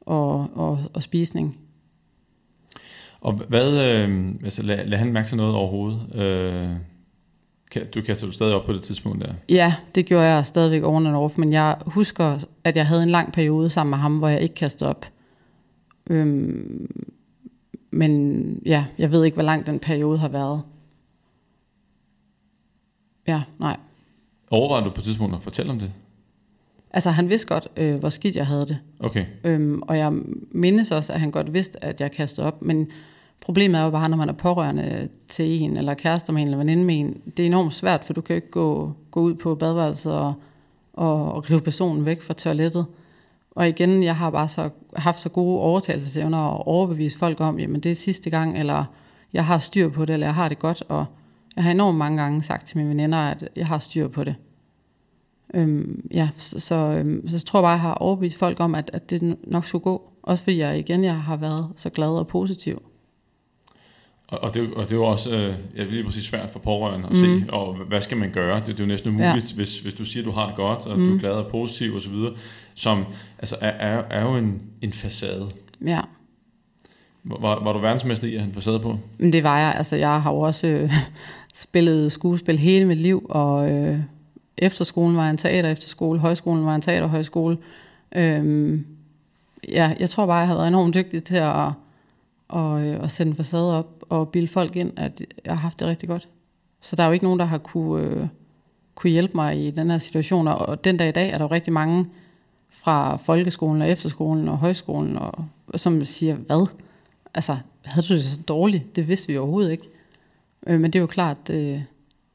og, 0.00 0.46
og, 0.54 0.78
og 0.94 1.02
spisning. 1.02 1.58
Og 3.26 3.32
hvad, 3.32 3.84
øh, 3.84 4.34
altså 4.44 4.62
lad, 4.62 4.86
lad 4.86 4.98
han 4.98 5.12
mærke 5.12 5.28
til 5.28 5.36
noget 5.36 5.54
overhovedet? 5.54 6.14
Øh, 6.14 6.68
kan, 7.70 7.86
du 7.94 8.02
kaster 8.02 8.26
du 8.26 8.32
stadig 8.32 8.54
op 8.54 8.64
på 8.64 8.72
det 8.72 8.82
tidspunkt 8.82 9.24
der? 9.24 9.34
Ja, 9.48 9.74
det 9.94 10.06
gjorde 10.06 10.24
jeg 10.24 10.46
stadigvæk 10.46 10.82
oven 10.82 11.06
and 11.06 11.16
off, 11.16 11.38
men 11.38 11.52
jeg 11.52 11.76
husker, 11.86 12.38
at 12.64 12.76
jeg 12.76 12.86
havde 12.86 13.02
en 13.02 13.08
lang 13.08 13.32
periode 13.32 13.70
sammen 13.70 13.90
med 13.90 13.98
ham, 13.98 14.18
hvor 14.18 14.28
jeg 14.28 14.40
ikke 14.40 14.54
kastede 14.54 14.90
op. 14.90 15.06
Øhm, 16.10 17.10
men 17.90 18.62
ja, 18.66 18.84
jeg 18.98 19.10
ved 19.10 19.24
ikke, 19.24 19.34
hvor 19.34 19.44
lang 19.44 19.66
den 19.66 19.78
periode 19.78 20.18
har 20.18 20.28
været. 20.28 20.62
Ja, 23.28 23.42
nej. 23.58 23.76
Overvejede 24.50 24.84
du 24.84 24.90
på 24.90 25.00
et 25.00 25.04
tidspunkt 25.04 25.36
at 25.36 25.42
fortælle 25.42 25.72
om 25.72 25.78
det? 25.78 25.92
Altså, 26.90 27.10
han 27.10 27.28
vidste 27.28 27.48
godt, 27.48 27.68
øh, 27.76 27.94
hvor 27.94 28.08
skidt 28.08 28.36
jeg 28.36 28.46
havde 28.46 28.66
det. 28.66 28.78
Okay. 29.00 29.24
Øhm, 29.44 29.82
og 29.82 29.98
jeg 29.98 30.12
mindes 30.50 30.90
også, 30.90 31.12
at 31.12 31.20
han 31.20 31.30
godt 31.30 31.54
vidste, 31.54 31.84
at 31.84 32.00
jeg 32.00 32.12
kastede 32.12 32.46
op. 32.46 32.62
Men 32.62 32.90
problemet 33.40 33.80
er 33.80 33.84
jo 33.84 33.90
bare, 33.90 34.08
når 34.08 34.16
man 34.16 34.28
er 34.28 34.32
pårørende 34.32 35.08
til 35.28 35.62
en, 35.62 35.76
eller 35.76 35.94
kærester 35.94 36.32
med 36.32 36.42
en, 36.42 36.46
eller 36.46 36.58
veninde 36.58 36.84
med 36.84 36.94
en, 36.94 37.20
det 37.36 37.42
er 37.42 37.46
enormt 37.46 37.74
svært, 37.74 38.04
for 38.04 38.12
du 38.12 38.20
kan 38.20 38.36
ikke 38.36 38.50
gå, 38.50 38.92
gå 39.10 39.20
ud 39.20 39.34
på 39.34 39.54
badeværelset 39.54 40.12
og, 40.12 40.34
og, 40.92 41.32
og 41.32 41.50
rive 41.50 41.60
personen 41.60 42.06
væk 42.06 42.22
fra 42.22 42.34
toilettet. 42.34 42.86
Og 43.50 43.68
igen, 43.68 44.02
jeg 44.02 44.16
har 44.16 44.30
bare 44.30 44.48
så 44.48 44.70
haft 44.96 45.20
så 45.20 45.28
gode 45.28 45.60
overtagelsesevner 45.60 46.38
og 46.38 46.66
overbevise 46.66 47.18
folk 47.18 47.40
om, 47.40 47.58
jamen 47.58 47.80
det 47.80 47.90
er 47.90 47.94
sidste 47.94 48.30
gang, 48.30 48.58
eller 48.58 48.84
jeg 49.32 49.46
har 49.46 49.58
styr 49.58 49.88
på 49.88 50.04
det, 50.04 50.12
eller 50.12 50.26
jeg 50.26 50.34
har 50.34 50.48
det 50.48 50.58
godt. 50.58 50.82
Og 50.88 51.04
jeg 51.56 51.64
har 51.64 51.70
enormt 51.70 51.98
mange 51.98 52.22
gange 52.22 52.42
sagt 52.42 52.66
til 52.66 52.76
mine 52.76 52.88
veninder, 52.88 53.18
at 53.18 53.48
jeg 53.56 53.66
har 53.66 53.78
styr 53.78 54.08
på 54.08 54.24
det. 54.24 54.34
Øhm, 55.54 56.08
ja, 56.14 56.28
så, 56.36 56.60
så, 56.60 56.74
øhm, 56.74 57.28
så 57.28 57.36
jeg 57.36 57.40
tror 57.40 57.60
bare, 57.60 57.70
jeg 57.70 57.80
har 57.80 57.94
overbevist 57.94 58.38
folk 58.38 58.60
om, 58.60 58.74
at, 58.74 58.90
at 58.92 59.10
det 59.10 59.36
nok 59.44 59.64
skulle 59.64 59.82
gå. 59.82 60.10
Også 60.22 60.44
fordi 60.44 60.58
jeg 60.58 60.78
igen 60.78 61.04
jeg 61.04 61.16
har 61.16 61.36
været 61.36 61.68
så 61.76 61.90
glad 61.90 62.08
og 62.08 62.26
positiv. 62.26 62.82
Og, 64.28 64.38
og, 64.42 64.54
det, 64.54 64.74
og 64.74 64.84
det 64.84 64.92
er 64.92 64.96
jo 64.96 65.04
også 65.04 65.36
øh, 65.36 65.54
ja, 65.76 65.84
lige 65.84 66.04
præcis 66.04 66.24
svært 66.24 66.50
for 66.50 66.58
pårørende 66.58 67.06
at 67.06 67.12
mm. 67.12 67.16
se, 67.16 67.52
og 67.52 67.74
hvad 67.74 68.00
skal 68.00 68.16
man 68.16 68.30
gøre? 68.30 68.56
Det, 68.56 68.66
det 68.66 68.80
er 68.80 68.84
jo 68.84 68.88
næsten 68.88 69.10
umuligt, 69.10 69.50
ja. 69.50 69.56
hvis, 69.56 69.80
hvis 69.80 69.94
du 69.94 70.04
siger, 70.04 70.22
at 70.22 70.26
du 70.26 70.30
har 70.30 70.46
det 70.46 70.56
godt, 70.56 70.86
og 70.86 70.98
mm. 70.98 71.08
du 71.08 71.14
er 71.14 71.18
glad 71.18 71.30
og 71.30 71.46
positiv 71.46 71.96
osv., 71.96 72.14
som 72.74 73.04
altså, 73.38 73.56
er, 73.60 73.70
er, 73.70 74.02
er 74.10 74.22
jo 74.22 74.36
en, 74.36 74.62
en 74.82 74.92
facade. 74.92 75.50
Ja. 75.86 76.00
Var, 77.24 77.64
var 77.64 77.72
du 77.72 77.78
verdensmester 77.78 78.28
i 78.28 78.34
at 78.34 78.40
have 78.40 78.48
en 78.48 78.54
facade 78.54 78.80
på? 78.80 78.98
Men 79.18 79.32
det 79.32 79.44
var 79.44 79.58
jeg. 79.58 79.74
Altså, 79.76 79.96
jeg 79.96 80.22
har 80.22 80.32
jo 80.32 80.40
også 80.40 80.66
øh, 80.66 80.92
spillet 81.54 82.12
skuespil 82.12 82.58
hele 82.58 82.84
mit 82.84 82.98
liv, 82.98 83.26
og 83.28 83.72
øh, 83.72 83.98
efterskolen 84.58 85.16
var 85.16 85.30
en 85.30 85.36
teater 85.36 85.70
efterskole, 85.70 86.18
højskolen 86.18 86.64
var 86.64 86.74
en 86.74 86.80
teaterhøjskole. 86.80 87.58
Øhm, 88.16 88.86
ja, 89.68 89.94
jeg 90.00 90.10
tror 90.10 90.26
bare, 90.26 90.36
jeg 90.36 90.48
har 90.48 90.54
været 90.54 90.68
enormt 90.68 90.94
dygtig 90.94 91.24
til 91.24 91.36
at, 91.36 91.70
og, 92.48 92.86
øh, 92.86 93.00
og 93.00 93.10
sende 93.10 93.34
facade 93.34 93.78
op 93.78 94.04
og 94.08 94.28
bilde 94.28 94.48
folk 94.48 94.76
ind, 94.76 94.92
at 94.96 95.22
jeg 95.44 95.52
har 95.52 95.60
haft 95.60 95.80
det 95.80 95.88
rigtig 95.88 96.08
godt. 96.08 96.28
Så 96.80 96.96
der 96.96 97.02
er 97.02 97.06
jo 97.06 97.12
ikke 97.12 97.24
nogen, 97.24 97.40
der 97.40 97.46
har 97.46 97.58
kunne, 97.58 98.04
øh, 98.04 98.26
kunne 98.94 99.10
hjælpe 99.10 99.32
mig 99.34 99.66
i 99.66 99.70
den 99.70 99.90
her 99.90 99.98
situation. 99.98 100.48
Og 100.48 100.84
den 100.84 100.96
dag 100.96 101.08
i 101.08 101.12
dag 101.12 101.30
er 101.30 101.38
der 101.38 101.44
jo 101.44 101.50
rigtig 101.50 101.72
mange 101.72 102.06
fra 102.70 103.16
folkeskolen 103.16 103.82
og 103.82 103.90
efterskolen 103.90 104.48
og 104.48 104.58
højskolen, 104.58 105.16
og, 105.16 105.44
som 105.76 106.04
siger, 106.04 106.34
hvad? 106.34 106.66
Altså, 107.34 107.56
havde 107.84 108.06
du 108.06 108.14
det 108.14 108.24
så 108.24 108.40
dårligt? 108.40 108.96
Det 108.96 109.08
vidste 109.08 109.28
vi 109.28 109.36
overhovedet 109.36 109.72
ikke. 109.72 109.88
Øh, 110.66 110.80
men 110.80 110.92
det 110.92 110.98
er 110.98 111.00
jo 111.00 111.06
klart, 111.06 111.48
det, 111.48 111.84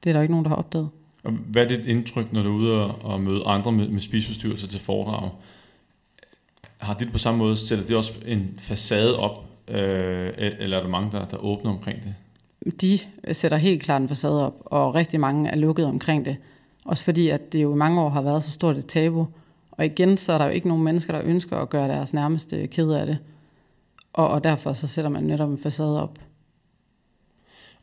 det 0.04 0.10
er 0.10 0.14
der 0.14 0.22
ikke 0.22 0.34
nogen, 0.34 0.46
der 0.46 0.50
har 0.50 0.56
opdaget. 0.56 0.90
Og 1.24 1.32
hvad 1.32 1.64
er 1.64 1.68
dit 1.68 1.86
indtryk, 1.86 2.34
når 2.34 2.44
du 2.44 2.50
er 2.50 2.60
ude 2.60 2.86
og, 2.86 3.06
og 3.06 3.22
møde 3.22 3.44
andre 3.46 3.72
med, 3.72 3.88
med 3.88 4.00
spiseforstyrrelser 4.00 4.68
til 4.68 4.80
foredrag? 4.80 5.30
Har 6.78 6.94
det 6.94 7.12
på 7.12 7.18
samme 7.18 7.38
måde, 7.38 7.58
sætter 7.58 7.86
det 7.86 7.96
også 7.96 8.14
en 8.26 8.54
facade 8.58 9.20
op, 9.20 9.46
øh, 9.68 10.32
eller 10.38 10.78
er 10.78 10.82
der 10.82 10.90
mange, 10.90 11.12
der, 11.12 11.26
der 11.26 11.38
åbner 11.38 11.72
omkring 11.72 12.00
det? 12.04 12.16
De 12.82 13.00
sætter 13.34 13.58
helt 13.58 13.84
klart 13.84 14.02
en 14.02 14.08
facade 14.08 14.46
op, 14.46 14.56
og 14.66 14.96
rigtig 14.96 15.20
mange 15.20 15.50
er 15.50 15.56
lukket 15.56 15.86
omkring 15.86 16.26
det. 16.26 16.38
Også 16.86 17.04
fordi, 17.04 17.30
at 17.30 17.54
det 17.54 17.64
jo 17.64 17.74
i 17.74 17.78
mange 17.78 18.02
år 18.02 18.10
har 18.10 18.22
været 18.22 18.44
så 18.44 18.52
stort 18.52 18.78
et 18.78 18.86
tabu. 18.86 19.28
Og 19.72 19.86
igen, 19.86 20.18
så 20.18 20.34
er 20.34 20.38
der 20.38 20.46
jo 20.46 20.52
ikke 20.52 20.68
nogen 20.68 20.84
mennesker, 20.84 21.14
der 21.14 21.22
ønsker 21.26 21.58
at 21.58 21.70
gøre 21.70 21.88
deres 21.88 22.14
nærmeste 22.14 22.68
ked 22.68 22.92
af 22.92 23.06
det. 23.06 23.18
Og, 24.14 24.28
og 24.28 24.44
derfor 24.44 24.74
så 24.74 24.88
sætter 24.88 25.10
man 25.10 25.24
netop 25.24 25.50
en 25.50 25.58
facade 25.58 26.04
op. 26.04 26.20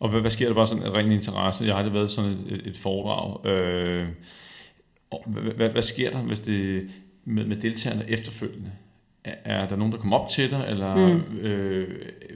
Og 0.00 0.08
hvad, 0.08 0.20
hvad 0.20 0.30
sker 0.30 0.46
der 0.46 0.54
bare 0.54 0.66
sådan 0.66 0.84
en 0.84 0.94
ren 0.94 1.12
interesse? 1.12 1.64
Jeg 1.64 1.76
har 1.76 1.82
det 1.82 1.94
været 1.94 2.10
sådan 2.10 2.30
et, 2.30 2.66
et 2.66 2.76
foredrag. 2.76 3.46
Øh, 3.46 4.08
hvad, 5.26 5.52
hvad, 5.52 5.68
hvad 5.68 5.82
sker 5.82 6.10
der, 6.10 6.22
hvis 6.22 6.40
det 6.40 6.90
med, 7.24 7.44
med 7.44 7.56
deltagerne 7.56 8.10
efterfølgende? 8.10 8.72
Er, 9.44 9.54
er 9.54 9.68
der 9.68 9.76
nogen, 9.76 9.92
der 9.92 9.98
kommer 9.98 10.16
op 10.18 10.30
til 10.30 10.50
dig, 10.50 10.64
eller 10.68 10.96
mm. 10.96 11.38
øh, 11.38 11.88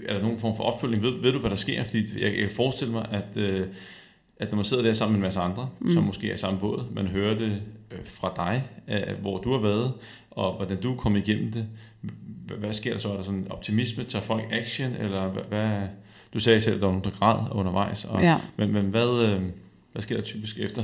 er 0.09 0.13
der 0.13 0.23
nogen 0.23 0.39
form 0.39 0.57
for 0.57 0.65
opfølging? 0.65 1.03
Ved, 1.03 1.23
ved 1.23 1.33
du, 1.33 1.39
hvad 1.39 1.51
der 1.51 1.57
sker? 1.57 1.85
Fordi 1.85 2.23
jeg, 2.23 2.33
jeg 2.33 2.41
kan 2.41 2.51
forestille 2.51 2.93
mig, 2.93 3.09
at, 3.11 3.37
øh, 3.37 3.67
at 4.39 4.51
når 4.51 4.57
man 4.57 4.65
sidder 4.65 4.83
der 4.83 4.93
sammen 4.93 5.13
med 5.13 5.19
en 5.19 5.23
masse 5.23 5.41
andre, 5.41 5.69
mm. 5.81 5.91
som 5.91 6.05
måske 6.05 6.31
er 6.31 6.35
i 6.35 6.39
samme 6.39 6.61
båd, 6.61 6.85
man 6.91 7.07
hører 7.07 7.39
det 7.39 7.63
øh, 7.91 7.99
fra 8.05 8.33
dig, 8.37 8.65
øh, 8.89 9.21
hvor 9.21 9.39
du 9.39 9.53
har 9.53 9.61
været, 9.61 9.93
og 10.31 10.57
hvordan 10.57 10.81
du 10.81 10.93
er 10.93 10.97
kommet 10.97 11.29
igennem 11.29 11.53
det. 11.53 11.67
Hvad, 12.47 12.57
hvad 12.57 12.73
sker 12.73 12.93
der 12.93 12.99
så? 12.99 13.09
Er 13.09 13.17
der 13.17 13.23
sådan 13.23 13.47
optimisme? 13.51 14.05
Tager 14.05 14.23
folk 14.23 14.45
action? 14.51 14.93
Eller 14.93 15.29
hvad, 15.29 15.43
hvad, 15.49 15.81
du 16.35 16.39
sagde 16.39 16.61
selv, 16.61 16.75
at 16.75 16.81
der 16.81 16.87
var 16.87 16.93
nogen, 16.93 17.05
der 17.05 17.19
græd 17.19 17.57
undervejs. 17.57 18.05
Og, 18.05 18.23
ja. 18.23 18.37
Men, 18.57 18.73
men 18.73 18.85
hvad, 18.85 19.29
øh, 19.29 19.43
hvad 19.93 20.03
sker 20.03 20.17
der 20.17 20.23
typisk 20.23 20.59
efter? 20.59 20.83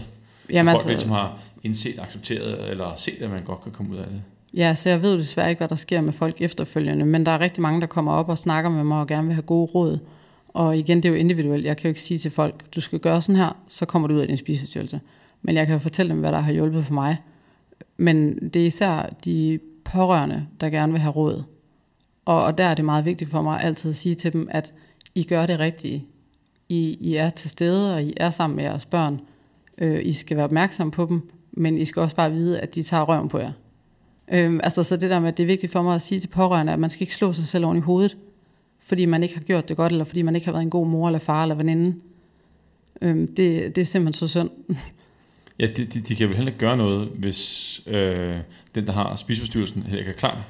Jamen, 0.51 0.75
folk, 0.75 0.87
altså, 0.89 1.07
som 1.07 1.11
har 1.11 1.39
indset, 1.63 1.99
accepteret, 1.99 2.71
eller 2.71 2.95
set, 2.97 3.23
at 3.23 3.31
man 3.31 3.45
godt 3.45 3.63
kan 3.63 3.73
komme 3.73 3.93
ud 3.93 3.97
af 3.97 4.07
det? 4.07 4.23
Ja, 4.55 4.75
så 4.75 4.89
jeg 4.89 5.03
ved 5.03 5.19
desværre 5.19 5.51
ikke, 5.51 5.61
hvad 5.61 5.69
der 5.69 5.75
sker 5.75 6.01
med 6.01 6.13
folk 6.13 6.43
efterfølgende, 6.43 7.07
men 7.07 7.27
der 7.27 7.33
er 7.33 7.41
rigtig 7.41 7.63
mange, 7.63 7.81
der 7.81 7.87
kommer 7.87 8.13
op 8.13 8.29
og 8.29 8.39
snakker 8.39 8.71
med 8.71 8.85
mig 8.85 9.01
og 9.01 9.07
gerne 9.07 9.27
vil 9.27 9.35
have 9.35 9.43
gode 9.43 9.67
råd. 9.67 9.99
Og 10.49 10.77
igen, 10.77 10.97
det 10.97 11.05
er 11.05 11.09
jo 11.09 11.15
individuelt. 11.15 11.65
Jeg 11.65 11.77
kan 11.77 11.85
jo 11.85 11.89
ikke 11.89 12.01
sige 12.01 12.19
til 12.19 12.31
folk, 12.31 12.75
du 12.75 12.81
skal 12.81 12.99
gøre 12.99 13.23
sådan 13.23 13.37
her, 13.37 13.57
så 13.69 13.87
kommer 13.87 14.09
du 14.09 14.15
ud 14.15 14.21
af 14.21 14.27
din 14.27 14.37
spiseforstyrrelse. 14.37 15.01
Men 15.43 15.57
jeg 15.57 15.67
kan 15.67 15.73
jo 15.73 15.79
fortælle 15.79 16.11
dem, 16.11 16.21
hvad 16.21 16.33
der 16.33 16.41
har 16.41 16.53
hjulpet 16.53 16.85
for 16.85 16.95
mig. 16.95 17.17
Men 17.97 18.49
det 18.49 18.63
er 18.63 18.67
især 18.67 19.15
de 19.25 19.59
pårørende, 19.85 20.47
der 20.61 20.71
gerne 20.71 20.93
vil 20.93 21.01
have 21.01 21.13
råd. 21.13 21.43
Og, 22.25 22.45
og 22.45 22.59
der 22.59 22.65
er 22.65 22.75
det 22.75 22.85
meget 22.85 23.05
vigtigt 23.05 23.31
for 23.31 23.43
mig 23.43 23.63
altid 23.63 23.91
at 23.91 23.97
sige 23.97 24.15
til 24.15 24.33
dem, 24.33 24.49
at 24.51 24.75
i 25.15 25.23
gør 25.23 25.47
det 25.47 25.59
rigtige. 25.59 26.07
I, 26.69 26.97
I 27.01 27.15
er 27.15 27.31
til 27.31 27.51
stede, 27.51 27.95
og 27.95 28.03
I 28.03 28.15
er 28.17 28.31
sammen 28.31 28.57
med 28.57 28.65
jeres 28.65 28.87
børn. 28.87 29.21
Øh, 29.79 30.01
I 30.05 30.13
skal 30.13 30.37
være 30.37 30.45
opmærksomme 30.45 30.91
på 30.91 31.07
dem, 31.07 31.31
men 31.53 31.77
I 31.77 31.85
skal 31.85 32.03
også 32.03 32.17
bare 32.17 32.33
vide, 32.33 32.61
at 32.61 32.75
de 32.75 32.83
tager 32.83 33.03
røven 33.03 33.29
på 33.29 33.39
jer. 33.39 33.53
Øh, 34.33 34.61
altså 34.63 34.83
så 34.83 34.97
det 34.97 35.11
der 35.11 35.21
med, 35.21 35.29
at 35.29 35.37
det 35.37 35.43
er 35.43 35.47
vigtigt 35.47 35.73
for 35.73 35.83
mig 35.83 35.95
at 35.95 36.03
sige 36.03 36.21
til 36.21 36.29
pårørende, 36.29 36.73
at 36.73 36.79
man 36.79 36.91
skal 36.91 37.03
ikke 37.03 37.15
slå 37.15 37.33
sig 37.33 37.47
selv 37.47 37.65
oven 37.65 37.77
i 37.77 37.81
hovedet, 37.81 38.17
fordi 38.83 39.05
man 39.05 39.23
ikke 39.23 39.35
har 39.35 39.43
gjort 39.43 39.69
det 39.69 39.77
godt, 39.77 39.93
eller 39.93 40.05
fordi 40.05 40.23
man 40.23 40.35
ikke 40.35 40.45
har 40.45 40.53
været 40.53 40.63
en 40.63 40.71
god 40.71 40.87
mor, 40.87 41.07
eller 41.09 41.19
far, 41.19 41.43
eller 41.43 41.55
veninde. 41.55 41.95
Øh, 43.03 43.17
det, 43.17 43.77
det 43.77 43.79
er 43.79 43.85
simpelthen 43.85 44.29
så 44.29 44.29
synd. 44.29 44.51
Ja, 45.59 45.67
de, 45.67 45.85
de, 45.85 46.01
de 46.01 46.15
kan 46.17 46.29
vel 46.29 46.37
heller 46.37 46.51
ikke 46.53 46.59
gøre 46.59 46.77
noget, 46.77 47.09
hvis 47.09 47.81
øh, 47.87 48.37
den, 48.75 48.87
der 48.87 48.93
har 48.93 49.17
spiseforstyrrelsen, 49.17 49.83
heller 49.83 49.99
ikke 49.99 50.11
er 50.11 50.17
klar. 50.17 50.45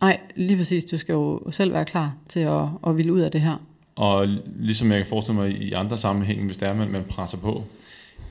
Nej, 0.00 0.20
lige 0.36 0.56
præcis. 0.56 0.84
Du 0.84 0.98
skal 0.98 1.12
jo 1.12 1.50
selv 1.50 1.72
være 1.72 1.84
klar 1.84 2.14
til 2.28 2.40
at, 2.40 2.68
at 2.86 2.96
ville 2.96 3.12
ud 3.12 3.20
af 3.20 3.30
det 3.30 3.40
her. 3.40 3.56
Og 3.96 4.28
ligesom 4.58 4.90
jeg 4.90 4.98
kan 4.98 5.06
forestille 5.06 5.40
mig 5.40 5.62
i 5.62 5.72
andre 5.72 5.98
sammenhænge, 5.98 6.46
hvis 6.46 6.56
det 6.56 6.68
er, 6.68 6.74
man, 6.74 6.88
man 6.88 7.04
presser 7.04 7.38
på, 7.38 7.64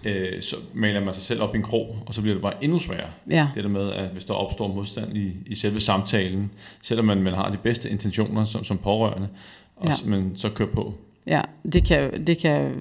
øh, 0.03 0.41
så 0.41 0.55
maler 0.73 0.99
man 0.99 1.13
sig 1.13 1.23
selv 1.23 1.41
op 1.41 1.55
i 1.55 1.57
en 1.57 1.63
krog, 1.63 1.97
og 2.05 2.13
så 2.13 2.21
bliver 2.21 2.35
det 2.35 2.41
bare 2.41 2.63
endnu 2.63 2.79
sværere. 2.79 3.09
Ja. 3.29 3.47
Det 3.55 3.63
der 3.63 3.69
med, 3.69 3.91
at 3.91 4.09
hvis 4.09 4.25
der 4.25 4.33
opstår 4.33 4.67
modstand 4.67 5.17
i, 5.17 5.33
i 5.45 5.55
selve 5.55 5.79
samtalen, 5.79 6.51
selvom 6.81 7.05
man, 7.05 7.23
man 7.23 7.33
har 7.33 7.49
de 7.49 7.57
bedste 7.57 7.89
intentioner 7.89 8.43
som, 8.43 8.63
som 8.63 8.77
pårørende, 8.77 9.27
og 9.75 9.87
ja. 9.87 9.93
men 10.05 10.31
så 10.35 10.49
kører 10.49 10.69
på. 10.69 10.93
Ja, 11.27 11.41
det 11.73 11.85
kan, 11.85 12.27
det 12.27 12.37
kan, 12.37 12.73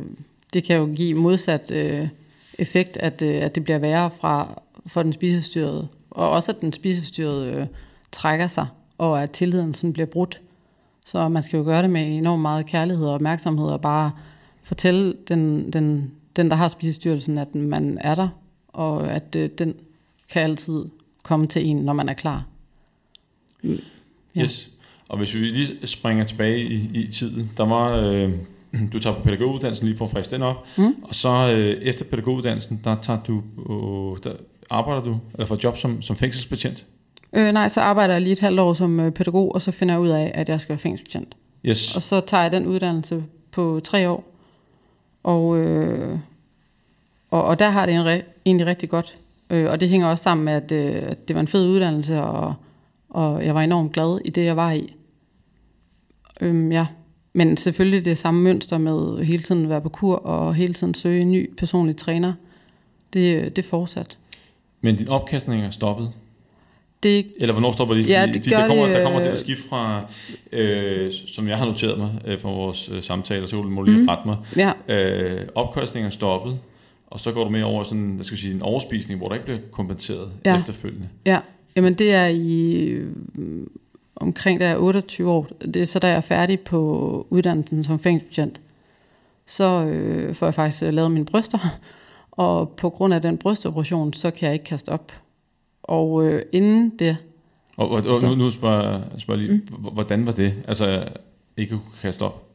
det 0.52 0.64
kan 0.64 0.76
jo 0.76 0.92
give 0.96 1.14
modsat 1.14 1.70
øh, 1.70 2.08
effekt, 2.58 2.96
at, 2.96 3.22
øh, 3.22 3.42
at 3.42 3.54
det 3.54 3.64
bliver 3.64 3.78
værre 3.78 4.10
fra, 4.20 4.62
for 4.86 5.02
den 5.02 5.12
spisestyrede, 5.12 5.88
og 6.10 6.30
også 6.30 6.52
at 6.52 6.60
den 6.60 6.72
spisestyrede 6.72 7.52
øh, 7.52 7.66
trækker 8.12 8.46
sig, 8.46 8.66
og 8.98 9.22
at 9.22 9.30
tilliden 9.30 9.72
sådan 9.72 9.92
bliver 9.92 10.06
brudt. 10.06 10.40
Så 11.06 11.28
man 11.28 11.42
skal 11.42 11.56
jo 11.56 11.64
gøre 11.64 11.82
det 11.82 11.90
med 11.90 12.16
enormt 12.16 12.42
meget 12.42 12.66
kærlighed 12.66 13.06
og 13.06 13.14
opmærksomhed, 13.14 13.66
og 13.66 13.80
bare 13.80 14.10
fortælle 14.62 15.14
den, 15.28 15.72
den, 15.72 16.10
den 16.36 16.50
der 16.50 16.56
har 16.56 16.68
spisestyrelsen, 16.68 17.38
at 17.38 17.54
man 17.54 17.98
er 18.00 18.14
der, 18.14 18.28
og 18.68 19.10
at 19.12 19.36
øh, 19.36 19.50
den 19.58 19.74
kan 20.32 20.42
altid 20.42 20.84
komme 21.22 21.46
til 21.46 21.66
en, 21.66 21.76
når 21.76 21.92
man 21.92 22.08
er 22.08 22.12
klar. 22.14 22.44
Mm, 23.62 23.78
ja. 24.36 24.42
Yes. 24.42 24.70
Og 25.08 25.18
hvis 25.18 25.34
vi 25.34 25.38
lige 25.40 25.86
springer 25.86 26.24
tilbage 26.24 26.60
i, 26.60 26.90
i 26.94 27.08
tiden, 27.08 27.50
der 27.56 27.64
var, 27.64 27.92
øh, 27.96 28.32
du 28.92 28.98
tager 28.98 29.16
på 29.16 29.22
pædagoguddannelsen 29.22 29.86
lige 29.86 29.96
for 29.98 30.04
at 30.04 30.10
friske 30.10 30.34
den 30.34 30.42
op, 30.42 30.66
Mm. 30.76 30.94
og 31.02 31.14
så 31.14 31.28
øh, 31.54 31.82
efter 31.82 32.04
pædagoguddannelsen, 32.04 32.80
der 32.84 32.96
tager 33.02 33.20
du, 33.22 33.36
øh, 33.58 34.18
der 34.24 34.32
arbejder 34.70 35.02
du, 35.02 35.18
eller 35.34 35.46
får 35.46 35.58
job 35.64 35.76
som, 35.76 36.02
som 36.02 36.16
fængselsbetjent. 36.16 36.86
Øh, 37.32 37.52
nej, 37.52 37.68
så 37.68 37.80
arbejder 37.80 38.14
jeg 38.14 38.22
lige 38.22 38.32
et 38.32 38.38
halvt 38.40 38.60
år 38.60 38.74
som 38.74 39.00
øh, 39.00 39.12
pædagog, 39.12 39.54
og 39.54 39.62
så 39.62 39.70
finder 39.72 39.94
jeg 39.94 40.00
ud 40.00 40.08
af, 40.08 40.32
at 40.34 40.48
jeg 40.48 40.60
skal 40.60 40.68
være 40.72 40.78
fængselsbetjent. 40.78 41.36
Yes. 41.66 41.96
Og 41.96 42.02
så 42.02 42.20
tager 42.20 42.42
jeg 42.42 42.52
den 42.52 42.66
uddannelse 42.66 43.24
på 43.50 43.80
tre 43.84 44.08
år. 44.08 44.29
Og, 45.22 45.58
øh, 45.58 46.18
og, 47.30 47.44
og 47.44 47.58
der 47.58 47.70
har 47.70 47.86
det 47.86 47.94
en 47.94 48.06
re- 48.06 48.26
egentlig 48.46 48.66
rigtig 48.66 48.88
godt. 48.88 49.16
Øh, 49.50 49.70
og 49.70 49.80
det 49.80 49.88
hænger 49.88 50.06
også 50.06 50.22
sammen 50.22 50.44
med, 50.44 50.52
at, 50.52 50.72
øh, 50.72 51.12
det 51.28 51.34
var 51.34 51.40
en 51.40 51.48
fed 51.48 51.68
uddannelse, 51.68 52.22
og, 52.22 52.54
og 53.08 53.44
jeg 53.44 53.54
var 53.54 53.62
enormt 53.62 53.92
glad 53.92 54.20
i 54.24 54.30
det, 54.30 54.44
jeg 54.44 54.56
var 54.56 54.72
i. 54.72 54.94
Øhm, 56.40 56.72
ja. 56.72 56.86
Men 57.32 57.56
selvfølgelig 57.56 58.04
det 58.04 58.18
samme 58.18 58.42
mønster 58.42 58.78
med 58.78 59.24
hele 59.24 59.42
tiden 59.42 59.62
at 59.62 59.68
være 59.68 59.80
på 59.80 59.88
kur, 59.88 60.16
og 60.16 60.54
hele 60.54 60.74
tiden 60.74 60.94
søge 60.94 61.20
en 61.20 61.32
ny 61.32 61.54
personlig 61.54 61.96
træner. 61.96 62.32
Det, 63.12 63.42
øh, 63.42 63.48
det 63.48 63.64
fortsat. 63.64 64.16
Men 64.80 64.96
din 64.96 65.08
opkastning 65.08 65.62
er 65.62 65.70
stoppet. 65.70 66.12
Det, 67.02 67.26
Eller 67.36 67.52
hvornår 67.52 67.72
stopper 67.72 67.94
det? 67.94 68.08
Ja, 68.08 68.26
det 68.32 68.44
de- 68.44 68.50
der, 68.50 68.66
kommer, 68.66 68.86
det, 68.86 68.94
der 68.94 69.02
kommer 69.02 69.18
det 69.18 69.26
øh, 69.26 69.32
der 69.32 69.38
skift 69.38 69.68
fra, 69.68 70.04
øh, 70.52 71.12
som 71.26 71.48
jeg 71.48 71.58
har 71.58 71.66
noteret 71.66 71.98
mig 71.98 72.10
øh, 72.26 72.38
fra 72.38 72.50
vores 72.50 72.88
øh, 72.88 73.02
samtaler, 73.02 73.46
så 73.46 73.62
må 73.62 73.82
du 73.82 73.90
lige 73.90 74.10
rette 74.10 74.22
mig. 74.28 74.36
ja, 74.56 74.72
Øh, 74.88 75.40
opkastningen 75.54 76.06
er 76.06 76.10
stoppet, 76.10 76.58
og 77.06 77.20
så 77.20 77.32
går 77.32 77.44
du 77.44 77.50
med 77.50 77.62
over 77.62 77.84
sådan, 77.84 78.10
hvad 78.14 78.24
skal 78.24 78.36
vi 78.36 78.40
sige, 78.42 78.54
en 78.54 78.62
overspisning, 78.62 79.18
hvor 79.18 79.26
der 79.28 79.34
ikke 79.34 79.44
bliver 79.44 79.60
kompenseret 79.70 80.28
Ja. 80.44 80.50
ja. 80.52 80.58
efterfølgende. 80.58 81.08
Ja, 81.26 81.38
jamen 81.76 81.94
det 81.94 82.12
er 82.14 82.26
i 82.26 82.80
øh, 82.84 83.10
omkring 84.16 84.60
jeg 84.60 84.70
er 84.70 84.76
28 84.76 85.30
år. 85.30 85.46
Det 85.74 85.76
er 85.76 85.84
så 85.86 85.98
da 85.98 86.06
jeg 86.08 86.16
er 86.16 86.20
færdig 86.20 86.60
på 86.60 87.26
uddannelsen 87.30 87.84
som 87.84 87.98
fængselsbetjent. 88.00 88.60
Så 89.46 89.84
øh, 89.84 90.34
får 90.34 90.46
jeg 90.46 90.54
faktisk 90.54 90.82
øh, 90.82 90.92
lavet 90.94 91.10
mine 91.10 91.24
bryster, 91.24 91.58
og 92.30 92.68
på 92.68 92.90
grund 92.90 93.14
af 93.14 93.22
den 93.22 93.38
brystoperation, 93.38 94.12
så 94.12 94.30
kan 94.30 94.46
jeg 94.46 94.52
ikke 94.52 94.64
kaste 94.64 94.88
op. 94.88 95.12
Og 95.90 96.24
øh, 96.26 96.42
inden 96.52 96.90
det, 96.98 97.16
Og, 97.76 97.88
og, 97.90 97.96
og 97.96 98.22
nu, 98.28 98.34
nu 98.34 98.50
spørger, 98.50 99.00
jeg- 99.28 99.38
lige, 99.38 99.52
mm. 99.70 99.76
hvordan 99.92 100.26
var 100.26 100.32
det? 100.32 100.54
Altså, 100.68 101.04
ikke 101.56 101.70
kunne 101.70 101.82
kaste 102.02 102.22
op? 102.22 102.46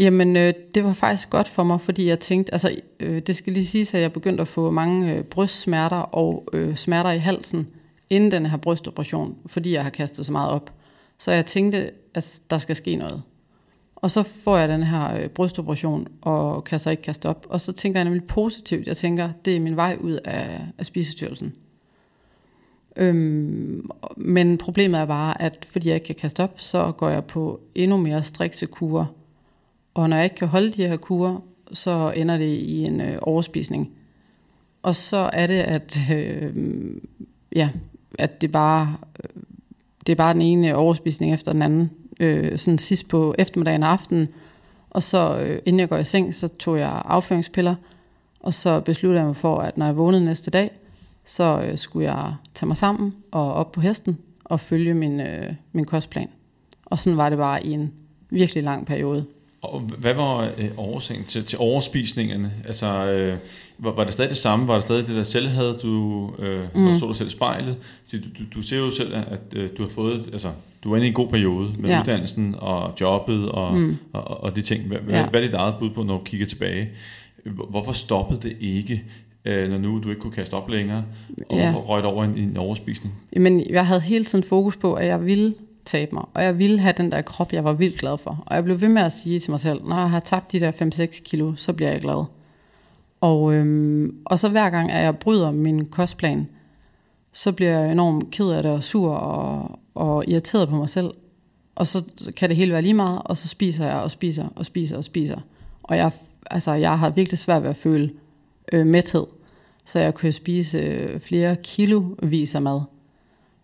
jamen 0.00 0.36
øh, 0.36 0.52
det 0.74 0.84
var 0.84 0.92
faktisk 0.92 1.30
godt 1.30 1.48
for 1.48 1.62
mig, 1.64 1.80
fordi 1.80 2.06
jeg 2.06 2.20
tænkte, 2.20 2.54
altså 2.54 2.80
øh, 3.00 3.18
det 3.18 3.36
skal 3.36 3.52
lige 3.52 3.66
siges, 3.66 3.94
at 3.94 4.00
jeg 4.00 4.12
begyndte 4.12 4.40
at 4.42 4.48
få 4.48 4.70
mange 4.70 5.14
øh, 5.14 5.22
brystsmerter 5.24 5.96
og 5.96 6.48
øh, 6.52 6.76
smerter 6.76 7.10
i 7.10 7.18
halsen, 7.18 7.66
inden 8.10 8.30
den 8.30 8.46
her 8.46 8.56
brystoperation, 8.56 9.36
fordi 9.46 9.72
jeg 9.72 9.82
har 9.82 9.90
kastet 9.90 10.26
så 10.26 10.32
meget 10.32 10.50
op. 10.50 10.72
Så 11.18 11.32
jeg 11.32 11.46
tænkte, 11.46 11.90
at 12.14 12.40
der 12.50 12.58
skal 12.58 12.76
ske 12.76 12.96
noget. 12.96 13.22
Og 13.96 14.10
så 14.10 14.22
får 14.22 14.56
jeg 14.56 14.68
den 14.68 14.82
her 14.82 15.22
øh, 15.22 15.28
brystoperation, 15.28 16.06
og 16.22 16.64
kan 16.64 16.78
så 16.78 16.90
ikke 16.90 17.02
kaste 17.02 17.28
op. 17.28 17.46
Og 17.50 17.60
så 17.60 17.72
tænker 17.72 18.00
jeg 18.00 18.04
nemlig 18.04 18.24
positivt. 18.24 18.86
Jeg 18.86 18.96
tænker, 18.96 19.30
det 19.44 19.56
er 19.56 19.60
min 19.60 19.76
vej 19.76 19.96
ud 20.00 20.12
af, 20.24 20.60
af 20.78 20.86
spisestyrelsen. 20.86 21.52
Øhm, 23.00 23.90
men 24.16 24.58
problemet 24.58 25.00
er 25.00 25.04
bare, 25.06 25.42
at 25.42 25.66
fordi 25.70 25.88
jeg 25.88 25.94
ikke 25.94 26.06
kan 26.06 26.14
kaste 26.14 26.42
op, 26.42 26.54
så 26.56 26.92
går 26.92 27.08
jeg 27.08 27.24
på 27.24 27.60
endnu 27.74 27.96
mere 27.96 28.22
strikse 28.22 28.66
kurer. 28.66 29.06
Og 29.94 30.08
når 30.08 30.16
jeg 30.16 30.24
ikke 30.24 30.36
kan 30.36 30.48
holde 30.48 30.72
de 30.72 30.86
her 30.86 30.96
kurer, 30.96 31.42
så 31.72 32.12
ender 32.16 32.38
det 32.38 32.54
i 32.54 32.84
en 32.84 33.00
øh, 33.00 33.18
overspisning. 33.22 33.90
Og 34.82 34.96
så 34.96 35.30
er 35.32 35.46
det, 35.46 35.54
at, 35.54 35.98
øh, 36.12 36.56
ja, 37.56 37.70
at 38.18 38.40
det 38.40 38.52
bare, 38.52 38.96
øh, 39.24 39.42
det 40.06 40.12
er 40.12 40.16
bare 40.16 40.32
den 40.32 40.42
ene 40.42 40.76
overspisning 40.76 41.34
efter 41.34 41.52
den 41.52 41.62
anden. 41.62 41.90
Øh, 42.20 42.58
sådan 42.58 42.78
sidst 42.78 43.08
på 43.08 43.34
eftermiddagen 43.38 43.82
og 43.82 43.92
aftenen. 43.92 44.28
Og 44.90 45.02
så 45.02 45.38
øh, 45.40 45.58
inden 45.66 45.80
jeg 45.80 45.88
går 45.88 45.96
i 45.96 46.04
seng, 46.04 46.34
så 46.34 46.48
tog 46.48 46.78
jeg 46.78 47.02
afføringspiller. 47.04 47.74
Og 48.40 48.54
så 48.54 48.80
besluttede 48.80 49.20
jeg 49.20 49.26
mig 49.26 49.36
for, 49.36 49.58
at 49.58 49.78
når 49.78 49.86
jeg 49.86 49.96
vågnede 49.96 50.24
næste 50.24 50.50
dag, 50.50 50.70
så 51.24 51.62
øh, 51.70 51.78
skulle 51.78 52.12
jeg 52.12 52.34
tage 52.54 52.66
mig 52.66 52.76
sammen 52.76 53.14
og 53.32 53.52
op 53.54 53.72
på 53.72 53.80
hesten 53.80 54.18
og 54.44 54.60
følge 54.60 54.94
min, 54.94 55.20
øh, 55.20 55.52
min 55.72 55.84
kostplan. 55.84 56.28
Og 56.86 56.98
sådan 56.98 57.16
var 57.16 57.28
det 57.28 57.38
bare 57.38 57.66
i 57.66 57.70
en 57.72 57.92
virkelig 58.30 58.62
lang 58.64 58.86
periode. 58.86 59.24
Og 59.62 59.80
hvad 59.80 60.14
var 60.14 60.50
øh, 60.58 60.70
årsagen 60.76 61.24
til, 61.24 61.44
til 61.44 61.58
overspisningerne? 61.58 62.52
Altså, 62.66 62.86
øh, 63.06 63.38
var, 63.78 63.92
var 63.92 64.04
det 64.04 64.12
stadig 64.12 64.30
det 64.30 64.38
samme? 64.38 64.68
Var 64.68 64.74
det 64.74 64.82
stadig 64.82 65.06
det 65.06 65.16
der 65.16 65.22
selvhed, 65.22 65.78
du 65.78 66.30
øh, 66.38 66.64
mm. 66.74 66.98
Så 66.98 67.06
dig 67.06 67.16
selv 67.16 67.28
i 67.28 67.32
spejlet? 67.32 67.76
Fordi 68.08 68.22
du, 68.22 68.28
du, 68.38 68.44
du 68.54 68.62
ser 68.62 68.76
jo 68.78 68.90
selv, 68.90 69.14
at 69.14 69.40
øh, 69.56 69.70
du 69.78 69.82
har 69.82 69.90
fået, 69.90 70.28
altså, 70.32 70.50
du 70.84 70.92
er 70.92 70.96
inde 70.96 71.06
i 71.06 71.08
en 71.08 71.14
god 71.14 71.28
periode 71.28 71.72
med 71.78 71.90
Ja. 71.90 72.00
uddannelsen 72.00 72.54
og 72.58 72.92
jobbet 73.00 73.48
og, 73.48 73.76
mm. 73.78 73.96
og, 74.12 74.24
og, 74.28 74.42
og 74.44 74.56
de 74.56 74.62
ting. 74.62 74.84
Hvad, 74.88 74.98
ja. 75.08 75.28
Hvad 75.28 75.40
er 75.40 75.46
dit 75.46 75.54
eget 75.54 75.74
bud 75.78 75.90
på, 75.90 76.02
når 76.02 76.18
du 76.18 76.24
kigger 76.24 76.46
tilbage? 76.46 76.88
Hvor- 77.44 77.66
Hvorfor 77.66 77.92
stoppede 77.92 78.40
det 78.48 78.56
ikke, 78.60 79.04
øh, 79.44 79.68
når 79.68 79.78
nu 79.78 80.00
du 80.00 80.08
ikke 80.08 80.20
kunne 80.20 80.32
kaste 80.32 80.54
op 80.54 80.68
længere, 80.68 81.04
og 81.48 81.56
Ja. 81.56 81.74
røget 81.76 82.04
over 82.06 82.24
en, 82.24 82.38
en 82.38 82.56
overspisning? 82.56 83.14
Men 83.36 83.70
jeg 83.70 83.86
havde 83.86 84.00
hele 84.00 84.24
tiden 84.24 84.44
fokus 84.44 84.76
på, 84.76 84.94
at 84.94 85.06
jeg 85.06 85.24
ville 85.26 85.54
tabe 85.84 86.14
mig, 86.14 86.24
og 86.34 86.42
jeg 86.44 86.58
ville 86.58 86.80
have 86.80 86.94
den 86.96 87.12
der 87.12 87.22
krop, 87.22 87.52
jeg 87.52 87.64
var 87.64 87.72
vildt 87.72 87.98
glad 87.98 88.18
for. 88.18 88.42
Og 88.46 88.54
jeg 88.56 88.64
blev 88.64 88.80
ved 88.80 88.88
med 88.88 89.02
at 89.02 89.12
sige 89.12 89.38
til 89.38 89.50
mig 89.50 89.60
selv, 89.60 89.80
når 89.84 89.96
jeg 89.96 90.10
har 90.10 90.20
tabt 90.20 90.52
de 90.52 90.60
der 90.60 90.72
5-6 90.72 91.22
kilo, 91.24 91.52
så 91.56 91.72
bliver 91.72 91.90
jeg 91.90 92.00
glad. 92.00 92.24
Og, 93.20 93.54
øhm, 93.54 94.14
og 94.24 94.38
så 94.38 94.48
hver 94.48 94.70
gang, 94.70 94.90
at 94.90 95.04
jeg 95.04 95.16
bryder 95.18 95.50
min 95.50 95.86
kostplan, 95.86 96.48
så 97.32 97.52
bliver 97.52 97.78
jeg 97.80 97.92
enormt 97.92 98.30
ked 98.30 98.48
af 98.50 98.62
det 98.62 98.72
og 98.72 98.84
sur 98.84 99.10
og, 99.10 99.78
og 99.94 100.24
irriteret 100.28 100.68
på 100.68 100.76
mig 100.76 100.88
selv. 100.88 101.10
Og 101.74 101.86
så 101.86 102.02
kan 102.36 102.48
det 102.48 102.56
hele 102.56 102.72
være 102.72 102.82
lige 102.82 102.94
meget, 102.94 103.22
og 103.24 103.36
så 103.36 103.48
spiser 103.48 103.86
jeg 103.86 103.96
og 103.96 104.10
spiser 104.10 104.46
og 104.56 104.66
spiser 104.66 104.96
og 104.96 105.04
spiser. 105.04 105.40
Og 105.82 105.96
jeg, 105.96 106.10
altså, 106.50 106.72
jeg 106.72 106.98
har 106.98 107.10
virkelig 107.10 107.38
svært 107.38 107.62
ved 107.62 107.70
at 107.70 107.76
føle 107.76 108.10
øh, 108.72 108.86
mæthed. 108.86 109.26
Så 109.84 109.98
jeg 109.98 110.14
kan 110.14 110.32
spise 110.32 110.78
øh, 110.78 111.20
flere 111.20 111.56
kilo 111.56 112.02
vis 112.22 112.54
af 112.54 112.62
mad. 112.62 112.80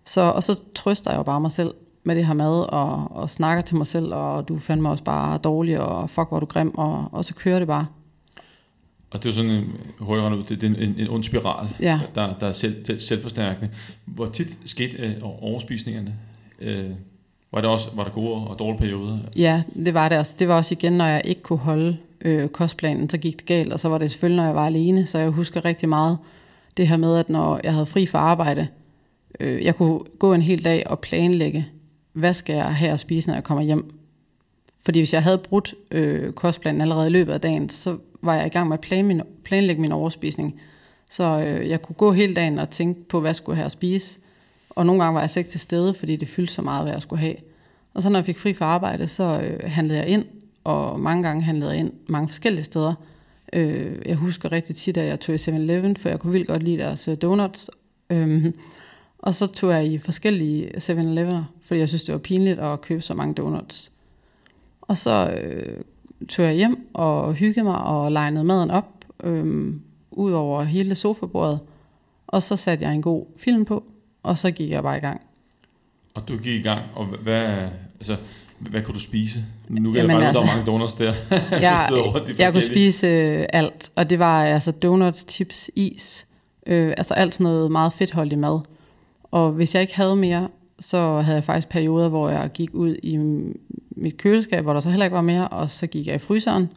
Så, 0.05 0.21
og 0.21 0.43
så 0.43 0.61
trøster 0.75 1.11
jeg 1.11 1.19
jo 1.19 1.23
bare 1.23 1.41
mig 1.41 1.53
selv 1.53 1.75
med 2.05 2.17
det 2.17 2.27
her 2.27 2.35
mad, 2.35 2.73
og, 2.73 3.09
og 3.11 3.31
snakker 3.31 3.63
til 3.63 3.77
mig 3.77 3.87
selv, 3.87 4.15
og 4.15 4.49
du 4.49 4.59
fandt 4.59 4.83
mig 4.83 4.91
også 4.91 5.05
bare 5.05 5.39
dårlig, 5.39 5.81
og 5.81 6.11
fuck, 6.11 6.29
hvor 6.29 6.41
du 6.41 6.47
grim, 6.47 6.75
og, 6.79 7.09
og 7.13 7.25
så 7.25 7.35
kører 7.35 7.59
det 7.59 7.69
bare. 7.69 7.87
Og 9.11 9.23
det 9.23 9.25
er 9.27 9.31
jo 9.31 9.35
sådan 9.35 9.51
en, 9.51 9.65
hurtigt 9.99 10.61
det, 10.61 10.71
er 10.71 10.85
en, 10.85 10.95
en 10.99 11.09
ond 11.09 11.25
spiral, 11.25 11.69
Ja. 11.81 12.01
der, 12.15 12.35
der 12.41 12.47
er 12.47 12.53
selv, 12.53 12.91
er 12.91 12.99
selvforstærkende. 12.99 13.71
Hvor 14.05 14.27
tit 14.27 14.59
skete 14.65 14.97
øh, 14.97 15.15
overspisningerne? 15.23 16.15
Øh, 16.61 16.91
var, 17.53 17.61
det 17.61 17.71
også, 17.71 17.89
var 17.95 18.05
der 18.05 18.11
gode 18.11 18.35
og 18.47 18.59
dårlige 18.59 18.79
perioder? 18.79 19.19
Ja, 19.37 19.63
det 19.85 19.95
var 19.95 20.09
det 20.09 20.19
også. 20.19 20.35
Det 20.39 20.49
var 20.49 20.57
også 20.57 20.75
igen, 20.75 20.93
når 20.93 21.05
jeg 21.07 21.23
ikke 21.25 21.43
kunne 21.43 21.59
holde 21.59 21.97
øh, 22.27 22.49
kostplanen, 22.49 23.11
så 23.11 23.19
gik 23.19 23.39
det 23.39 23.47
galt, 23.47 23.73
og 23.73 23.81
så 23.81 23.89
var 23.89 23.99
det 23.99 24.11
selvfølgelig, 24.11 24.37
når 24.37 24.45
jeg 24.45 24.55
var 24.55 24.67
alene, 24.67 25.07
så 25.07 25.19
jeg 25.19 25.29
husker 25.29 25.65
rigtig 25.65 25.89
meget 25.89 26.19
det 26.77 26.89
her 26.89 26.97
med, 26.97 27.19
at 27.19 27.29
når 27.29 27.61
jeg 27.65 27.73
havde 27.73 27.87
fri 27.87 28.07
fra 28.07 28.19
arbejde, 28.19 28.69
øh, 29.41 29.65
jeg 29.65 29.77
kunne 29.77 30.01
gå 30.19 30.33
en 30.33 30.43
hel 30.43 30.65
dag 30.65 30.87
og 30.87 31.01
planlægge, 31.01 31.67
hvad 32.13 32.35
skal 32.35 32.55
jeg 32.55 32.75
have 32.75 32.93
at 32.93 33.01
spise, 33.01 33.29
når 33.29 33.35
jeg 33.35 33.45
kommer 33.45 33.65
hjem. 33.65 33.91
Fordi 34.85 34.99
hvis 34.99 35.13
jeg 35.13 35.23
havde 35.23 35.39
brudt 35.39 35.75
øh, 35.91 36.33
kostplanen 36.33 36.81
allerede 36.81 37.07
i 37.07 37.11
løbet 37.11 37.33
af 37.33 37.41
dagen, 37.41 37.69
så 37.69 37.97
var 38.23 38.35
jeg 38.35 38.47
i 38.47 38.49
gang 38.49 38.69
med 38.69 38.75
at 38.75 38.81
plan 38.81 39.05
min, 39.05 39.23
planlægge 39.45 39.83
min 39.83 39.93
overspisning. 39.93 40.61
Så 41.11 41.25
øh, 41.25 41.69
jeg 41.69 41.83
kunne 41.83 41.97
gå 41.97 42.13
hele 42.13 42.35
dagen 42.35 42.59
og 42.59 42.71
tænke 42.71 43.09
på, 43.09 43.21
hvad 43.21 43.29
jeg 43.29 43.37
skulle 43.37 43.57
have 43.57 43.67
at 43.67 43.73
spise. 43.73 44.19
Og 44.71 44.87
nogle 44.87 45.03
gange 45.03 45.15
var 45.15 45.21
jeg 45.21 45.31
slet 45.31 45.41
ikke 45.41 45.51
til 45.51 45.61
stede, 45.61 45.95
fordi 45.95 46.17
det 46.17 46.29
fyldte 46.29 46.55
så 46.55 46.63
meget, 46.63 46.85
hvad 46.85 46.93
jeg 46.93 47.03
skulle 47.03 47.21
have. 47.21 47.37
Og 47.95 48.03
så 48.03 48.11
når 48.11 48.19
jeg 48.19 48.27
fik 48.27 48.39
fri 48.39 48.55
fra 48.55 48.65
arbejde, 48.65 49.09
så 49.09 49.41
øh, 49.41 49.71
handlede 49.71 49.99
jeg 49.99 50.09
ind, 50.09 50.25
og 50.67 51.01
mange 51.01 51.23
gange 51.23 51.43
handlede 51.43 51.79
ind 51.79 51.93
mange 52.07 52.29
forskellige 52.29 52.65
steder. 52.65 52.95
Øh, 53.53 53.97
jeg 54.07 54.17
husker 54.17 54.53
rigtig 54.53 54.77
tit, 54.77 54.97
at 54.97 55.09
jeg 55.09 55.21
tog 55.21 55.35
i 55.35 55.39
7-Eleven, 55.39 55.97
for 55.97 56.09
jeg 56.09 56.21
kunne 56.21 56.33
vildt 56.33 56.47
godt 56.47 56.63
lide 56.63 56.79
deres 56.79 57.09
øh, 57.09 57.17
donuts. 57.23 57.71
Øhm, 58.11 58.55
og 59.19 59.35
så 59.35 59.47
tog 59.47 59.71
jeg 59.71 59.87
i 59.87 59.99
forskellige 59.99 60.77
7-Elevener, 60.77 61.45
fordi 61.63 61.81
jeg 61.81 61.89
synes, 61.89 62.05
det 62.05 62.13
var 62.13 62.19
pinligt 62.19 62.59
at 62.59 62.81
købe 62.81 63.03
så 63.03 63.15
mange 63.15 63.35
donuts. 63.35 63.93
Og 64.81 64.99
så 64.99 65.41
øh, 65.43 65.81
tog 66.29 66.45
jeg 66.45 66.55
hjem 66.55 66.89
og 66.95 67.35
hyggede 67.35 67.65
mig 67.65 67.79
og 67.79 68.13
legnede 68.13 68.45
maden 68.45 68.71
op, 68.71 69.05
øh, 69.25 69.75
ud 70.11 70.33
over 70.33 70.63
hele 70.63 70.95
sofabordet. 70.95 71.61
Og 72.27 72.43
så 72.43 72.57
satte 72.57 72.85
jeg 72.85 72.95
en 72.95 73.03
god 73.03 73.27
film 73.37 73.65
på, 73.65 73.85
og 74.23 74.39
så 74.39 74.51
gik 74.51 74.71
jeg 74.71 74.83
bare 74.83 74.97
i 74.97 75.01
gang. 75.01 75.21
Og 76.15 76.29
du 76.29 76.37
gik 76.37 76.61
i 76.61 76.63
gang, 76.63 76.83
og 76.95 77.07
hvad, 77.07 77.69
altså, 77.99 78.17
hvad 78.59 78.83
kunne 78.83 78.95
du 78.95 79.01
spise? 79.01 79.45
Nu 79.69 79.93
kan 79.93 80.01
Jamen 80.01 80.11
jeg 80.11 80.19
regne 80.19 80.21
der 80.21 80.41
altså- 80.41 80.41
er 80.41 80.57
mange 80.57 80.67
donuts 80.67 80.95
der. 80.95 81.15
Jeg, 81.51 81.89
de 82.27 82.35
jeg 82.39 82.53
kunne 82.53 82.63
spise 82.63 83.07
øh, 83.07 83.47
alt, 83.53 83.91
og 83.97 84.11
det 84.11 84.19
var 84.19 84.45
altså 84.45 84.71
donuts, 84.71 85.27
chips, 85.29 85.71
is, 85.77 86.27
øh, 86.67 86.95
altså 86.97 87.15
alt 87.15 87.35
sådan 87.35 87.45
noget 87.45 87.73
meget 87.73 87.93
fedtholdig 87.93 88.39
mad. 88.39 88.61
Og 89.23 89.53
hvis 89.53 89.75
jeg 89.75 89.83
ikke 89.83 89.97
havde 89.97 90.17
mere, 90.17 90.49
så 90.81 91.21
havde 91.21 91.37
jeg 91.37 91.45
faktisk 91.45 91.69
perioder, 91.69 92.09
hvor 92.09 92.29
jeg 92.29 92.51
gik 92.55 92.71
ud 92.73 92.97
i 93.03 93.17
mit 93.91 94.17
køleskab, 94.17 94.65
hvor 94.65 94.73
der 94.73 94.81
så 94.81 94.89
heller 94.89 95.05
ikke 95.05 95.15
var 95.15 95.21
mere, 95.23 95.49
og 95.49 95.71
så 95.71 95.87
gik 95.87 96.07
jeg 96.07 96.15
i 96.15 96.19
fryseren, 96.19 96.69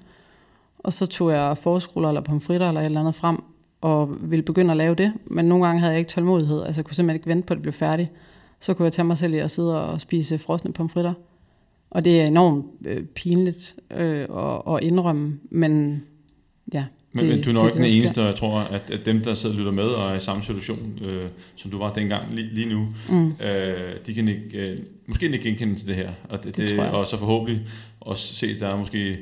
og 0.79 0.93
så 0.93 1.05
tog 1.05 1.31
jeg 1.31 1.57
forskruller 1.57 2.09
eller 2.09 2.21
pomfritter 2.21 2.67
eller 2.67 2.81
et 2.81 2.85
eller 2.85 2.99
andet 2.99 3.15
frem, 3.15 3.43
og 3.81 4.09
ville 4.21 4.43
begynde 4.43 4.71
at 4.71 4.77
lave 4.77 4.95
det. 4.95 5.13
Men 5.25 5.45
nogle 5.45 5.65
gange 5.65 5.79
havde 5.79 5.91
jeg 5.91 5.99
ikke 5.99 6.11
tålmodighed, 6.11 6.63
altså 6.63 6.79
jeg 6.79 6.85
kunne 6.85 6.95
simpelthen 6.95 7.15
ikke 7.15 7.27
vente 7.27 7.45
på, 7.45 7.53
at 7.53 7.55
det 7.55 7.61
blev 7.61 7.73
færdigt. 7.73 8.11
Så 8.59 8.73
kunne 8.73 8.83
jeg 8.83 8.93
tage 8.93 9.05
mig 9.05 9.17
selv 9.17 9.33
i 9.33 9.37
at 9.37 9.51
sidde 9.51 9.83
og 9.85 10.01
spise 10.01 10.37
frosne 10.37 10.73
pomfritter. 10.73 11.13
Og 11.91 12.05
det 12.05 12.21
er 12.21 12.25
enormt 12.25 12.65
øh, 12.85 13.03
pinligt 13.05 13.75
øh, 13.97 14.27
at, 14.37 14.61
at 14.75 14.83
indrømme, 14.83 15.39
men 15.51 16.03
ja. 16.73 16.85
Men, 17.13 17.25
det, 17.25 17.35
men 17.35 17.43
du 17.43 17.49
er 17.49 17.53
nok 17.53 17.63
det, 17.63 17.69
ikke 17.69 17.77
den 17.77 17.83
det, 17.91 17.97
eneste, 17.97 18.19
og 18.21 18.27
jeg 18.27 18.35
tror, 18.35 18.59
at, 18.59 18.81
at 18.91 19.05
dem, 19.05 19.21
der 19.23 19.33
sidder 19.33 19.55
og 19.55 19.59
lytter 19.59 19.71
med 19.71 19.83
og 19.83 20.11
er 20.11 20.15
i 20.15 20.19
samme 20.19 20.43
situation, 20.43 20.99
øh, 21.05 21.25
som 21.55 21.71
du 21.71 21.77
var 21.77 21.93
dengang 21.93 22.35
lige, 22.35 22.49
lige 22.53 22.69
nu, 22.69 22.87
Mm. 23.09 23.27
øh, 23.45 23.95
de 24.05 24.13
kan 24.13 24.27
ikke, 24.27 24.69
øh, 24.71 24.79
måske 25.07 25.25
ikke 25.25 25.39
genkende 25.39 25.75
til 25.75 25.87
det 25.87 25.95
her. 25.95 26.09
Og, 26.29 26.43
det, 26.43 26.55
Det 26.55 26.69
tror 26.69 26.83
jeg. 26.83 26.93
og 26.93 27.07
så 27.07 27.17
forhåbentlig 27.17 27.61
også 27.99 28.35
se, 28.35 28.47
at 28.47 28.59
der 28.59 28.67
er 28.67 28.77
måske, 28.77 29.17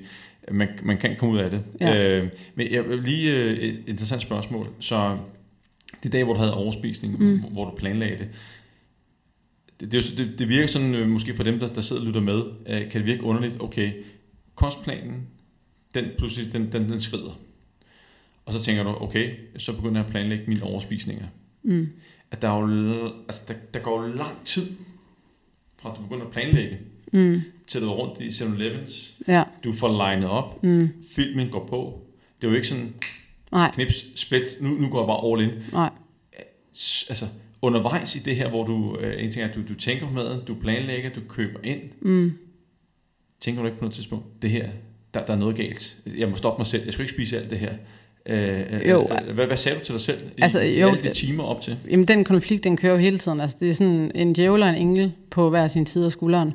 man, 0.51 0.67
man 0.83 0.97
kan 0.97 1.15
komme 1.19 1.35
ud 1.35 1.39
af 1.39 1.49
det. 1.49 1.61
Ja. 1.81 2.17
Øh, 2.17 2.27
men 2.55 2.67
jeg 2.71 2.83
lige 3.03 3.33
øh, 3.35 3.53
et 3.57 3.79
interessant 3.87 4.21
spørgsmål. 4.21 4.67
Så 4.79 5.17
de 6.03 6.09
dage, 6.09 6.23
hvor 6.23 6.33
du 6.33 6.39
havde 6.39 6.53
overspisning, 6.53 7.19
Mm. 7.19 7.25
mm. 7.25 7.39
hvor 7.51 7.65
du 7.65 7.75
planlagde 7.77 8.17
det, 8.17 8.27
det, 9.79 9.91
det, 9.91 10.03
det, 10.17 10.39
det 10.39 10.49
virker 10.49 10.67
sådan, 10.67 10.95
øh, 10.95 11.07
måske 11.09 11.35
for 11.35 11.43
dem, 11.43 11.59
der, 11.59 11.67
der 11.67 11.81
sidder 11.81 12.01
og 12.01 12.05
lytter 12.07 12.21
med, 12.21 12.43
øh, 12.67 12.81
kan 12.91 13.01
det 13.01 13.05
virke 13.05 13.23
underligt, 13.23 13.57
okay, 13.61 13.91
kostplanen, 14.55 15.27
den 15.95 16.05
pludselig, 16.17 16.53
den, 16.53 16.71
den, 16.71 16.89
den 16.89 16.99
skrider. 16.99 17.39
Og 18.45 18.53
så 18.53 18.63
tænker 18.63 18.83
du, 18.83 18.89
okay, 18.89 19.31
så 19.57 19.73
begynder 19.75 19.95
jeg 19.95 20.05
at 20.05 20.11
planlægge 20.11 20.43
mine 20.47 20.63
overspisninger. 20.63 21.25
Mm. 21.63 21.89
At 22.31 22.41
der, 22.41 22.49
er 22.49 22.59
jo, 22.59 23.11
altså 23.27 23.41
der, 23.47 23.53
der 23.73 23.79
går 23.79 24.07
jo 24.07 24.13
lang 24.13 24.45
tid, 24.45 24.67
fra 25.81 25.91
at 25.91 25.97
du 25.97 26.01
begynder 26.01 26.25
at 26.25 26.31
planlægge, 26.31 26.77
Mm. 27.13 27.41
til 27.67 27.81
du 27.81 27.89
rundt 27.93 28.21
i 28.21 28.27
7-Elevens, 28.43 29.13
Ja. 29.27 29.43
du 29.63 29.73
får 29.73 29.97
legnet 29.97 30.29
op, 30.29 30.63
Mm. 30.63 30.89
filmen 31.15 31.49
går 31.49 31.65
på. 31.65 32.01
Det 32.41 32.47
er 32.47 32.51
jo 32.51 32.55
ikke 32.55 32.67
sådan, 32.67 32.93
Nej, 33.51 33.71
knips, 33.73 34.19
split, 34.21 34.43
nu, 34.61 34.69
nu 34.69 34.89
går 34.89 34.99
jeg 35.01 35.07
bare 35.07 35.31
all 35.33 35.41
in. 35.51 35.63
nej. 35.71 35.89
Altså, 37.09 37.25
undervejs 37.61 38.15
i 38.15 38.19
det 38.19 38.35
her, 38.35 38.49
hvor 38.49 38.65
du, 38.65 38.97
øh, 38.99 39.23
en 39.23 39.31
ting 39.31 39.43
er, 39.43 39.47
at 39.49 39.55
du, 39.55 39.61
du 39.69 39.73
tænker 39.73 40.07
på 40.07 40.13
maden, 40.13 40.39
du 40.47 40.55
planlægger, 40.55 41.09
du 41.09 41.21
køber 41.29 41.59
ind, 41.63 41.79
Mm. 42.01 42.31
tænker 43.39 43.61
du 43.61 43.65
ikke 43.67 43.77
på 43.79 43.83
noget 43.85 43.95
tidspunkt, 43.95 44.25
det 44.41 44.49
her, 44.49 44.69
der, 45.13 45.25
der 45.25 45.33
er 45.33 45.37
noget 45.37 45.55
galt. 45.55 45.97
Jeg 46.17 46.29
må 46.29 46.35
stoppe 46.35 46.59
mig 46.59 46.67
selv, 46.67 46.83
jeg 46.83 46.93
skal 46.93 47.03
ikke 47.03 47.13
spise 47.13 47.37
alt 47.39 47.49
det 47.49 47.59
her. 47.59 47.73
Øh, 48.25 48.59
øh, 48.69 48.89
Jo. 48.89 49.07
øh, 49.27 49.33
hvad, 49.35 49.47
hvad 49.47 49.57
sagde 49.57 49.79
du 49.79 49.83
til 49.85 49.93
dig 49.93 50.01
selv 50.01 50.17
i, 50.37 50.41
Altså, 50.41 50.59
i 50.61 50.79
jo, 50.81 50.87
alle 50.89 51.03
de 51.09 51.13
timer 51.13 51.43
op 51.43 51.61
til? 51.61 51.77
Jamen, 51.91 52.07
den 52.07 52.23
konflikt, 52.23 52.63
den 52.63 52.77
kører 52.77 52.91
jo 52.93 52.97
hele 52.99 53.17
tiden. 53.17 53.39
Altså, 53.39 53.57
det 53.59 53.69
er 53.69 53.73
sådan 53.73 54.11
en 54.15 54.33
djævel 54.33 54.63
og 54.63 54.69
en 54.69 54.75
engel 54.75 55.11
på 55.29 55.49
hver 55.49 55.67
sin 55.67 55.85
side 55.85 56.05
af 56.05 56.11
skulderen. 56.11 56.53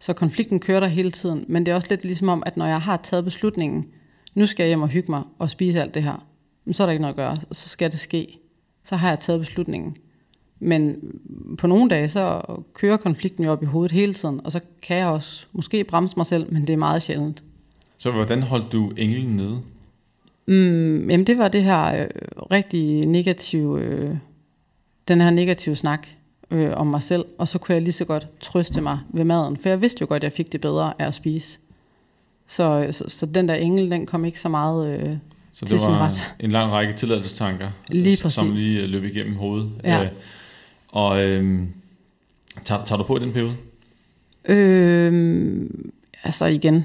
Så 0.00 0.12
konflikten 0.12 0.60
kører 0.60 0.80
der 0.80 0.86
hele 0.86 1.10
tiden. 1.10 1.44
Men 1.48 1.66
det 1.66 1.72
er 1.72 1.76
også 1.76 1.88
lidt 1.90 2.04
ligesom 2.04 2.28
om, 2.28 2.42
at 2.46 2.56
når 2.56 2.66
jeg 2.66 2.80
har 2.80 3.00
taget 3.04 3.24
beslutningen, 3.24 3.84
nu 4.34 4.46
skal 4.46 4.64
jeg 4.64 4.68
hjem 4.68 4.82
og 4.82 4.88
hygge 4.88 5.10
mig 5.10 5.22
og 5.38 5.50
spise 5.50 5.80
alt 5.82 5.94
det 5.94 6.02
her, 6.02 6.26
men 6.64 6.74
så 6.74 6.82
er 6.82 6.86
der 6.86 6.92
ikke 6.92 7.00
noget 7.02 7.12
at 7.12 7.16
gøre, 7.16 7.36
så 7.52 7.68
skal 7.68 7.92
det 7.92 8.00
ske. 8.00 8.38
Så 8.84 8.96
har 8.96 9.08
jeg 9.08 9.18
taget 9.18 9.40
beslutningen. 9.40 9.96
Men 10.64 10.96
på 11.58 11.66
nogle 11.66 11.90
dage, 11.90 12.08
så 12.08 12.42
kører 12.74 12.96
konflikten 12.96 13.44
jo 13.44 13.50
op 13.52 13.62
i 13.62 13.66
hovedet 13.66 13.92
hele 13.92 14.14
tiden, 14.14 14.40
og 14.44 14.52
så 14.52 14.60
kan 14.82 14.96
jeg 14.96 15.06
også 15.06 15.46
måske 15.52 15.84
bremse 15.84 16.16
mig 16.16 16.26
selv, 16.26 16.52
men 16.52 16.62
det 16.66 16.72
er 16.72 16.76
meget 16.76 17.02
sjældent. 17.02 17.42
Så 17.98 18.10
hvordan 18.10 18.42
holdt 18.42 18.72
du 18.72 18.92
englen 18.96 19.36
nede? 19.36 19.60
Mm, 20.46 21.10
jamen 21.10 21.26
det 21.26 21.38
var 21.38 21.48
det 21.48 21.62
her 21.62 22.02
øh, 22.02 22.08
rigtig 22.50 23.06
negative, 23.06 23.80
øh, 23.80 24.14
den 25.08 25.20
her 25.20 25.30
negative 25.30 25.76
snak 25.76 26.06
øh, 26.50 26.70
om 26.72 26.86
mig 26.86 27.02
selv, 27.02 27.24
og 27.38 27.48
så 27.48 27.58
kunne 27.58 27.74
jeg 27.74 27.82
lige 27.82 27.92
så 27.92 28.04
godt 28.04 28.28
trøste 28.40 28.80
mig 28.80 28.98
ved 29.10 29.24
maden, 29.24 29.56
for 29.56 29.68
jeg 29.68 29.80
vidste 29.80 29.98
jo 30.00 30.06
godt, 30.08 30.16
at 30.16 30.24
jeg 30.24 30.32
fik 30.32 30.52
det 30.52 30.60
bedre 30.60 30.92
af 30.98 31.06
at 31.06 31.14
spise. 31.14 31.58
Så, 32.46 32.88
så, 32.90 33.04
så 33.08 33.26
den 33.26 33.48
der 33.48 33.54
engel, 33.54 33.90
den 33.90 34.06
kom 34.06 34.24
ikke 34.24 34.40
så 34.40 34.48
meget... 34.48 35.00
Øh, 35.00 35.14
Så 35.52 35.66
Til 35.66 35.74
det 35.74 35.80
sin 35.80 35.92
var 35.92 36.06
ret. 36.08 36.34
en 36.40 36.50
lang 36.50 36.72
række 36.72 36.92
tilladelsestanker, 36.92 37.70
Lige 37.88 38.16
som 38.16 38.50
lige 38.50 38.82
øh, 38.82 38.88
løb 38.88 39.04
igennem 39.04 39.36
hovedet. 39.36 39.70
Ja. 39.84 40.02
Øh, 40.04 40.10
og 40.92 41.24
øh, 41.24 41.62
tager, 42.64 42.84
tager 42.84 42.98
du 42.98 43.04
på 43.04 43.16
i 43.16 43.20
den 43.20 43.32
periode? 43.32 43.56
øh, 44.48 45.70
altså 46.24 46.46
igen, 46.46 46.84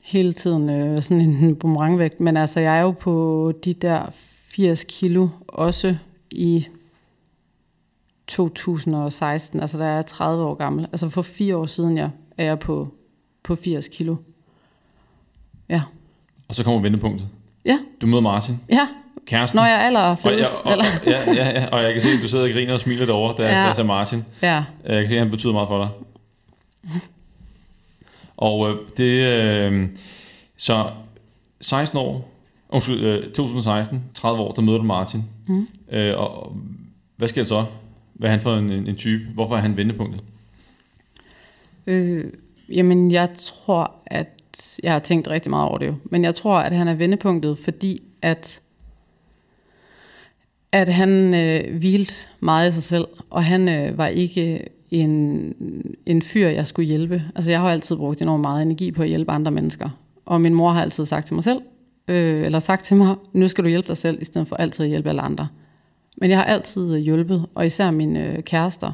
hele 0.00 0.32
tiden 0.32 0.70
øh, 0.70 1.02
sådan 1.02 1.20
en 1.20 1.56
boomerangvægt, 1.60 2.20
men 2.20 2.36
altså 2.36 2.60
jeg 2.60 2.78
er 2.78 2.82
jo 2.82 2.90
på 2.90 3.52
de 3.64 3.74
der 3.74 4.06
80 4.10 4.84
kilo 4.88 5.28
også 5.48 5.96
i 6.30 6.66
2016, 8.26 9.60
altså 9.60 9.78
der 9.78 9.84
er 9.84 9.94
jeg 9.94 10.06
30 10.06 10.44
år 10.44 10.54
gammel. 10.54 10.84
Altså 10.92 11.08
for 11.08 11.22
fire 11.22 11.56
år 11.56 11.66
siden, 11.66 11.96
jeg 11.96 12.10
er 12.38 12.44
jeg 12.44 12.58
på, 12.58 12.88
på 13.42 13.54
80 13.54 13.88
kilo. 13.88 14.16
Ja. 15.68 15.82
Og 16.48 16.54
så 16.54 16.64
kommer 16.64 16.80
vendepunktet. 16.80 17.28
Ja, 17.64 17.78
Du 18.00 18.06
møder 18.06 18.20
Martin, 18.22 18.56
ja. 18.68 18.88
Kæresten. 19.26 19.56
Når 19.56 19.64
jeg 19.64 19.74
er 19.74 19.78
og, 19.78 19.84
allerfedest. 19.86 20.38
jeg, 20.40 20.48
og, 20.64 20.72
eller? 20.72 20.84
ja, 21.06 21.32
ja, 21.34 21.60
ja, 21.60 21.66
og 21.72 21.82
jeg 21.82 21.92
kan 21.92 22.02
se, 22.02 22.08
at 22.08 22.22
du 22.22 22.28
sidder 22.28 22.44
og 22.44 22.50
griner 22.50 22.74
og 22.74 22.80
smiler 22.80 23.06
derovre, 23.06 23.34
da, 23.42 23.48
Ja. 23.48 23.72
der 23.72 23.78
er 23.78 23.82
Martin. 23.82 24.24
Ja, 24.42 24.64
Øh, 24.84 24.94
Jeg 24.94 25.02
kan 25.02 25.08
se, 25.08 25.14
at 25.14 25.20
han 25.22 25.30
betyder 25.30 25.52
meget 25.52 25.68
for 25.68 25.78
dig. 25.84 25.88
Og 28.36 28.68
øh, 28.70 28.76
det... 28.96 29.20
Øh, 29.26 29.88
så 30.56 30.90
16 31.60 31.98
år, 31.98 32.30
undskyld, 32.68 33.00
øh, 33.04 33.24
2016, 33.32 34.04
30 34.14 34.42
år, 34.42 34.52
der 34.52 34.62
møder 34.62 34.78
du 34.78 34.84
Martin. 34.84 35.24
Mm. 35.46 35.68
Øh, 35.92 36.18
og, 36.18 36.42
og 36.46 36.56
hvad 37.16 37.28
sker 37.28 37.42
der 37.42 37.48
så? 37.48 37.64
Hvad 38.14 38.28
er 38.28 38.30
han 38.30 38.40
for 38.40 38.56
en, 38.56 38.70
en, 38.72 38.86
en 38.86 38.96
type? 38.96 39.24
Hvorfor 39.34 39.56
er 39.56 39.60
han 39.60 39.76
vendepunktet? 39.76 40.20
Øh, 41.86 42.24
jamen, 42.74 43.10
jeg 43.10 43.28
tror, 43.38 43.92
at 44.06 44.28
jeg 44.82 44.92
har 44.92 44.98
tænkt 44.98 45.28
rigtig 45.28 45.50
meget 45.50 45.68
over 45.68 45.78
det 45.78 45.86
jo, 45.86 45.94
men 46.04 46.24
jeg 46.24 46.34
tror, 46.34 46.58
at 46.58 46.72
han 46.72 46.88
er 46.88 46.94
vendepunktet, 46.94 47.58
fordi 47.64 48.02
at, 48.22 48.60
at 50.72 50.88
han 50.88 51.34
øh, 51.34 51.76
hvilte 51.78 52.14
meget 52.40 52.70
i 52.70 52.74
sig 52.74 52.82
selv, 52.82 53.04
og 53.30 53.44
han 53.44 53.68
øh, 53.68 53.98
var 53.98 54.06
ikke 54.06 54.66
en, 54.90 55.54
en 56.06 56.22
fyr, 56.22 56.48
jeg 56.48 56.66
skulle 56.66 56.86
hjælpe. 56.86 57.22
Altså, 57.34 57.50
jeg 57.50 57.60
har 57.60 57.70
altid 57.70 57.96
brugt 57.96 58.22
enormt 58.22 58.40
meget 58.40 58.62
energi 58.62 58.90
på 58.90 59.02
at 59.02 59.08
hjælpe 59.08 59.32
andre 59.32 59.50
mennesker, 59.50 59.88
og 60.26 60.40
min 60.40 60.54
mor 60.54 60.70
har 60.70 60.82
altid 60.82 61.06
sagt 61.06 61.26
til 61.26 61.34
mig 61.34 61.44
selv, 61.44 61.60
øh, 62.08 62.44
eller 62.44 62.58
sagt 62.58 62.84
til 62.84 62.96
mig, 62.96 63.16
nu 63.32 63.48
skal 63.48 63.64
du 63.64 63.68
hjælpe 63.68 63.88
dig 63.88 63.98
selv, 63.98 64.22
i 64.22 64.24
stedet 64.24 64.48
for 64.48 64.56
altid 64.56 64.84
at 64.84 64.88
hjælpe 64.88 65.08
alle 65.08 65.22
andre. 65.22 65.48
Men 66.16 66.30
jeg 66.30 66.38
har 66.38 66.44
altid 66.44 66.98
hjulpet, 66.98 67.46
og 67.54 67.66
især 67.66 67.90
mine 67.90 68.26
øh, 68.26 68.42
kærester, 68.42 68.92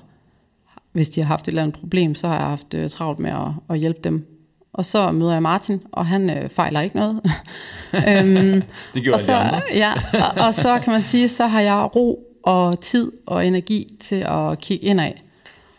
hvis 0.92 1.10
de 1.10 1.20
har 1.20 1.28
haft 1.28 1.44
et 1.44 1.48
eller 1.48 1.62
andet 1.62 1.80
problem, 1.80 2.14
så 2.14 2.28
har 2.28 2.34
jeg 2.34 2.46
haft 2.46 2.74
øh, 2.74 2.90
travlt 2.90 3.18
med 3.18 3.30
at, 3.30 3.48
at 3.70 3.78
hjælpe 3.78 4.00
dem. 4.04 4.35
Og 4.76 4.84
så 4.84 5.12
møder 5.12 5.32
jeg 5.32 5.42
Martin, 5.42 5.82
og 5.92 6.06
han 6.06 6.30
øh, 6.30 6.48
fejler 6.48 6.80
ikke 6.80 6.96
noget. 6.96 7.20
øhm, 8.08 8.62
Det 8.94 9.02
gjorde 9.02 9.14
og, 9.14 9.20
de 9.20 9.24
så, 9.24 9.34
andre. 9.34 9.60
ja, 9.74 9.92
og, 10.12 10.46
og 10.46 10.54
så 10.54 10.78
kan 10.82 10.92
man 10.92 11.02
sige, 11.02 11.28
så 11.28 11.46
har 11.46 11.60
jeg 11.60 11.96
ro 11.96 12.26
og 12.42 12.80
tid 12.80 13.12
og 13.26 13.46
energi 13.46 13.96
til 14.00 14.24
at 14.28 14.58
kigge 14.58 14.86
indad. 14.86 15.12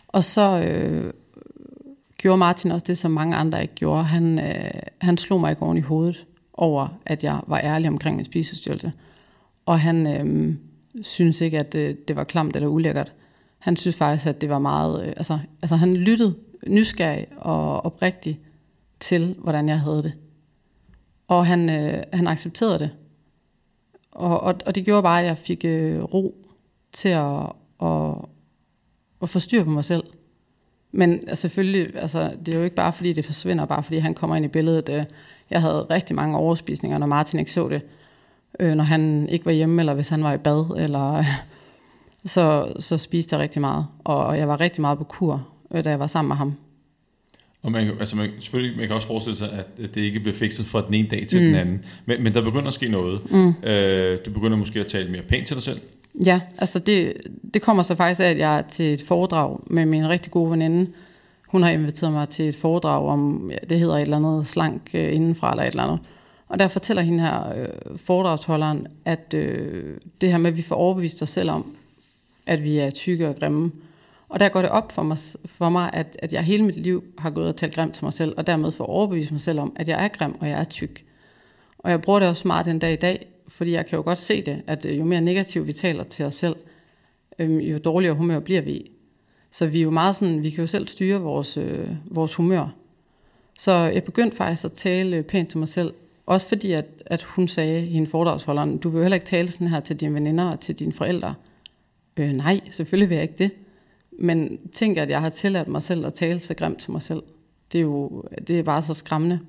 Og 0.08 0.24
så 0.24 0.66
øh, 0.68 1.14
gjorde 2.18 2.38
Martin 2.38 2.72
også 2.72 2.84
det, 2.88 2.98
som 2.98 3.12
mange 3.12 3.36
andre 3.36 3.62
ikke 3.62 3.76
gjorde. 3.76 4.04
Han, 4.04 4.40
øh, 4.40 4.82
han 5.02 5.18
slog 5.18 5.40
mig 5.40 5.50
ikke 5.50 5.62
oven 5.62 5.78
i 5.78 5.82
hovedet 5.82 6.26
over, 6.54 6.88
at 7.06 7.24
jeg 7.24 7.40
var 7.48 7.60
ærlig 7.60 7.90
omkring 7.90 8.16
min 8.16 8.26
spiseforstyrrelse. 8.26 8.92
Og 9.66 9.80
han 9.80 10.08
øh, 10.08 10.56
synes 11.02 11.42
ikke, 11.42 11.60
at 11.60 11.76
øh, 11.76 11.96
det 12.08 12.16
var 12.16 12.24
klamt 12.24 12.56
eller 12.56 12.68
ulækkert. 12.68 13.14
Han 13.60 13.76
synes 13.76 13.96
faktisk, 13.96 14.28
at 14.28 14.42
det 14.42 14.50
var 14.50 14.60
meget... 14.60 15.08
Øh, 15.08 15.14
altså, 15.18 15.40
altså 15.62 15.76
han 15.76 15.98
lyttede 15.98 16.36
nysgerrig 16.68 17.26
og 17.38 17.86
oprigtig 17.86 18.40
til, 19.00 19.36
hvordan 19.40 19.70
jeg 19.70 19.80
havde 19.80 20.04
det. 20.04 20.14
Og 21.28 21.46
han, 21.46 21.70
øh, 21.70 22.04
han 22.14 22.28
accepterede 22.28 22.80
det. 22.80 22.90
Og, 24.12 24.40
og, 24.40 24.56
og 24.66 24.76
det 24.76 24.86
gjorde 24.86 25.04
bare, 25.04 25.22
at 25.22 25.28
jeg 25.28 25.38
fik 25.38 25.66
øh, 25.66 26.04
ro 26.04 26.36
til 26.94 27.10
at, 27.10 27.52
at, 27.82 28.16
at 29.22 29.30
få 29.30 29.40
styr 29.40 29.64
på 29.64 29.70
mig 29.70 29.86
selv. 29.86 30.04
Men 30.92 31.14
altså, 31.14 31.36
selvfølgelig, 31.36 31.96
altså, 31.96 32.34
det 32.46 32.54
er 32.54 32.58
jo 32.58 32.64
ikke 32.64 32.76
bare 32.76 32.94
fordi, 32.94 33.14
det 33.14 33.26
forsvinder, 33.26 33.66
bare 33.66 33.84
fordi 33.84 33.98
han 33.98 34.14
kommer 34.14 34.36
ind 34.36 34.46
i 34.46 34.48
billedet. 34.48 34.90
Øh, 34.90 35.04
jeg 35.50 35.62
havde 35.62 35.88
rigtig 35.90 36.16
mange 36.16 36.38
overspisninger, 36.38 36.98
når 36.98 37.08
Martin 37.08 37.40
ikke 37.40 37.52
så 37.52 37.68
det. 37.70 37.82
Øh, 38.60 38.74
når 38.74 38.84
han 38.84 39.30
ikke 39.30 39.46
var 39.46 39.52
hjemme, 39.52 39.82
eller 39.82 39.94
hvis 39.94 40.10
han 40.10 40.24
var 40.24 40.34
i 40.34 40.38
bad, 40.38 40.78
eller, 40.78 41.24
så, 42.26 42.74
så 42.80 42.98
spiste 42.98 43.36
jeg 43.36 43.42
rigtig 43.42 43.62
meget. 43.62 43.86
Og, 44.04 44.26
og 44.26 44.38
jeg 44.38 44.48
var 44.48 44.60
rigtig 44.60 44.82
meget 44.82 44.98
på 44.98 45.04
kur, 45.04 45.48
øh, 45.72 45.84
da 45.84 45.90
jeg 45.90 46.00
var 46.00 46.08
sammen 46.08 46.28
med 46.28 46.36
ham. 46.36 46.56
Og 47.68 47.72
man, 47.74 47.92
altså 48.00 48.16
man, 48.16 48.30
selvfølgelig, 48.40 48.78
man 48.78 48.88
kan 48.88 48.96
også 48.96 49.08
forestille 49.08 49.38
sig, 49.38 49.52
at 49.52 49.96
det 49.96 50.02
ikke 50.02 50.20
bliver 50.20 50.36
fikset 50.36 50.66
fra 50.66 50.84
den 50.86 50.94
ene 50.94 51.08
dag 51.08 51.28
til 51.28 51.40
Mm. 51.40 51.46
den 51.46 51.56
anden. 51.56 51.86
Men, 52.06 52.24
men 52.24 52.34
der 52.34 52.42
begynder 52.42 52.68
at 52.68 52.74
ske 52.74 52.90
noget. 52.90 53.32
Mm. 53.32 53.54
Øh, 53.70 54.18
du 54.26 54.32
begynder 54.32 54.58
måske 54.58 54.80
at 54.80 54.88
tale 54.88 55.12
mere 55.12 55.22
pænt 55.22 55.48
til 55.48 55.56
dig 55.56 55.64
selv. 55.64 55.80
Ja, 56.26 56.42
altså 56.58 56.80
det, 56.80 57.14
det 57.54 57.62
kommer 57.62 57.84
så 57.84 57.96
faktisk 57.96 58.20
af, 58.20 58.30
at 58.30 58.38
jeg 58.38 58.58
er 58.58 58.62
til 58.72 58.86
et 58.94 59.02
foredrag 59.02 59.60
med 59.68 59.86
min 59.86 60.10
rigtig 60.10 60.32
gode 60.32 60.52
veninde. 60.52 60.92
Hun 61.48 61.64
har 61.64 61.70
inviteret 61.70 62.14
mig 62.14 62.30
til 62.30 62.50
et 62.50 62.56
foredrag 62.56 63.06
om, 63.08 63.52
ja, 63.52 63.58
det 63.70 63.80
hedder 63.80 63.96
et 63.96 64.02
eller 64.02 64.18
andet 64.18 64.48
slank 64.48 64.82
øh, 64.94 65.14
indenfra 65.14 65.52
eller 65.52 65.64
et 65.64 65.70
eller 65.70 65.84
andet. 65.84 66.00
Og 66.48 66.60
der 66.60 66.68
fortæller 66.68 67.04
hende 67.04 67.20
her 67.24 67.50
øh, 67.62 67.98
foredragsholderen, 67.98 68.88
at 69.06 69.34
øh, 69.34 69.84
det 70.22 70.32
her 70.32 70.38
med, 70.38 70.52
at 70.52 70.58
vi 70.58 70.62
får 70.62 70.76
overbevist 70.76 71.22
os 71.22 71.30
selv 71.30 71.50
om, 71.52 71.66
at 72.46 72.64
vi 72.64 72.78
er 72.78 72.90
tykke 72.90 73.28
og 73.28 73.36
grimme. 73.40 73.72
Og 74.30 74.40
der 74.40 74.50
går 74.50 74.62
det 74.62 74.70
op 74.70 74.92
for 74.92 75.04
mig, 75.04 75.18
for 75.46 75.70
mig 75.70 75.90
at, 75.94 76.18
at 76.20 76.34
jeg 76.34 76.44
hele 76.44 76.64
mit 76.64 76.76
liv 76.76 77.04
har 77.18 77.30
gået 77.30 77.48
og 77.48 77.56
talt 77.56 77.76
grimt 77.76 77.94
til 77.94 78.06
mig 78.06 78.14
selv, 78.14 78.34
og 78.38 78.48
dermed 78.48 78.72
får 78.72 78.86
overbevist 78.86 79.32
mig 79.32 79.42
selv 79.42 79.60
om, 79.60 79.74
at 79.76 79.88
jeg 79.88 80.04
er 80.04 80.08
grim 80.08 80.36
og 80.40 80.50
jeg 80.50 80.60
er 80.60 80.64
tyk. 80.64 81.06
Og 81.80 81.92
jeg 81.92 82.02
bruger 82.02 82.20
det 82.20 82.30
også 82.30 82.48
meget 82.48 82.66
den 82.66 82.80
dag 82.80 82.94
i 82.94 82.96
dag, 82.96 83.28
fordi 83.48 83.72
jeg 83.72 83.86
kan 83.86 83.98
jo 83.98 84.04
godt 84.04 84.20
se 84.20 84.42
det, 84.42 84.62
at 84.68 84.86
øh, 84.86 85.00
jo 85.00 85.06
mere 85.06 85.22
negativt 85.22 85.68
vi 85.68 85.72
taler 85.72 86.04
til 86.04 86.26
os 86.26 86.36
selv, 86.36 86.56
øhm, 87.40 87.58
jo 87.58 87.78
dårligere 87.78 88.16
humør 88.16 88.40
bliver 88.40 88.62
vi. 88.62 88.92
Så 89.52 89.68
vi 89.68 89.80
er 89.80 89.84
jo 89.84 89.90
meget 89.90 90.16
sådan, 90.16 90.44
vi 90.44 90.50
kan 90.50 90.60
jo 90.60 90.68
selv 90.68 90.88
styre 90.88 91.22
vores, 91.22 91.58
øh, 91.58 91.88
vores 92.06 92.36
humør. 92.36 92.76
Så 93.58 93.72
jeg 93.72 94.04
begyndte 94.04 94.38
faktisk 94.38 94.66
at 94.66 94.72
tale 94.72 95.18
øh, 95.18 95.24
pænt 95.24 95.50
til 95.50 95.60
mig 95.60 95.68
selv. 95.68 95.94
Også 96.26 96.48
fordi, 96.48 96.72
at, 96.72 96.86
at 97.06 97.24
hun 97.24 97.48
sagde, 97.48 97.82
hende 97.82 98.10
foredragsholderen, 98.10 98.78
du 98.78 98.90
vil 98.90 98.98
jo 98.98 99.04
heller 99.04 99.16
ikke 99.16 99.28
tale 99.28 99.48
sådan 99.48 99.68
her 99.68 99.80
til 99.80 100.00
dine 100.00 100.14
veninder 100.14 100.52
og 100.52 100.60
til 100.60 100.80
dine 100.80 100.94
forældre. 100.94 101.34
Øh, 102.18 102.32
nej, 102.32 102.60
selvfølgelig 102.72 103.10
vil 103.10 103.16
jeg 103.16 103.24
ikke 103.24 103.38
det. 103.38 103.52
Men 104.20 104.60
tænk, 104.72 104.98
at 104.98 105.10
jeg 105.10 105.22
har 105.22 105.30
tilladt 105.30 105.68
mig 105.68 105.82
selv 105.82 106.06
at 106.06 106.14
tale 106.14 106.40
så 106.40 106.54
grimt 106.54 106.80
til 106.80 106.92
mig 106.92 107.02
selv. 107.02 107.24
Det 107.72 107.78
er 107.78 107.84
jo 107.84 108.24
det 108.48 108.60
er 108.60 108.64
bare 108.64 108.82
så 108.82 108.94
skræmmende. 108.94 109.40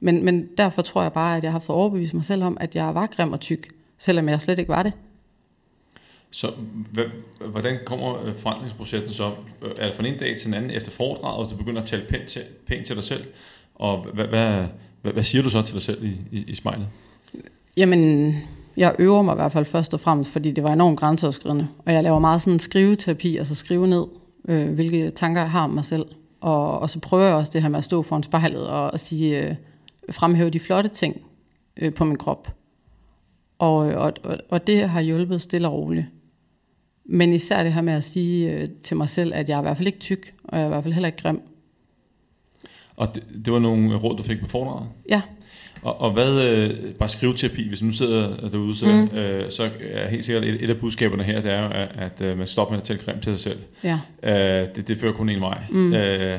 Men, 0.00 0.24
men 0.24 0.48
derfor 0.58 0.82
tror 0.82 1.02
jeg 1.02 1.12
bare, 1.12 1.36
at 1.36 1.44
jeg 1.44 1.52
har 1.52 1.58
fået 1.58 1.78
overbevist 1.78 2.14
mig 2.14 2.24
selv 2.24 2.42
om, 2.44 2.56
at 2.60 2.76
jeg 2.76 2.94
var 2.94 3.06
grim 3.06 3.32
og 3.32 3.40
tyk, 3.40 3.68
selvom 3.98 4.28
jeg 4.28 4.40
slet 4.40 4.58
ikke 4.58 4.68
var 4.68 4.82
det. 4.82 4.92
Så 6.30 6.52
hvordan 7.46 7.78
kommer 7.86 8.24
øh, 8.24 8.36
forandringsprocessen 8.36 9.12
så? 9.12 9.32
Er 9.78 9.86
det 9.86 9.94
fra 9.94 10.06
en 10.06 10.18
dag 10.18 10.38
til 10.38 10.48
en 10.48 10.54
anden 10.54 10.70
efter 10.70 10.90
foredraget, 10.90 11.46
og 11.46 11.50
du 11.50 11.56
begynder 11.56 11.80
at 11.80 11.88
tale 11.88 12.04
pænt 12.08 12.28
til, 12.28 12.42
pænt 12.66 12.86
til 12.86 12.96
dig 12.96 13.04
selv? 13.04 13.24
Og 13.74 14.06
hvad, 14.14 14.26
hvad, 14.26 14.64
hvad, 15.02 15.12
hvad 15.12 15.22
siger 15.22 15.42
du 15.42 15.50
så 15.50 15.62
til 15.62 15.74
dig 15.74 15.82
selv 15.82 16.04
i, 16.04 16.16
i, 16.30 16.44
i 16.48 16.54
spejlet? 16.54 16.88
Jamen, 17.76 18.34
jeg 18.76 18.94
øver 18.98 19.22
mig 19.22 19.32
i 19.32 19.36
hvert 19.36 19.52
fald 19.52 19.64
først 19.64 19.94
og 19.94 20.00
fremmest, 20.00 20.30
fordi 20.30 20.50
det 20.50 20.64
var 20.64 20.72
enormt 20.72 20.98
grænseoverskridende. 20.98 21.68
Og 21.86 21.92
jeg 21.92 22.02
laver 22.02 22.18
meget 22.18 22.42
sådan 22.42 22.52
en 22.52 22.60
skriveterapi, 22.60 23.36
altså 23.36 23.54
skrive 23.54 23.86
ned, 23.86 24.06
øh, 24.48 24.72
hvilke 24.72 25.10
tanker 25.10 25.40
jeg 25.40 25.50
har 25.50 25.64
om 25.64 25.70
mig 25.70 25.84
selv. 25.84 26.06
Og, 26.40 26.78
og 26.78 26.90
så 26.90 26.98
prøver 26.98 27.26
jeg 27.26 27.34
også 27.34 27.52
det 27.54 27.62
her 27.62 27.68
med 27.68 27.78
at 27.78 27.84
stå 27.84 28.02
foran 28.02 28.22
spejlet 28.22 28.68
og, 28.68 28.90
og 28.90 29.00
sige, 29.00 29.48
øh, 29.48 29.54
fremhæve 30.10 30.50
de 30.50 30.60
flotte 30.60 30.90
ting 30.90 31.20
øh, 31.76 31.94
på 31.94 32.04
min 32.04 32.16
krop. 32.16 32.54
Og, 33.58 33.76
og, 33.76 34.12
og 34.50 34.66
det 34.66 34.88
har 34.88 35.00
hjulpet 35.00 35.42
stille 35.42 35.68
og 35.68 35.74
roligt. 35.74 36.06
Men 37.04 37.32
især 37.32 37.62
det 37.62 37.72
her 37.72 37.82
med 37.82 37.92
at 37.92 38.04
sige 38.04 38.52
øh, 38.52 38.68
til 38.82 38.96
mig 38.96 39.08
selv, 39.08 39.34
at 39.34 39.48
jeg 39.48 39.54
er 39.56 39.60
i 39.60 39.62
hvert 39.62 39.76
fald 39.76 39.86
ikke 39.86 39.98
tyk, 39.98 40.34
og 40.44 40.58
jeg 40.58 40.62
er 40.62 40.66
i 40.66 40.68
hvert 40.68 40.82
fald 40.82 40.94
heller 40.94 41.08
ikke 41.08 41.22
grim. 41.22 41.40
Og 42.96 43.14
det, 43.14 43.24
det 43.44 43.52
var 43.52 43.58
nogle 43.58 43.96
råd, 43.96 44.16
du 44.16 44.22
fik 44.22 44.40
på 44.40 44.48
foredraget? 44.48 44.88
Ja. 45.08 45.22
Og, 45.82 46.00
og 46.00 46.10
hvad, 46.10 46.42
øh, 46.42 46.70
bare 46.98 47.08
skriveterapi, 47.08 47.68
hvis 47.68 47.82
nu 47.82 47.92
sidder 47.92 48.48
derude, 48.48 48.74
så, 48.74 48.86
mm. 48.86 49.18
øh, 49.18 49.50
så 49.50 49.70
er 49.80 50.08
helt 50.08 50.24
sikkert 50.24 50.44
et, 50.44 50.64
et 50.64 50.70
af 50.70 50.76
budskaberne 50.76 51.22
her, 51.22 51.40
det 51.40 51.52
er 51.52 51.62
jo, 51.62 51.68
at, 51.68 51.88
at 51.98 52.30
øh, 52.30 52.38
man 52.38 52.46
stopper 52.46 52.72
med 52.72 52.80
at 52.80 52.86
tale 52.86 52.98
grimt 52.98 53.22
til 53.22 53.38
sig 53.38 53.40
selv. 53.40 53.58
Ja. 53.84 53.98
Øh, 54.62 54.68
det, 54.76 54.88
det 54.88 54.96
fører 54.96 55.12
kun 55.12 55.28
en 55.28 55.40
vej. 55.40 55.58
Mm. 55.70 55.94
Øh, 55.94 56.38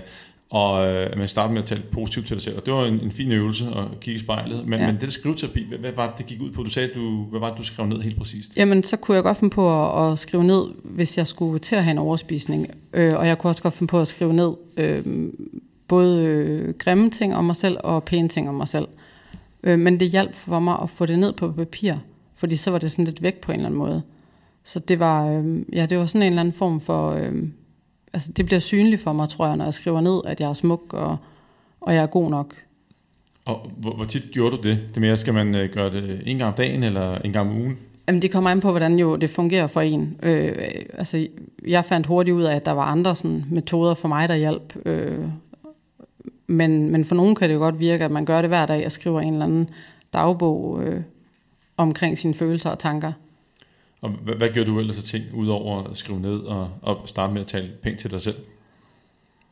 og 0.50 0.88
øh, 0.88 1.18
man 1.18 1.28
starter 1.28 1.54
med 1.54 1.62
at 1.62 1.68
tale 1.68 1.82
positivt 1.92 2.28
til 2.28 2.36
dig 2.36 2.44
selv. 2.44 2.58
Og 2.58 2.66
det 2.66 2.74
var 2.74 2.86
en, 2.86 3.00
en 3.04 3.12
fin 3.12 3.32
øvelse 3.32 3.66
at 3.66 4.00
kigge 4.00 4.16
i 4.16 4.20
spejlet. 4.20 4.68
Men, 4.68 4.80
ja. 4.80 4.86
men 4.86 4.96
det 4.96 5.02
der 5.02 5.10
skriveterapi, 5.10 5.66
hvad, 5.68 5.78
hvad 5.78 5.92
var 5.92 6.08
det, 6.08 6.18
det 6.18 6.26
gik 6.26 6.42
ud 6.42 6.52
på? 6.52 6.64
Du 6.64 6.70
sagde, 6.70 6.90
du, 6.96 7.24
hvad 7.24 7.40
var 7.40 7.50
det, 7.50 7.58
du 7.58 7.64
skrev 7.64 7.86
ned 7.86 8.02
helt 8.02 8.18
præcist? 8.18 8.58
Jamen, 8.58 8.84
så 8.84 8.98
kunne 8.98 9.16
jeg 9.16 9.24
godt 9.24 9.38
finde 9.38 9.54
på 9.54 9.86
at, 9.86 10.12
at 10.12 10.20
skrive 10.20 10.44
ned, 10.44 10.64
hvis 10.84 11.18
jeg 11.18 11.28
skulle 11.28 11.60
til 11.60 11.76
at 11.76 11.84
have 11.84 11.92
en 11.92 11.98
overspisning. 11.98 12.68
Øh, 12.94 13.16
og 13.16 13.28
jeg 13.28 13.38
kunne 13.38 13.52
også 13.52 13.64
godt 13.64 13.74
finde 13.74 13.90
på 13.90 14.00
at 14.00 14.08
skrive 14.08 14.34
ned 14.34 14.54
øh, 14.78 15.04
både 15.88 16.26
øh, 16.26 16.74
grimme 16.74 17.10
ting 17.10 17.36
om 17.36 17.46
mig 17.46 17.56
selv 17.56 17.78
og 17.84 18.04
pæne 18.04 18.30
ting 18.30 18.50
om 18.50 18.56
mig 18.56 18.68
selv. 18.68 18.88
Øh, 19.64 19.80
men 19.80 20.00
det 20.00 20.08
hjalp 20.08 20.36
for 20.36 20.60
mig 20.60 20.80
at 20.82 20.90
få 20.90 21.06
det 21.06 21.20
ned 21.20 21.34
på 21.34 21.52
papir, 21.52 21.94
fordi 22.36 22.56
så 22.56 22.72
var 22.72 22.78
det 22.78 22.92
sådan 22.92 23.06
lidt 23.06 23.24
væk 23.24 23.42
på 23.42 23.52
en 23.52 23.56
eller 23.56 23.66
anden 23.66 23.78
måde. 23.78 24.02
Så 24.64 24.80
det 24.80 25.00
var, 25.00 25.30
øh, 25.30 25.62
ja, 25.74 25.86
det 25.86 25.98
var 25.98 26.06
sådan 26.06 26.22
en 26.22 26.28
eller 26.28 26.40
anden 26.40 26.54
form 26.54 26.82
for... 26.82 27.12
Øh, 27.12 27.34
altså 28.14 28.32
det 28.32 28.46
bliver 28.46 28.60
synligt 28.60 29.02
for 29.02 29.14
mig, 29.14 29.30
tror 29.30 29.48
jeg, 29.48 29.58
når 29.58 29.66
jeg 29.66 29.74
skriver 29.74 30.02
ned, 30.02 30.22
at 30.26 30.40
jeg 30.40 30.50
er 30.50 30.54
smuk, 30.54 30.94
og, 30.94 31.18
og 31.82 31.94
jeg 31.96 32.04
er 32.04 32.08
god 32.08 32.30
nok. 32.30 32.56
Og 33.46 33.72
hvor, 33.78 33.96
hvor 33.96 34.06
tit 34.06 34.24
gjorde 34.32 34.58
du 34.58 34.62
det? 34.62 34.80
Det 34.94 35.02
mere, 35.02 35.18
skal 35.18 35.34
man 35.34 35.56
øh, 35.56 35.70
gøre 35.70 35.92
det 35.92 36.24
en 36.26 36.38
gang 36.38 36.48
om 36.48 36.54
dagen, 36.54 36.84
eller 36.84 37.18
en 37.18 37.34
gang 37.34 37.50
om 37.50 37.58
ugen? 37.58 37.78
Jamen, 38.08 38.22
det 38.22 38.32
kommer 38.32 38.50
an 38.50 38.60
på, 38.60 38.70
hvordan 38.70 39.00
jo 39.00 39.16
det 39.16 39.30
fungerer 39.30 39.68
for 39.68 39.82
en. 39.82 40.18
Øh, 40.24 40.56
altså, 40.94 41.28
jeg 41.68 41.86
fandt 41.86 42.08
hurtigt 42.08 42.36
ud 42.36 42.44
af, 42.44 42.56
at 42.56 42.66
der 42.66 42.72
var 42.72 42.84
andre 42.84 43.16
sådan, 43.16 43.46
metoder 43.52 43.94
for 43.94 44.08
mig, 44.08 44.30
der 44.30 44.36
hjalp. 44.36 44.76
Øh, 44.86 45.20
men, 46.54 46.90
men 46.90 47.06
for 47.06 47.16
nogen 47.16 47.36
kan 47.36 47.50
det 47.50 47.56
jo 47.56 47.60
godt 47.60 47.80
virke, 47.80 48.06
at 48.06 48.12
man 48.12 48.26
gør 48.26 48.42
det 48.42 48.50
hver 48.50 48.66
dag 48.66 48.86
og 48.86 48.92
skriver 48.92 49.22
en 49.22 49.34
eller 49.34 49.46
anden 49.46 49.70
dagbog 50.14 50.84
øh, 50.84 51.02
omkring 51.78 52.18
sine 52.18 52.34
følelser 52.34 52.70
og 52.70 52.80
tanker. 52.80 53.12
Og 54.02 54.10
hvad, 54.10 54.36
hvad 54.36 54.50
gør 54.54 54.64
du 54.64 54.80
ellers 54.80 54.98
af 54.98 55.04
ting, 55.04 55.26
udover 55.34 55.84
at 55.84 55.98
skrive 55.98 56.20
ned 56.20 56.40
og, 56.40 56.70
og 56.82 57.02
starte 57.06 57.34
med 57.34 57.42
at 57.42 57.48
tale 57.48 57.72
pænt 57.82 58.00
til 58.00 58.12
dig 58.12 58.22
selv? 58.22 58.36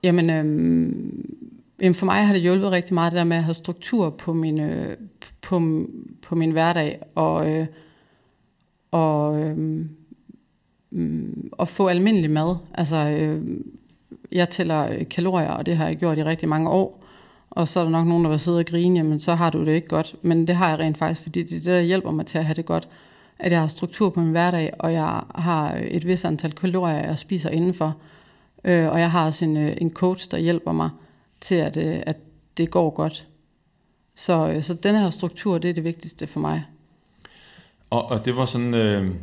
Jamen, 0.03 0.29
øhm, 0.29 1.35
jamen 1.81 1.95
for 1.95 2.05
mig 2.05 2.25
har 2.25 2.33
det 2.33 2.41
hjulpet 2.41 2.71
rigtig 2.71 2.93
meget 2.93 3.11
det 3.11 3.17
der 3.17 3.23
med 3.23 3.37
at 3.37 3.43
have 3.43 3.53
struktur 3.53 4.09
på 4.09 4.33
min, 4.33 4.59
øh, 4.59 4.97
på, 5.41 5.85
på 6.21 6.35
min 6.35 6.51
hverdag, 6.51 6.99
og, 7.15 7.51
øh, 7.51 7.65
og, 8.91 9.39
øh, 9.39 9.85
og 11.51 11.67
få 11.67 11.87
almindelig 11.87 12.31
mad. 12.31 12.55
Altså, 12.73 12.95
øh, 12.97 13.61
jeg 14.31 14.49
tæller 14.49 14.87
øh, 14.89 15.09
kalorier, 15.09 15.51
og 15.51 15.65
det 15.65 15.77
har 15.77 15.85
jeg 15.85 15.95
gjort 15.95 16.17
i 16.17 16.23
rigtig 16.23 16.49
mange 16.49 16.69
år. 16.69 17.03
Og 17.49 17.67
så 17.67 17.79
er 17.79 17.83
der 17.83 17.91
nok 17.91 18.07
nogen, 18.07 18.23
der 18.23 18.29
vil 18.29 18.39
sidde 18.39 18.59
og 18.59 18.65
grine, 18.65 18.99
jamen 18.99 19.19
så 19.19 19.35
har 19.35 19.49
du 19.49 19.65
det 19.65 19.71
ikke 19.71 19.87
godt. 19.87 20.15
Men 20.21 20.47
det 20.47 20.55
har 20.55 20.69
jeg 20.69 20.79
rent 20.79 20.97
faktisk, 20.97 21.21
fordi 21.21 21.43
det 21.43 21.51
er 21.51 21.59
det, 21.59 21.65
der 21.65 21.81
hjælper 21.81 22.11
mig 22.11 22.25
til 22.25 22.37
at 22.37 22.45
have 22.45 22.55
det 22.55 22.65
godt 22.65 22.87
at 23.41 23.51
jeg 23.51 23.61
har 23.61 23.67
struktur 23.67 24.09
på 24.09 24.19
min 24.19 24.31
hverdag, 24.31 24.73
og 24.79 24.93
jeg 24.93 25.23
har 25.35 25.75
øh, 25.75 25.81
et 25.81 26.07
vis 26.07 26.25
antal 26.25 26.51
kalorier, 26.51 26.95
jeg 26.95 27.19
spiser 27.19 27.49
indenfor. 27.49 27.97
Øh, 28.63 28.89
og 28.89 28.99
jeg 28.99 29.11
har 29.11 29.25
også 29.25 29.45
en, 29.45 29.57
en 29.57 29.91
coach, 29.91 30.31
der 30.31 30.37
hjælper 30.37 30.71
mig 30.71 30.89
til, 31.41 31.55
at, 31.55 31.77
at 31.77 32.17
det 32.57 32.71
går 32.71 32.89
godt. 32.89 33.27
Så, 34.15 34.59
så 34.61 34.73
den 34.73 34.95
her 34.95 35.09
struktur, 35.09 35.57
det 35.57 35.69
er 35.69 35.73
det 35.73 35.83
vigtigste 35.83 36.27
for 36.27 36.39
mig. 36.39 36.65
Og, 37.89 38.05
og 38.09 38.25
det 38.25 38.35
var 38.35 38.45
sådan, 38.45 38.73
øh, 38.73 39.15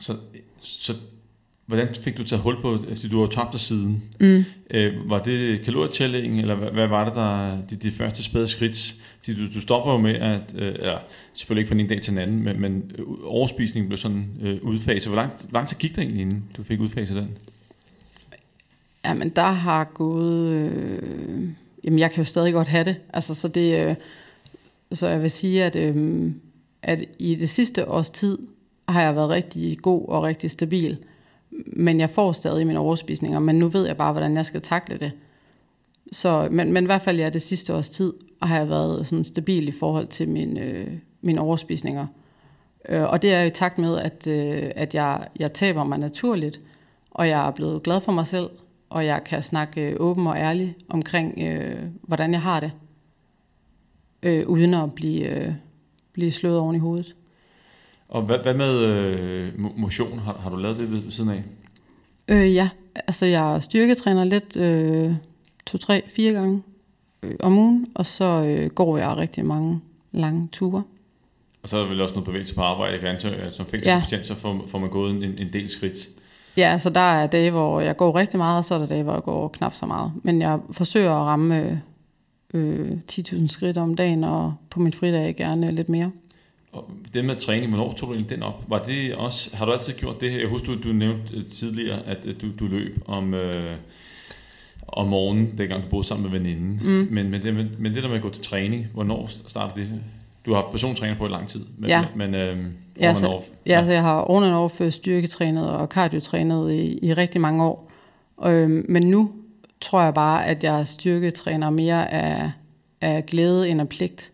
så, 0.00 0.16
så 0.60 0.94
Hvordan 1.68 1.88
fik 1.94 2.18
du 2.18 2.24
taget 2.24 2.42
hul 2.42 2.60
på, 2.60 2.78
efter 2.90 3.08
du 3.08 3.20
har 3.20 3.26
tabt 3.26 3.52
dig 3.52 3.60
siden? 3.60 4.02
Mm. 4.20 4.44
Øh, 4.70 5.10
var 5.10 5.18
det 5.18 5.60
kalorietælling, 5.60 6.40
eller 6.40 6.54
hvad, 6.54 6.70
hvad 6.70 6.86
var 6.86 7.04
det, 7.04 7.14
der 7.14 7.58
de, 7.70 7.76
de 7.76 7.90
første 7.90 8.22
spæde 8.22 8.48
skridt? 8.48 8.94
Du, 9.26 9.54
du 9.54 9.60
stopper 9.60 9.92
jo 9.92 9.98
med, 9.98 10.14
at, 10.14 10.54
øh, 10.54 10.74
ja, 10.82 10.96
selvfølgelig 11.32 11.60
ikke 11.60 11.68
fra 11.68 11.80
en 11.80 11.88
dag 11.88 12.02
til 12.02 12.12
en 12.12 12.18
anden, 12.18 12.42
men, 12.42 12.60
men 12.60 12.92
overspisningen 13.24 13.88
blev 13.88 13.98
sådan 13.98 14.26
øh, 14.42 14.58
udfaset. 14.62 15.12
Hvor 15.12 15.22
lang, 15.22 15.32
lang 15.52 15.68
tid 15.68 15.76
gik 15.76 15.96
det 15.96 16.02
egentlig, 16.02 16.22
inden 16.22 16.44
du 16.56 16.62
fik 16.62 16.80
udfaset 16.80 17.16
den? 17.16 17.38
Jamen, 19.04 19.28
der 19.28 19.50
har 19.50 19.84
gået... 19.84 20.52
Øh, 20.52 21.48
jamen, 21.84 21.98
jeg 21.98 22.10
kan 22.10 22.18
jo 22.18 22.24
stadig 22.24 22.52
godt 22.52 22.68
have 22.68 22.84
det. 22.84 22.96
Altså, 23.12 23.34
så 23.34 23.48
det... 23.48 23.86
Øh, 23.86 23.94
så 24.92 25.08
jeg 25.08 25.22
vil 25.22 25.30
sige, 25.30 25.64
at, 25.64 25.76
øh, 25.76 26.30
at 26.82 27.04
i 27.18 27.34
det 27.34 27.50
sidste 27.50 27.90
års 27.90 28.10
tid 28.10 28.38
har 28.88 29.02
jeg 29.02 29.16
været 29.16 29.28
rigtig 29.28 29.78
god 29.78 30.08
og 30.08 30.22
rigtig 30.22 30.50
stabil 30.50 30.98
men 31.66 32.00
jeg 32.00 32.10
får 32.10 32.32
stadig 32.32 32.66
mine 32.66 32.78
overspisninger, 32.78 33.38
men 33.38 33.58
nu 33.58 33.68
ved 33.68 33.86
jeg 33.86 33.96
bare, 33.96 34.12
hvordan 34.12 34.36
jeg 34.36 34.46
skal 34.46 34.60
takle 34.60 34.98
det. 34.98 35.12
Så, 36.12 36.48
men, 36.50 36.72
men 36.72 36.84
i 36.84 36.86
hvert 36.86 37.02
fald 37.02 37.18
ja, 37.18 37.28
det 37.28 37.42
sidste 37.42 37.74
års 37.74 37.90
tid 37.90 38.12
har 38.42 38.56
jeg 38.56 38.68
været 38.68 39.06
sådan 39.06 39.24
stabil 39.24 39.68
i 39.68 39.72
forhold 39.72 40.06
til 40.06 40.28
min, 40.28 40.58
øh, 40.58 40.86
mine 41.20 41.40
overspisninger. 41.40 42.06
Øh, 42.88 43.02
og 43.02 43.22
det 43.22 43.34
er 43.34 43.42
i 43.42 43.50
takt 43.50 43.78
med, 43.78 43.98
at, 43.98 44.26
øh, 44.26 44.70
at 44.76 44.94
jeg, 44.94 45.28
jeg 45.38 45.52
taber 45.52 45.84
mig 45.84 45.98
naturligt, 45.98 46.60
og 47.10 47.28
jeg 47.28 47.46
er 47.46 47.50
blevet 47.50 47.82
glad 47.82 48.00
for 48.00 48.12
mig 48.12 48.26
selv, 48.26 48.50
og 48.90 49.06
jeg 49.06 49.24
kan 49.24 49.42
snakke 49.42 49.90
øh, 49.90 49.96
åben 50.00 50.26
og 50.26 50.36
ærlig 50.36 50.76
omkring, 50.88 51.42
øh, 51.42 51.82
hvordan 52.02 52.32
jeg 52.32 52.42
har 52.42 52.60
det, 52.60 52.72
øh, 54.22 54.46
uden 54.46 54.74
at 54.74 54.94
blive, 54.94 55.46
øh, 55.46 55.52
blive 56.12 56.32
slået 56.32 56.58
oven 56.58 56.76
i 56.76 56.78
hovedet. 56.78 57.16
Og 58.08 58.22
hvad, 58.22 58.38
hvad 58.38 58.54
med 58.54 58.78
øh, 58.78 59.78
motion? 59.78 60.18
Har, 60.18 60.38
har 60.42 60.50
du 60.50 60.56
lavet 60.56 60.78
det 60.78 60.92
ved, 60.92 61.10
siden 61.10 61.30
af? 61.30 61.42
Øh, 62.28 62.54
ja, 62.54 62.68
altså 63.06 63.26
jeg 63.26 63.62
styrketræner 63.62 64.24
lidt 64.24 64.56
øh, 64.56 65.12
to, 65.66 65.78
tre, 65.78 66.02
fire 66.06 66.32
gange 66.32 66.62
øh, 67.22 67.34
om 67.40 67.58
ugen, 67.58 67.86
og 67.94 68.06
så 68.06 68.44
øh, 68.46 68.70
går 68.70 68.98
jeg 68.98 69.16
rigtig 69.16 69.44
mange 69.44 69.80
lange 70.12 70.48
ture. 70.52 70.82
Og 71.62 71.68
så 71.68 71.76
er 71.76 71.80
der 71.80 71.88
vel 71.88 72.00
også 72.00 72.14
noget 72.14 72.24
bevægelse 72.24 72.54
på 72.54 72.62
arbejde. 72.62 72.92
Jeg 72.92 73.00
kan 73.00 73.08
antage, 73.08 73.34
at 73.34 73.54
som 73.54 73.66
fængselsbetjent, 73.66 74.12
ja. 74.12 74.22
så 74.22 74.34
får, 74.34 74.64
får 74.66 74.78
man 74.78 74.90
gået 74.90 75.10
en, 75.10 75.22
en 75.22 75.52
del 75.52 75.68
skridt. 75.68 76.08
Ja, 76.56 76.72
altså 76.72 76.90
der 76.90 77.00
er 77.00 77.26
dage, 77.26 77.50
hvor 77.50 77.80
jeg 77.80 77.96
går 77.96 78.16
rigtig 78.16 78.38
meget, 78.38 78.58
og 78.58 78.64
så 78.64 78.74
er 78.74 78.78
der 78.78 78.86
dage, 78.86 79.02
hvor 79.02 79.12
jeg 79.12 79.22
går 79.22 79.48
knap 79.48 79.74
så 79.74 79.86
meget. 79.86 80.12
Men 80.22 80.40
jeg 80.40 80.58
forsøger 80.70 81.10
at 81.10 81.26
ramme 81.26 81.82
øh, 82.54 82.90
10.000 83.12 83.46
skridt 83.46 83.78
om 83.78 83.94
dagen, 83.94 84.24
og 84.24 84.54
på 84.70 84.80
min 84.80 84.92
fridag 84.92 85.36
gerne 85.36 85.72
lidt 85.72 85.88
mere. 85.88 86.10
Og 86.72 86.90
det 87.14 87.24
med 87.24 87.36
træning, 87.36 87.68
hvornår 87.68 87.92
tog 87.92 88.08
du 88.08 88.14
egentlig 88.14 88.36
den 88.36 88.42
op? 88.42 88.64
Var 88.68 88.82
det 88.82 89.14
også, 89.14 89.56
har 89.56 89.64
du 89.64 89.72
altid 89.72 89.92
gjort 89.92 90.20
det 90.20 90.30
her? 90.30 90.38
Jeg 90.38 90.48
husker, 90.50 90.74
du, 90.74 90.88
du 90.88 90.92
nævnte 90.92 91.34
øh, 91.34 91.46
tidligere, 91.46 92.06
at 92.06 92.26
du, 92.42 92.46
du 92.60 92.66
løb 92.66 93.02
om, 93.06 93.34
øh, 93.34 93.76
om 94.88 95.08
morgenen, 95.08 95.58
dengang 95.58 95.82
du 95.82 95.88
boede 95.88 96.06
sammen 96.06 96.30
med 96.30 96.40
veninden. 96.40 96.80
Mm. 96.82 97.08
Men, 97.10 97.30
men, 97.30 97.42
det, 97.42 97.54
men, 97.54 97.70
men 97.78 97.94
det 97.94 98.02
der 98.02 98.08
med 98.08 98.16
at 98.16 98.22
gå 98.22 98.30
til 98.30 98.44
træning, 98.44 98.86
hvornår 98.94 99.26
startede 99.26 99.80
det? 99.80 100.00
Du 100.46 100.50
har 100.54 100.60
haft 100.60 100.70
persontræner 100.70 101.14
på 101.14 101.26
i 101.26 101.28
lang 101.28 101.48
tid. 101.48 101.64
Men, 101.78 101.90
ja. 101.90 102.04
Men, 102.16 102.34
øh, 102.34 102.58
ja, 103.00 103.14
så, 103.14 103.26
off, 103.26 103.46
ja. 103.66 103.78
ja, 103.78 103.84
så 103.84 103.92
jeg 103.92 104.02
har 104.02 104.30
on 104.30 104.44
and 104.44 104.54
off 104.54 104.80
styrketrænet 104.90 105.70
og 105.70 105.88
kardiotrænet 105.88 106.72
i, 106.72 106.98
i 107.02 107.14
rigtig 107.14 107.40
mange 107.40 107.64
år. 107.64 107.90
Øh, 108.46 108.84
men 108.88 109.02
nu 109.02 109.30
tror 109.80 110.02
jeg 110.02 110.14
bare, 110.14 110.46
at 110.46 110.64
jeg 110.64 110.86
styrketræner 110.86 111.70
mere 111.70 112.12
af, 112.12 112.50
af 113.00 113.26
glæde 113.26 113.68
end 113.68 113.80
af 113.80 113.88
pligt. 113.88 114.32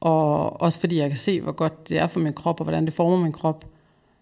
Og 0.00 0.60
også 0.62 0.80
fordi 0.80 0.96
jeg 0.96 1.08
kan 1.08 1.18
se, 1.18 1.40
hvor 1.40 1.52
godt 1.52 1.88
det 1.88 1.98
er 1.98 2.06
for 2.06 2.20
min 2.20 2.32
krop, 2.32 2.60
og 2.60 2.64
hvordan 2.64 2.86
det 2.86 2.94
former 2.94 3.16
min 3.16 3.32
krop. 3.32 3.64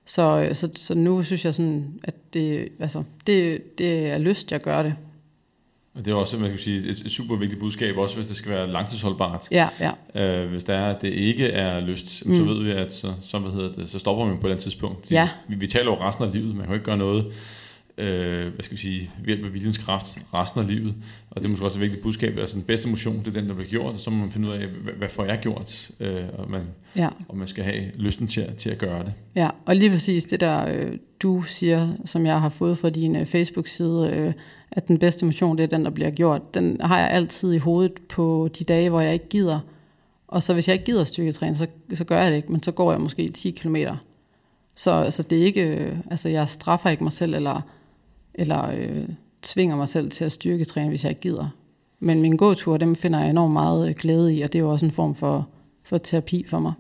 Så, 0.05 0.49
så, 0.53 0.71
så 0.75 0.95
nu 0.95 1.23
synes 1.23 1.45
jeg 1.45 1.55
sådan, 1.55 2.01
at 2.05 2.15
det, 2.35 2.69
altså, 2.81 3.03
det, 3.27 3.63
det 3.79 4.07
er 4.07 4.19
lyst, 4.19 4.53
jeg 4.53 4.61
gør 4.61 4.83
det. 4.83 4.95
Og 5.95 6.05
det 6.05 6.11
er 6.13 6.15
også 6.15 6.39
man 6.39 6.51
kan 6.51 6.59
sige, 6.59 6.91
et, 6.91 7.03
et 7.05 7.13
super 7.13 7.37
vigtigt 7.37 7.61
budskab, 7.61 7.97
også 7.97 8.17
hvis 8.17 8.27
det 8.27 8.37
skal 8.37 8.51
være 8.51 8.73
langtidsholdbart. 8.73 9.49
Ja, 9.51 9.69
ja. 9.81 10.43
Øh, 10.43 10.49
hvis 10.49 10.65
det 10.65 10.75
er, 10.75 10.87
at 10.87 11.03
det 11.03 11.09
ikke 11.09 11.47
er 11.47 11.81
lyst, 11.81 12.27
mm. 12.27 12.35
så 12.35 12.43
ved 12.43 12.65
vi, 12.65 12.71
at 12.71 12.93
så, 12.93 13.13
så, 13.21 13.39
hvad 13.39 13.51
hedder 13.51 13.73
det, 13.73 13.89
så 13.89 13.99
stopper 13.99 14.25
man 14.25 14.35
på 14.35 14.39
et 14.39 14.45
eller 14.45 14.55
andet 14.55 14.63
tidspunkt. 14.63 15.11
Ja. 15.11 15.29
Vi, 15.49 15.57
vi 15.57 15.67
taler 15.67 15.91
jo 15.91 15.95
resten 15.95 16.25
af 16.25 16.33
livet, 16.33 16.55
man 16.55 16.65
kan 16.65 16.69
jo 16.69 16.75
ikke 16.75 16.85
gøre 16.85 16.97
noget 16.97 17.33
øh, 17.99 18.55
hvad 18.55 18.63
skal 18.63 18.77
vi 18.77 18.81
sige, 18.81 19.11
ved 19.19 19.27
hjælp 19.27 19.45
af 19.45 19.55
viljens 19.55 19.79
kraft 19.79 20.19
resten 20.35 20.61
af 20.61 20.67
livet. 20.67 20.95
Og 21.31 21.37
det 21.37 21.45
er 21.45 21.49
måske 21.49 21.65
også 21.65 21.77
et 21.77 21.81
vigtigt 21.81 22.03
budskab, 22.03 22.39
altså 22.39 22.55
den 22.55 22.63
bedste 22.63 22.89
motion, 22.89 23.19
det 23.19 23.27
er 23.27 23.41
den, 23.41 23.49
der 23.49 23.55
bliver 23.55 23.69
gjort, 23.69 23.95
og 23.95 24.01
så 24.01 24.11
må 24.11 24.17
man 24.17 24.31
finde 24.31 24.49
ud 24.49 24.53
af, 24.53 24.67
hvad, 24.67 24.93
hvad 24.93 25.09
får 25.09 25.25
jeg 25.25 25.39
gjort, 25.39 25.91
øh, 26.01 26.23
og, 26.39 26.51
man, 26.51 26.63
ja. 26.97 27.09
og 27.29 27.37
man 27.37 27.49
skal 27.49 27.65
have 27.65 27.91
lysten 27.95 28.27
til, 28.27 28.55
til 28.59 28.71
at 28.71 28.79
gøre 28.79 29.05
det. 29.05 29.13
Ja, 29.35 29.51
og 29.67 29.77
lige 29.77 29.91
præcis 29.91 30.25
det 30.25 30.41
der, 30.41 30.69
øh, 30.69 30.99
du 31.23 31.43
siger, 31.43 31.89
som 32.05 32.27
jeg 32.27 32.41
har 32.41 32.49
fået 32.49 32.79
fra 32.79 32.91
din 32.91 33.17
øh, 33.17 33.27
Facebook-side, 33.27 34.11
øh, 34.15 34.33
at 34.71 34.89
den 34.89 34.99
bedste 34.99 35.25
motion, 35.25 35.59
det 35.59 35.63
er 35.65 35.77
den, 35.77 35.85
der 35.85 35.91
bliver 35.91 36.11
gjort, 36.11 36.55
den 36.55 36.81
har 36.81 36.99
jeg 36.99 37.11
altid 37.11 37.53
i 37.53 37.59
hovedet 37.59 37.93
på 38.09 38.49
de 38.59 38.65
dage, 38.65 38.91
hvor 38.91 39.01
jeg 39.01 39.13
ikke 39.13 39.29
gider. 39.29 39.61
Og 40.29 40.43
så 40.43 40.55
hvis 40.55 40.69
jeg 40.69 40.75
ikke 40.75 40.85
gider 40.85 41.05
styrketræne, 41.05 41.55
så, 41.55 41.67
så 41.95 42.05
gør 42.05 42.23
jeg 42.23 42.31
det 42.31 42.37
ikke, 42.37 42.53
men 42.53 42.63
så 42.63 42.73
går 42.73 42.93
jeg 42.93 43.01
måske 43.01 43.29
10 43.29 43.51
kilometer. 43.51 43.97
Så, 44.75 45.11
så 45.11 45.23
det 45.23 45.39
er 45.39 45.45
ikke, 45.45 45.79
øh, 45.79 45.97
altså 46.11 46.29
jeg 46.29 46.49
straffer 46.49 46.91
ikke 46.91 47.03
mig 47.03 47.13
selv, 47.13 47.35
eller 47.35 47.61
eller 48.39 48.71
øh, 48.71 49.09
tvinger 49.43 49.77
mig 49.77 49.89
selv 49.89 50.11
til 50.11 50.25
at 50.25 50.33
styrketræne, 50.33 50.89
hvis 50.89 51.05
jeg 51.05 51.11
ikke 51.11 51.21
gider. 51.21 51.49
Men 52.01 52.23
min 52.23 52.37
gåtur, 52.37 52.77
dem 52.77 52.95
finder 52.95 53.21
jeg 53.21 53.31
enormt 53.31 53.53
meget 53.53 53.89
øh, 53.89 53.95
glæde 53.95 54.35
i, 54.35 54.43
og 54.43 54.53
det 54.53 54.59
er 54.59 54.63
jo 54.63 54.71
også 54.71 54.87
en 54.87 54.93
form 54.93 55.15
for, 55.15 55.49
for 55.85 55.99
terapi 55.99 56.45
for 56.49 56.59
mig. 56.59 56.73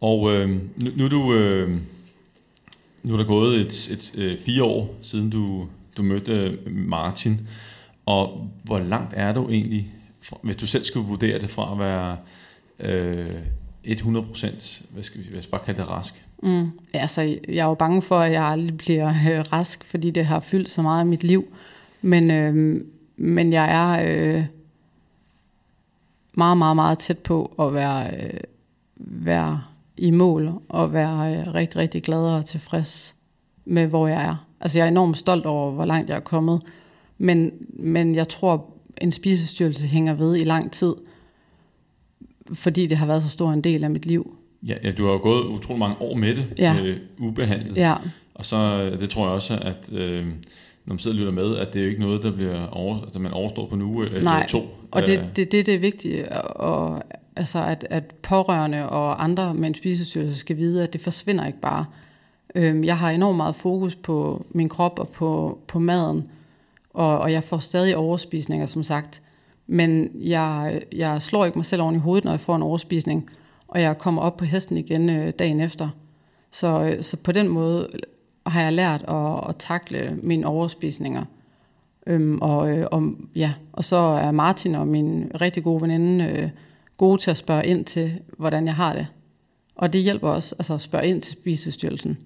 Og 0.00 0.32
øh, 0.32 0.48
nu, 0.48 0.90
nu, 0.96 1.04
er 1.04 1.08
du, 1.08 1.34
øh, 1.34 1.70
nu 3.02 3.12
er 3.12 3.16
der 3.16 3.24
gået 3.24 3.60
et, 3.60 3.88
et, 3.90 4.12
et 4.14 4.18
øh, 4.18 4.38
fire 4.38 4.64
år, 4.64 4.94
siden 5.02 5.30
du, 5.30 5.66
du 5.96 6.02
mødte 6.02 6.32
øh, 6.32 6.76
Martin. 6.76 7.48
Og 8.06 8.50
hvor 8.64 8.78
langt 8.78 9.14
er 9.16 9.34
du 9.34 9.48
egentlig, 9.48 9.90
hvis 10.42 10.56
du 10.56 10.66
selv 10.66 10.84
skulle 10.84 11.08
vurdere 11.08 11.38
det 11.38 11.50
fra 11.50 11.72
at 11.72 11.78
være 11.78 12.16
øh, 12.80 13.32
100%, 13.94 14.84
hvad 14.90 15.02
skal 15.02 15.20
vi, 15.20 15.26
hvad 15.30 15.42
skal 15.42 15.50
bare 15.50 15.64
kalde 15.64 15.80
det 15.80 15.90
rask? 15.90 16.24
Mm. 16.42 16.70
Altså, 16.94 17.20
jeg 17.48 17.58
er 17.58 17.64
jo 17.64 17.74
bange 17.74 18.02
for, 18.02 18.18
at 18.18 18.32
jeg 18.32 18.44
aldrig 18.44 18.76
bliver 18.76 19.08
øh, 19.08 19.44
rask, 19.52 19.84
fordi 19.84 20.10
det 20.10 20.26
har 20.26 20.40
fyldt 20.40 20.70
så 20.70 20.82
meget 20.82 21.00
af 21.00 21.06
mit 21.06 21.24
liv. 21.24 21.44
Men, 22.02 22.30
øh, 22.30 22.84
men 23.16 23.52
jeg 23.52 23.72
er 23.72 24.06
øh, 24.36 24.44
meget, 26.34 26.58
meget, 26.58 26.76
meget 26.76 26.98
tæt 26.98 27.18
på 27.18 27.54
at 27.58 27.74
være, 27.74 28.10
øh, 28.16 28.40
være 28.96 29.62
i 29.96 30.10
mål 30.10 30.52
og 30.68 30.92
være 30.92 31.36
øh, 31.36 31.54
rigtig, 31.54 31.80
rigtig 31.80 32.02
glad 32.02 32.18
og 32.18 32.44
tilfreds 32.44 33.14
med, 33.64 33.86
hvor 33.86 34.08
jeg 34.08 34.24
er. 34.24 34.46
Altså, 34.60 34.78
jeg 34.78 34.84
er 34.84 34.88
enormt 34.88 35.18
stolt 35.18 35.46
over, 35.46 35.72
hvor 35.72 35.84
langt 35.84 36.10
jeg 36.10 36.16
er 36.16 36.20
kommet. 36.20 36.62
Men, 37.18 37.52
men 37.68 38.14
jeg 38.14 38.28
tror, 38.28 38.66
en 39.00 39.10
spisestyrelse 39.10 39.86
hænger 39.86 40.14
ved 40.14 40.36
i 40.36 40.44
lang 40.44 40.72
tid, 40.72 40.94
fordi 42.54 42.86
det 42.86 42.96
har 42.96 43.06
været 43.06 43.22
så 43.22 43.28
stor 43.28 43.52
en 43.52 43.60
del 43.60 43.84
af 43.84 43.90
mit 43.90 44.06
liv. 44.06 44.36
Ja, 44.62 44.74
ja, 44.82 44.90
du 44.90 45.04
har 45.04 45.12
jo 45.12 45.18
gået 45.18 45.44
utrolig 45.44 45.78
mange 45.78 45.96
år 46.00 46.14
med 46.14 46.34
det, 46.34 46.46
ja. 46.58 46.76
øh, 46.84 46.96
ubehandlet. 47.18 47.76
Ja. 47.76 47.94
Og 48.34 48.44
så, 48.44 48.56
øh, 48.56 49.00
det 49.00 49.10
tror 49.10 49.24
jeg 49.24 49.32
også, 49.32 49.58
at 49.58 49.92
øh, 49.92 50.26
når 50.86 50.94
man 50.94 50.98
sidder 50.98 51.14
og 51.14 51.18
lytter 51.18 51.32
med, 51.32 51.56
at 51.56 51.72
det 51.72 51.78
er 51.78 51.84
jo 51.84 51.90
ikke 51.90 52.00
noget, 52.00 52.22
der 52.22 52.30
bliver 52.32 52.66
over, 52.66 53.00
at 53.14 53.20
man 53.20 53.32
overstår 53.32 53.66
på 53.66 53.74
en 53.74 53.82
uge 53.82 54.06
eller 54.06 54.22
Nej. 54.22 54.46
to. 54.46 54.62
og 54.90 55.06
det, 55.06 55.24
det, 55.36 55.52
det, 55.52 55.66
det 55.66 55.74
er 55.74 55.78
vigtigt, 55.78 56.28
og, 56.56 57.02
altså 57.36 57.64
at, 57.64 57.86
at 57.90 58.04
pårørende 58.22 58.88
og 58.88 59.24
andre 59.24 59.54
med 59.54 59.68
en 59.68 59.74
spisestyrelse 59.74 60.38
skal 60.38 60.56
vide, 60.56 60.82
at 60.82 60.92
det 60.92 61.00
forsvinder 61.00 61.46
ikke 61.46 61.60
bare. 61.60 61.84
Øhm, 62.54 62.84
jeg 62.84 62.98
har 62.98 63.10
enormt 63.10 63.36
meget 63.36 63.56
fokus 63.56 63.94
på 63.94 64.46
min 64.50 64.68
krop 64.68 64.98
og 64.98 65.08
på, 65.08 65.58
på 65.66 65.78
maden, 65.78 66.28
og, 66.94 67.18
og 67.18 67.32
jeg 67.32 67.44
får 67.44 67.58
stadig 67.58 67.96
overspisninger, 67.96 68.66
som 68.66 68.82
sagt. 68.82 69.22
Men 69.66 70.10
jeg, 70.14 70.82
jeg 70.92 71.22
slår 71.22 71.44
ikke 71.44 71.58
mig 71.58 71.66
selv 71.66 71.82
oven 71.82 71.94
i 71.94 71.98
hovedet, 71.98 72.24
når 72.24 72.32
jeg 72.32 72.40
får 72.40 72.56
en 72.56 72.62
overspisning 72.62 73.30
og 73.68 73.80
jeg 73.80 73.98
kommer 73.98 74.22
op 74.22 74.36
på 74.36 74.44
hesten 74.44 74.76
igen 74.76 75.10
øh, 75.10 75.32
dagen 75.38 75.60
efter. 75.60 75.88
Så, 76.50 76.84
øh, 76.84 77.02
så 77.02 77.16
på 77.16 77.32
den 77.32 77.48
måde 77.48 77.88
øh, 77.94 78.00
har 78.46 78.62
jeg 78.62 78.72
lært 78.72 79.04
at, 79.08 79.48
at 79.48 79.56
takle 79.58 80.18
mine 80.22 80.46
overspisninger. 80.46 81.24
Øhm, 82.06 82.38
og, 82.42 82.70
øh, 82.70 82.86
og, 82.90 83.12
ja, 83.34 83.52
og 83.72 83.84
så 83.84 83.96
er 83.96 84.30
Martin 84.30 84.74
og 84.74 84.88
min 84.88 85.30
rigtig 85.40 85.62
gode 85.64 85.82
veninde 85.82 86.24
øh, 86.24 86.48
gode 86.96 87.22
til 87.22 87.30
at 87.30 87.36
spørge 87.36 87.66
ind 87.66 87.84
til, 87.84 88.20
hvordan 88.38 88.66
jeg 88.66 88.74
har 88.74 88.92
det. 88.92 89.06
Og 89.74 89.92
det 89.92 90.00
hjælper 90.00 90.28
også 90.28 90.54
altså 90.58 90.74
at 90.74 90.80
spørge 90.80 91.06
ind 91.06 91.22
til 91.22 91.32
spiseforstyrrelsen. 91.32 92.18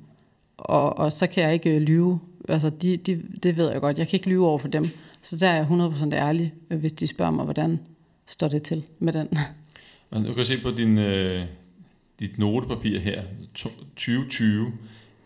Og, 0.58 0.98
og 0.98 1.12
så 1.12 1.26
kan 1.26 1.44
jeg 1.44 1.52
ikke 1.52 1.76
øh, 1.76 1.82
lyve. 1.82 2.20
Altså, 2.48 2.70
de, 2.70 2.96
de, 2.96 3.22
det 3.42 3.56
ved 3.56 3.72
jeg 3.72 3.80
godt. 3.80 3.98
Jeg 3.98 4.08
kan 4.08 4.16
ikke 4.16 4.28
lyve 4.28 4.46
over 4.46 4.58
for 4.58 4.68
dem. 4.68 4.84
Så 5.22 5.36
der 5.36 5.48
er 5.48 5.56
jeg 5.56 5.66
100% 5.66 6.14
ærlig, 6.14 6.54
øh, 6.70 6.78
hvis 6.78 6.92
de 6.92 7.06
spørger 7.06 7.32
mig, 7.32 7.44
hvordan 7.44 7.80
står 8.26 8.48
det 8.48 8.62
til 8.62 8.84
med 8.98 9.12
den. 9.12 9.28
Du 10.26 10.34
kan 10.34 10.44
se 10.44 10.62
på 10.62 10.70
din, 10.70 10.98
øh, 10.98 11.44
dit 12.20 12.38
notepapir 12.38 12.98
her, 12.98 13.22
2020, 13.54 14.72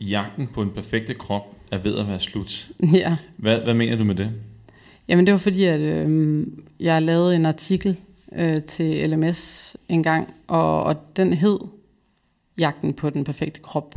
jagten 0.01 0.47
på 0.47 0.63
en 0.63 0.71
perfekte 0.71 1.15
krop 1.15 1.57
er 1.71 1.79
ved 1.79 1.99
at 1.99 2.09
være 2.09 2.21
slut. 2.21 2.69
Ja. 2.93 3.17
Hvad, 3.37 3.59
hvad 3.59 3.75
mener 3.75 3.97
du 3.97 4.05
med 4.05 4.15
det? 4.15 4.31
Jamen 5.09 5.27
det 5.27 5.33
var 5.33 5.39
fordi, 5.39 5.65
at 5.65 5.81
øh, 5.81 6.47
jeg 6.81 7.03
lavede 7.03 7.37
en 7.37 7.47
artikel 7.47 7.97
øh, 8.33 8.63
til 8.63 9.11
LMS 9.11 9.77
en 9.89 10.03
gang, 10.03 10.35
og, 10.47 10.83
og 10.83 11.17
den 11.17 11.33
hed 11.33 11.59
Jagten 12.59 12.95
på 12.95 13.11
den 13.11 13.25
perfekte 13.25 13.61
krop. 13.61 13.95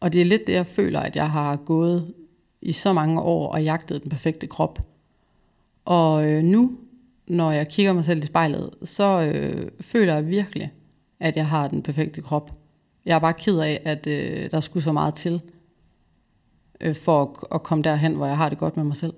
Og 0.00 0.12
det 0.12 0.20
er 0.20 0.24
lidt 0.24 0.46
det, 0.46 0.52
jeg 0.52 0.66
føler, 0.66 1.00
at 1.00 1.16
jeg 1.16 1.30
har 1.30 1.56
gået 1.56 2.14
i 2.62 2.72
så 2.72 2.92
mange 2.92 3.20
år 3.20 3.52
og 3.52 3.64
jagtet 3.64 4.02
den 4.02 4.10
perfekte 4.10 4.46
krop. 4.46 4.78
Og 5.84 6.30
øh, 6.30 6.42
nu 6.42 6.78
når 7.30 7.50
jeg 7.50 7.68
kigger 7.68 7.92
mig 7.92 8.04
selv 8.04 8.22
i 8.22 8.26
spejlet, 8.26 8.70
så 8.84 9.20
øh, 9.20 9.70
føler 9.80 10.14
jeg 10.14 10.28
virkelig, 10.28 10.72
at 11.20 11.36
jeg 11.36 11.46
har 11.46 11.68
den 11.68 11.82
perfekte 11.82 12.22
krop. 12.22 12.50
Jeg 13.04 13.14
er 13.14 13.18
bare 13.18 13.32
ked 13.32 13.58
af, 13.58 13.80
at 13.84 14.06
øh, 14.06 14.50
der 14.50 14.60
skulle 14.60 14.82
så 14.82 14.92
meget 14.92 15.14
til, 15.14 15.42
øh, 16.80 16.96
for 16.96 17.22
at, 17.22 17.54
at 17.54 17.62
komme 17.62 17.84
derhen, 17.84 18.14
hvor 18.14 18.26
jeg 18.26 18.36
har 18.36 18.48
det 18.48 18.58
godt 18.58 18.76
med 18.76 18.84
mig 18.84 18.96
selv. 18.96 19.12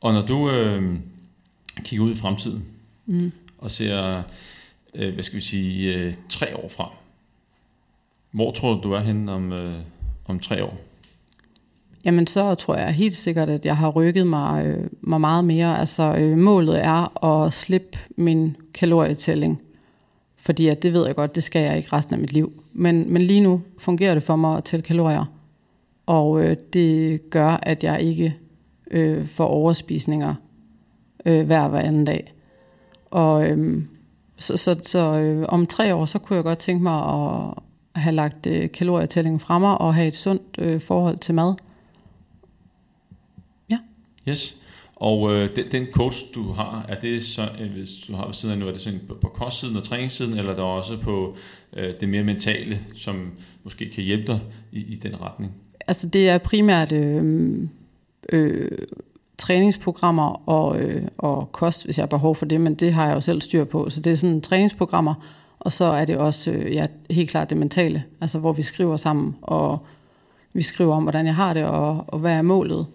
Og 0.00 0.12
når 0.12 0.26
du 0.26 0.50
øh, 0.50 0.98
kigger 1.84 2.06
ud 2.06 2.12
i 2.12 2.16
fremtiden, 2.16 2.66
mm. 3.06 3.32
og 3.58 3.70
ser, 3.70 4.22
øh, 4.94 5.14
hvad 5.14 5.22
skal 5.22 5.36
vi 5.36 5.44
sige, 5.44 5.94
øh, 5.94 6.14
tre 6.28 6.56
år 6.56 6.68
frem, 6.68 6.90
hvor 8.30 8.50
tror 8.50 8.74
du, 8.74 8.80
du 8.82 8.92
er 8.92 9.00
henne 9.00 9.32
om, 9.32 9.52
øh, 9.52 9.74
om 10.26 10.40
tre 10.40 10.64
år? 10.64 10.76
Jamen 12.06 12.26
så 12.26 12.54
tror 12.54 12.74
jeg 12.74 12.92
helt 12.92 13.16
sikkert, 13.16 13.50
at 13.50 13.66
jeg 13.66 13.76
har 13.76 13.90
rykket 13.90 14.26
mig, 14.26 14.66
øh, 14.66 14.86
mig 15.00 15.20
meget 15.20 15.44
mere. 15.44 15.78
Altså 15.78 16.16
øh, 16.18 16.38
målet 16.38 16.84
er 16.84 17.24
at 17.24 17.52
slippe 17.52 17.98
min 18.16 18.56
kalorietælling. 18.74 19.60
Fordi 20.36 20.68
at 20.68 20.82
det 20.82 20.92
ved 20.92 21.06
jeg 21.06 21.16
godt, 21.16 21.34
det 21.34 21.42
skal 21.42 21.62
jeg 21.62 21.76
ikke 21.76 21.92
resten 21.92 22.14
af 22.14 22.20
mit 22.20 22.32
liv. 22.32 22.52
Men, 22.72 23.12
men 23.12 23.22
lige 23.22 23.40
nu 23.40 23.60
fungerer 23.78 24.14
det 24.14 24.22
for 24.22 24.36
mig 24.36 24.56
at 24.56 24.64
tælle 24.64 24.82
kalorier. 24.82 25.24
Og 26.06 26.44
øh, 26.44 26.56
det 26.72 27.20
gør, 27.30 27.58
at 27.62 27.84
jeg 27.84 28.00
ikke 28.00 28.36
øh, 28.90 29.28
får 29.28 29.46
overspisninger 29.46 30.34
øh, 31.24 31.46
hver 31.46 31.68
hver 31.68 31.80
anden 31.80 32.04
dag. 32.04 32.34
Og 33.10 33.50
øh, 33.50 33.82
så, 34.36 34.56
så, 34.56 34.76
så 34.82 34.98
øh, 34.98 35.44
om 35.48 35.66
tre 35.66 35.94
år, 35.94 36.04
så 36.04 36.18
kunne 36.18 36.36
jeg 36.36 36.44
godt 36.44 36.58
tænke 36.58 36.82
mig 36.82 36.96
at 36.96 37.54
have 37.94 38.14
lagt 38.14 38.46
øh, 38.46 38.70
kalorietællingen 38.72 39.40
fra 39.40 39.58
mig 39.58 39.78
og 39.78 39.94
have 39.94 40.08
et 40.08 40.14
sundt 40.14 40.42
øh, 40.58 40.80
forhold 40.80 41.18
til 41.18 41.34
mad. 41.34 41.54
Yes. 44.28 44.56
Og 44.96 45.32
øh, 45.32 45.56
den, 45.56 45.64
den 45.72 45.86
coach, 45.92 46.24
du 46.34 46.52
har, 46.52 46.84
er 46.88 47.00
det 47.00 47.24
så, 47.24 47.48
øh, 47.60 47.70
hvis 47.70 47.90
du 48.08 48.14
har 48.14 48.26
ved 48.26 48.34
siden 48.34 48.52
af 48.52 48.58
nu, 48.58 48.68
er 48.68 48.72
det 48.72 48.80
sådan 48.80 49.00
på, 49.08 49.14
på 49.14 49.28
kostsiden 49.28 49.76
og 49.76 49.84
træningssiden, 49.84 50.38
eller 50.38 50.52
er 50.52 50.56
der 50.56 50.62
også 50.62 50.96
på 50.96 51.36
øh, 51.76 51.94
det 52.00 52.08
mere 52.08 52.24
mentale, 52.24 52.80
som 52.94 53.32
måske 53.64 53.90
kan 53.90 54.04
hjælpe 54.04 54.26
dig 54.26 54.40
i, 54.72 54.80
i 54.80 54.94
den 54.94 55.20
retning? 55.20 55.54
Altså 55.86 56.06
det 56.06 56.28
er 56.28 56.38
primært 56.38 56.92
øh, 56.92 57.68
øh, 58.32 58.78
træningsprogrammer 59.38 60.48
og, 60.48 60.80
øh, 60.80 61.02
og 61.18 61.52
kost, 61.52 61.84
hvis 61.84 61.98
jeg 61.98 62.02
har 62.02 62.08
behov 62.08 62.36
for 62.36 62.46
det, 62.46 62.60
men 62.60 62.74
det 62.74 62.92
har 62.92 63.06
jeg 63.06 63.14
jo 63.14 63.20
selv 63.20 63.40
styr 63.40 63.64
på. 63.64 63.90
Så 63.90 64.00
det 64.00 64.12
er 64.12 64.16
sådan 64.16 64.40
træningsprogrammer, 64.40 65.14
og 65.58 65.72
så 65.72 65.84
er 65.84 66.04
det 66.04 66.16
også 66.16 66.50
øh, 66.50 66.74
ja, 66.74 66.86
helt 67.10 67.30
klart 67.30 67.50
det 67.50 67.58
mentale, 67.58 68.04
altså 68.20 68.38
hvor 68.38 68.52
vi 68.52 68.62
skriver 68.62 68.96
sammen, 68.96 69.36
og 69.42 69.78
vi 70.54 70.62
skriver 70.62 70.94
om, 70.94 71.02
hvordan 71.02 71.26
jeg 71.26 71.34
har 71.34 71.54
det, 71.54 71.64
og, 71.64 72.04
og 72.08 72.18
hvad 72.18 72.32
er 72.32 72.42
målet 72.42 72.86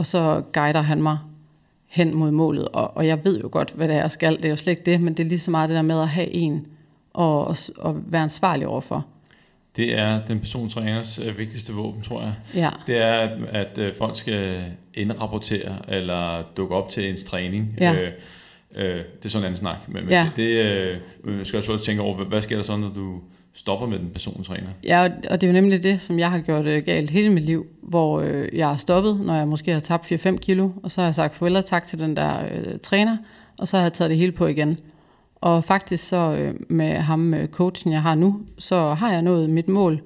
og 0.00 0.06
så 0.06 0.42
guider 0.52 0.80
han 0.80 1.02
mig 1.02 1.18
hen 1.86 2.14
mod 2.14 2.30
målet, 2.30 2.68
og, 2.68 2.96
og 2.96 3.06
jeg 3.06 3.24
ved 3.24 3.40
jo 3.40 3.48
godt, 3.52 3.72
hvad 3.76 3.88
det 3.88 3.96
er, 3.96 4.00
jeg 4.00 4.10
skal. 4.10 4.36
Det 4.36 4.44
er 4.44 4.48
jo 4.48 4.56
slet 4.56 4.70
ikke 4.70 4.90
det, 4.90 5.00
men 5.00 5.14
det 5.14 5.24
er 5.24 5.28
lige 5.28 5.38
så 5.38 5.50
meget 5.50 5.68
det 5.68 5.76
der 5.76 5.82
med 5.82 6.00
at 6.00 6.08
have 6.08 6.30
en 6.34 6.66
og, 7.14 7.46
og, 7.46 7.56
og 7.78 7.96
være 8.06 8.22
ansvarlig 8.22 8.66
overfor. 8.66 9.06
Det 9.76 9.98
er 9.98 10.20
den 10.28 10.38
persontræners 10.40 11.18
øh, 11.18 11.38
vigtigste 11.38 11.72
våben, 11.72 12.02
tror 12.02 12.20
jeg. 12.22 12.34
Ja. 12.54 12.70
Det 12.86 12.96
er, 12.96 13.12
at, 13.14 13.30
at 13.48 13.78
øh, 13.78 13.94
folk 13.94 14.16
skal 14.16 14.64
indrapportere 14.94 15.76
eller 15.88 16.42
dukke 16.56 16.74
op 16.74 16.88
til 16.88 17.10
ens 17.10 17.24
træning. 17.24 17.74
Ja. 17.80 17.92
Øh, 17.94 18.12
øh, 18.76 18.84
det 18.94 19.24
er 19.24 19.28
sådan 19.28 19.42
en 19.42 19.46
anden 19.46 19.58
snak. 19.58 19.88
Men, 19.88 20.08
Ja. 20.08 20.30
det, 20.36 20.42
øh, 20.42 20.96
man 21.24 21.44
skal 21.44 21.56
også 21.58 21.78
tænke 21.84 22.02
over, 22.02 22.24
hvad 22.24 22.40
sker 22.40 22.56
der 22.56 22.62
så, 22.62 22.76
når 22.76 22.88
du 22.88 23.20
stopper 23.54 23.86
med 23.86 23.98
den 23.98 24.10
personlige 24.10 24.44
træner. 24.44 24.68
Ja, 24.84 25.02
og- 25.04 25.40
det 25.40 25.42
er 25.42 25.46
jo 25.46 25.52
nemlig 25.52 25.82
det, 25.82 26.02
som 26.02 26.18
jeg 26.18 26.30
har 26.30 26.38
gjort 26.38 26.66
øh, 26.66 26.82
galt 26.84 27.10
hele 27.10 27.30
mit 27.30 27.44
liv, 27.44 27.66
hvor 27.82 28.20
øh, 28.20 28.48
jeg 28.52 28.68
har 28.68 28.76
stoppet, 28.76 29.20
når 29.20 29.34
jeg 29.34 29.48
måske 29.48 29.72
har 29.72 29.80
tabt 29.80 30.12
4-5 30.12 30.36
kilo, 30.36 30.70
og 30.82 30.90
så 30.90 31.00
har 31.00 31.06
jeg 31.08 31.14
sagt 31.14 31.34
farvel 31.34 31.56
og 31.56 31.66
tak 31.66 31.86
til 31.86 31.98
den 31.98 32.16
der 32.16 32.44
øh, 32.44 32.78
træner, 32.82 33.16
og 33.58 33.68
så 33.68 33.76
har 33.76 33.84
jeg 33.84 33.92
taget 33.92 34.08
det 34.10 34.18
hele 34.18 34.32
på 34.32 34.46
igen. 34.46 34.78
Og 35.40 35.64
faktisk 35.64 36.08
så 36.08 36.36
øh, 36.40 36.54
med 36.68 36.92
ham, 36.92 37.34
øh, 37.34 37.46
coachen 37.48 37.92
jeg 37.92 38.02
har 38.02 38.14
nu, 38.14 38.40
så 38.58 38.94
har 38.94 39.12
jeg 39.12 39.22
nået 39.22 39.50
mit 39.50 39.68
mål, 39.68 40.02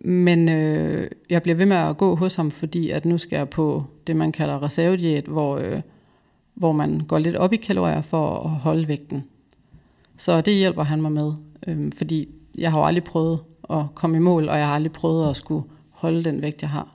men 0.00 0.48
øh, 0.48 1.08
jeg 1.30 1.42
bliver 1.42 1.56
ved 1.56 1.66
med 1.66 1.76
at 1.76 1.96
gå 1.96 2.16
hos 2.16 2.34
ham, 2.34 2.50
fordi 2.50 2.90
at 2.90 3.04
nu 3.04 3.18
skal 3.18 3.36
jeg 3.36 3.48
på 3.48 3.84
det, 4.06 4.16
man 4.16 4.32
kalder 4.32 4.62
reservediet, 4.62 5.24
hvor, 5.24 5.56
øh, 5.56 5.80
hvor 6.54 6.72
man 6.72 7.00
går 7.00 7.18
lidt 7.18 7.36
op 7.36 7.52
i 7.52 7.56
kalorier 7.56 8.02
for 8.02 8.34
at 8.44 8.50
holde 8.50 8.88
vægten. 8.88 9.24
Så 10.16 10.40
det 10.40 10.54
hjælper 10.54 10.82
han 10.82 11.02
mig 11.02 11.12
med, 11.12 11.32
øh, 11.68 11.92
fordi 11.96 12.28
jeg 12.58 12.70
har 12.70 12.78
jo 12.78 12.86
aldrig 12.86 13.04
prøvet 13.04 13.40
at 13.70 13.84
komme 13.94 14.16
i 14.16 14.20
mål, 14.20 14.48
og 14.48 14.58
jeg 14.58 14.66
har 14.66 14.74
aldrig 14.74 14.92
prøvet 14.92 15.30
at 15.30 15.36
skulle 15.36 15.64
holde 15.90 16.24
den 16.24 16.42
vægt, 16.42 16.62
jeg 16.62 16.70
har. 16.70 16.94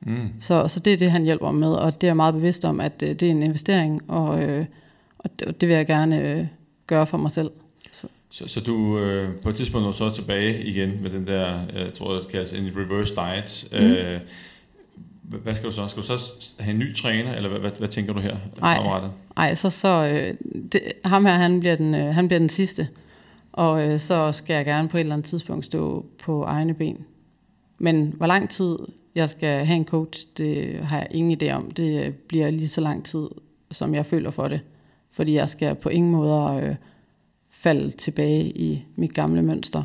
Mm. 0.00 0.28
Så, 0.40 0.68
så 0.68 0.80
det 0.80 0.92
er 0.92 0.96
det, 0.96 1.10
han 1.10 1.24
hjælper 1.24 1.50
mig 1.50 1.60
med, 1.60 1.72
og 1.72 1.94
det 1.94 2.02
er 2.02 2.08
jeg 2.08 2.16
meget 2.16 2.34
bevidst 2.34 2.64
om, 2.64 2.80
at 2.80 3.02
øh, 3.02 3.08
det 3.08 3.22
er 3.22 3.30
en 3.30 3.42
investering, 3.42 4.10
og, 4.10 4.42
øh, 4.42 4.64
og 5.18 5.30
det, 5.38 5.60
det 5.60 5.68
vil 5.68 5.76
jeg 5.76 5.86
gerne 5.86 6.30
øh, 6.30 6.46
gøre 6.86 7.06
for 7.06 7.18
mig 7.18 7.30
selv. 7.30 7.50
Så, 7.92 8.06
Så, 8.30 8.48
så 8.48 8.60
du 8.60 8.98
øh, 8.98 9.36
på 9.42 9.48
et 9.48 9.54
tidspunkt 9.54 9.86
du 9.86 9.92
så 9.92 10.10
tilbage 10.10 10.64
igen 10.64 11.02
med 11.02 11.10
den 11.10 11.26
der, 11.26 11.58
øh, 11.74 11.80
jeg 11.80 11.94
tror 11.94 12.14
det 12.14 12.28
kaldes 12.28 12.52
en 12.52 12.70
reverse 12.76 13.14
diet. 13.14 13.68
Mm. 13.72 13.86
Øh, 13.86 14.20
hvad 15.22 15.54
skal 15.54 15.66
du 15.66 15.74
så? 15.74 15.88
Skal 15.88 16.02
du 16.02 16.06
så 16.06 16.32
have 16.58 16.70
en 16.72 16.78
ny 16.78 16.96
træner, 16.96 17.34
eller 17.34 17.48
hvad, 17.48 17.60
hvad, 17.60 17.70
hvad 17.78 17.88
tænker 17.88 18.12
du 18.12 18.20
her 18.20 18.36
Nej. 19.36 19.54
så, 19.54 19.70
så 19.70 19.88
øh, 19.88 20.34
det, 20.72 20.82
ham 21.04 21.24
her, 21.26 21.34
han 21.34 21.60
bliver, 21.60 21.76
den, 21.76 21.94
øh, 21.94 22.14
han 22.14 22.28
bliver 22.28 22.38
den 22.38 22.48
sidste, 22.48 22.88
og 23.58 23.86
øh, 23.86 23.98
så 23.98 24.32
skal 24.32 24.54
jeg 24.54 24.64
gerne 24.64 24.88
på 24.88 24.96
et 24.96 25.00
eller 25.00 25.14
andet 25.14 25.26
tidspunkt 25.26 25.64
stå 25.64 26.06
på 26.24 26.42
egne 26.42 26.74
ben. 26.74 27.04
Men 27.78 28.14
hvor 28.16 28.26
lang 28.26 28.50
tid 28.50 28.78
jeg 29.14 29.30
skal 29.30 29.64
have 29.64 29.76
en 29.76 29.84
coach, 29.84 30.26
det 30.36 30.80
har 30.84 30.98
jeg 30.98 31.08
ingen 31.10 31.42
idé 31.42 31.52
om. 31.52 31.70
Det 31.70 32.06
øh, 32.06 32.12
bliver 32.12 32.50
lige 32.50 32.68
så 32.68 32.80
lang 32.80 33.04
tid, 33.04 33.28
som 33.70 33.94
jeg 33.94 34.06
føler 34.06 34.30
for 34.30 34.48
det. 34.48 34.60
Fordi 35.10 35.34
jeg 35.34 35.48
skal 35.48 35.74
på 35.74 35.88
ingen 35.88 36.12
måde 36.12 36.60
øh, 36.62 36.74
falde 37.50 37.90
tilbage 37.90 38.44
i 38.44 38.84
mit 38.96 39.14
gamle 39.14 39.42
mønster. 39.42 39.82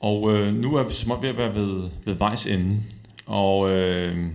Og 0.00 0.34
øh, 0.34 0.54
nu 0.54 0.74
er 0.74 0.86
vi 0.86 0.92
som 0.92 1.22
ved 1.22 1.28
at 1.28 1.38
være 1.38 1.54
ved, 1.54 1.88
ved 2.04 2.14
vejs 2.14 2.46
ende. 2.46 2.80
Og 3.26 3.70
øh, 3.70 4.26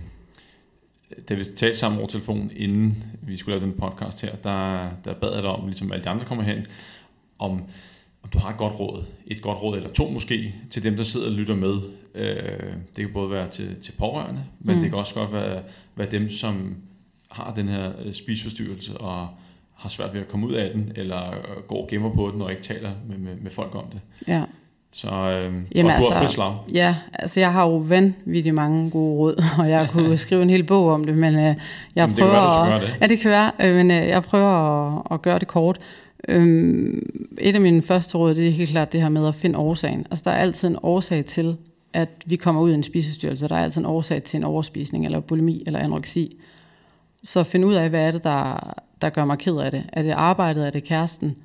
da 1.28 1.34
vi 1.34 1.44
talte 1.44 1.78
sammen 1.78 1.98
over 1.98 2.08
telefon, 2.08 2.50
inden 2.56 3.04
vi 3.22 3.36
skulle 3.36 3.58
lave 3.58 3.70
den 3.70 3.80
podcast 3.80 4.22
her, 4.22 4.36
der, 4.36 4.88
der 5.04 5.14
bad 5.14 5.34
jeg 5.34 5.42
dig 5.42 5.50
om, 5.50 5.66
ligesom 5.66 5.92
alle 5.92 6.04
de 6.04 6.10
andre 6.10 6.24
kommer 6.24 6.44
hen, 6.44 6.66
om, 7.42 7.52
om 8.22 8.28
du 8.32 8.38
har 8.38 8.50
et 8.50 8.56
godt 8.56 8.80
råd. 8.80 9.04
Et 9.26 9.42
godt 9.42 9.62
råd, 9.62 9.76
eller 9.76 9.90
to 9.90 10.10
måske, 10.10 10.54
til 10.70 10.82
dem, 10.84 10.96
der 10.96 11.02
sidder 11.02 11.26
og 11.26 11.32
lytter 11.32 11.54
med. 11.54 11.74
Øh, 12.14 12.34
det 12.96 13.04
kan 13.04 13.10
både 13.14 13.30
være 13.30 13.48
til, 13.48 13.80
til 13.82 13.92
pårørende, 13.98 14.40
men 14.60 14.74
Mm. 14.76 14.80
det 14.82 14.90
kan 14.90 14.98
også 14.98 15.14
godt 15.14 15.32
være, 15.32 15.62
være 15.96 16.10
dem, 16.10 16.30
som 16.30 16.76
har 17.30 17.52
den 17.56 17.68
her 17.68 17.92
øh, 18.04 18.12
spiseforstyrrelse 18.12 18.98
og 18.98 19.28
har 19.74 19.88
svært 19.88 20.14
ved 20.14 20.20
at 20.20 20.28
komme 20.28 20.46
ud 20.46 20.52
af 20.52 20.70
den, 20.74 20.92
eller 20.96 21.30
øh, 21.30 21.62
går 21.68 21.82
og 21.82 21.88
gemmer 21.90 22.10
på 22.14 22.30
den 22.34 22.42
og 22.42 22.50
ikke 22.50 22.62
taler 22.62 22.90
med, 23.08 23.18
med, 23.18 23.36
med 23.36 23.50
folk 23.50 23.74
om 23.74 23.84
det. 23.92 24.00
Ja. 24.28 24.42
Så 24.94 25.08
øh, 25.08 25.54
Jamen 25.74 25.92
og 25.92 25.98
du 25.98 26.02
har 26.02 26.06
altså- 26.06 26.18
frit 26.18 26.30
slag. 26.30 26.54
Ja, 26.74 26.96
altså 27.12 27.40
jeg 27.40 27.52
har 27.52 27.66
jo 27.68 27.76
vanvittigt 27.76 28.54
mange 28.54 28.90
gode 28.90 29.16
råd, 29.18 29.42
og 29.58 29.70
jeg 29.70 29.88
kunne 29.92 30.18
skrive 30.18 30.42
en 30.42 30.50
hel 30.50 30.64
bog 30.64 30.88
om 30.92 31.04
det, 31.04 31.14
men 31.18 31.34
øh, 31.34 31.40
jeg 31.40 31.54
Men 31.96 32.08
det 32.08 32.16
kan 32.16 32.16
prøver 32.16 32.32
være, 32.32 32.74
at, 32.74 32.80
gøre 32.80 32.90
det. 32.90 32.96
Ja, 33.00 33.06
det 33.06 33.18
kan 33.20 33.30
være, 33.30 33.50
øh, 33.60 33.74
men 33.76 33.90
øh, 33.90 33.96
jeg 33.96 34.22
prøver 34.22 34.48
at, 34.48 35.02
at 35.10 35.22
gøre 35.22 35.38
det 35.38 35.48
kort. 35.48 35.78
Øhm, 36.28 37.28
et 37.38 37.54
af 37.54 37.60
mine 37.60 37.82
første 37.82 38.18
råd, 38.18 38.34
det 38.34 38.48
er 38.48 38.50
helt 38.50 38.70
klart 38.70 38.92
det 38.92 39.02
her 39.02 39.08
med 39.08 39.28
at 39.28 39.34
finde 39.34 39.58
årsagen. 39.58 40.06
Altså 40.10 40.22
der 40.24 40.30
er 40.30 40.36
altid 40.36 40.68
en 40.68 40.78
årsag 40.82 41.24
til, 41.24 41.56
at 41.92 42.08
vi 42.26 42.36
kommer 42.36 42.62
ud 42.62 42.70
i 42.70 42.74
en 42.74 42.82
spisestyrelse. 42.82 43.48
Der 43.48 43.54
er 43.54 43.64
altid 43.64 43.80
en 43.80 43.86
årsag 43.86 44.22
til 44.22 44.36
en 44.36 44.44
overspisning, 44.44 45.04
eller 45.04 45.20
bulimi, 45.20 45.62
eller 45.66 45.78
anoreksi. 45.80 46.36
Så 47.22 47.44
find 47.44 47.64
ud 47.64 47.74
af, 47.74 47.90
hvad 47.90 48.06
er 48.06 48.10
det, 48.10 48.24
der, 48.24 48.72
der 49.02 49.08
gør 49.08 49.24
mig 49.24 49.38
ked 49.38 49.56
af 49.56 49.70
det. 49.70 49.84
Er 49.92 50.02
det 50.02 50.10
arbejdet, 50.10 50.66
er 50.66 50.70
det 50.70 50.84
kæresten? 50.84 51.36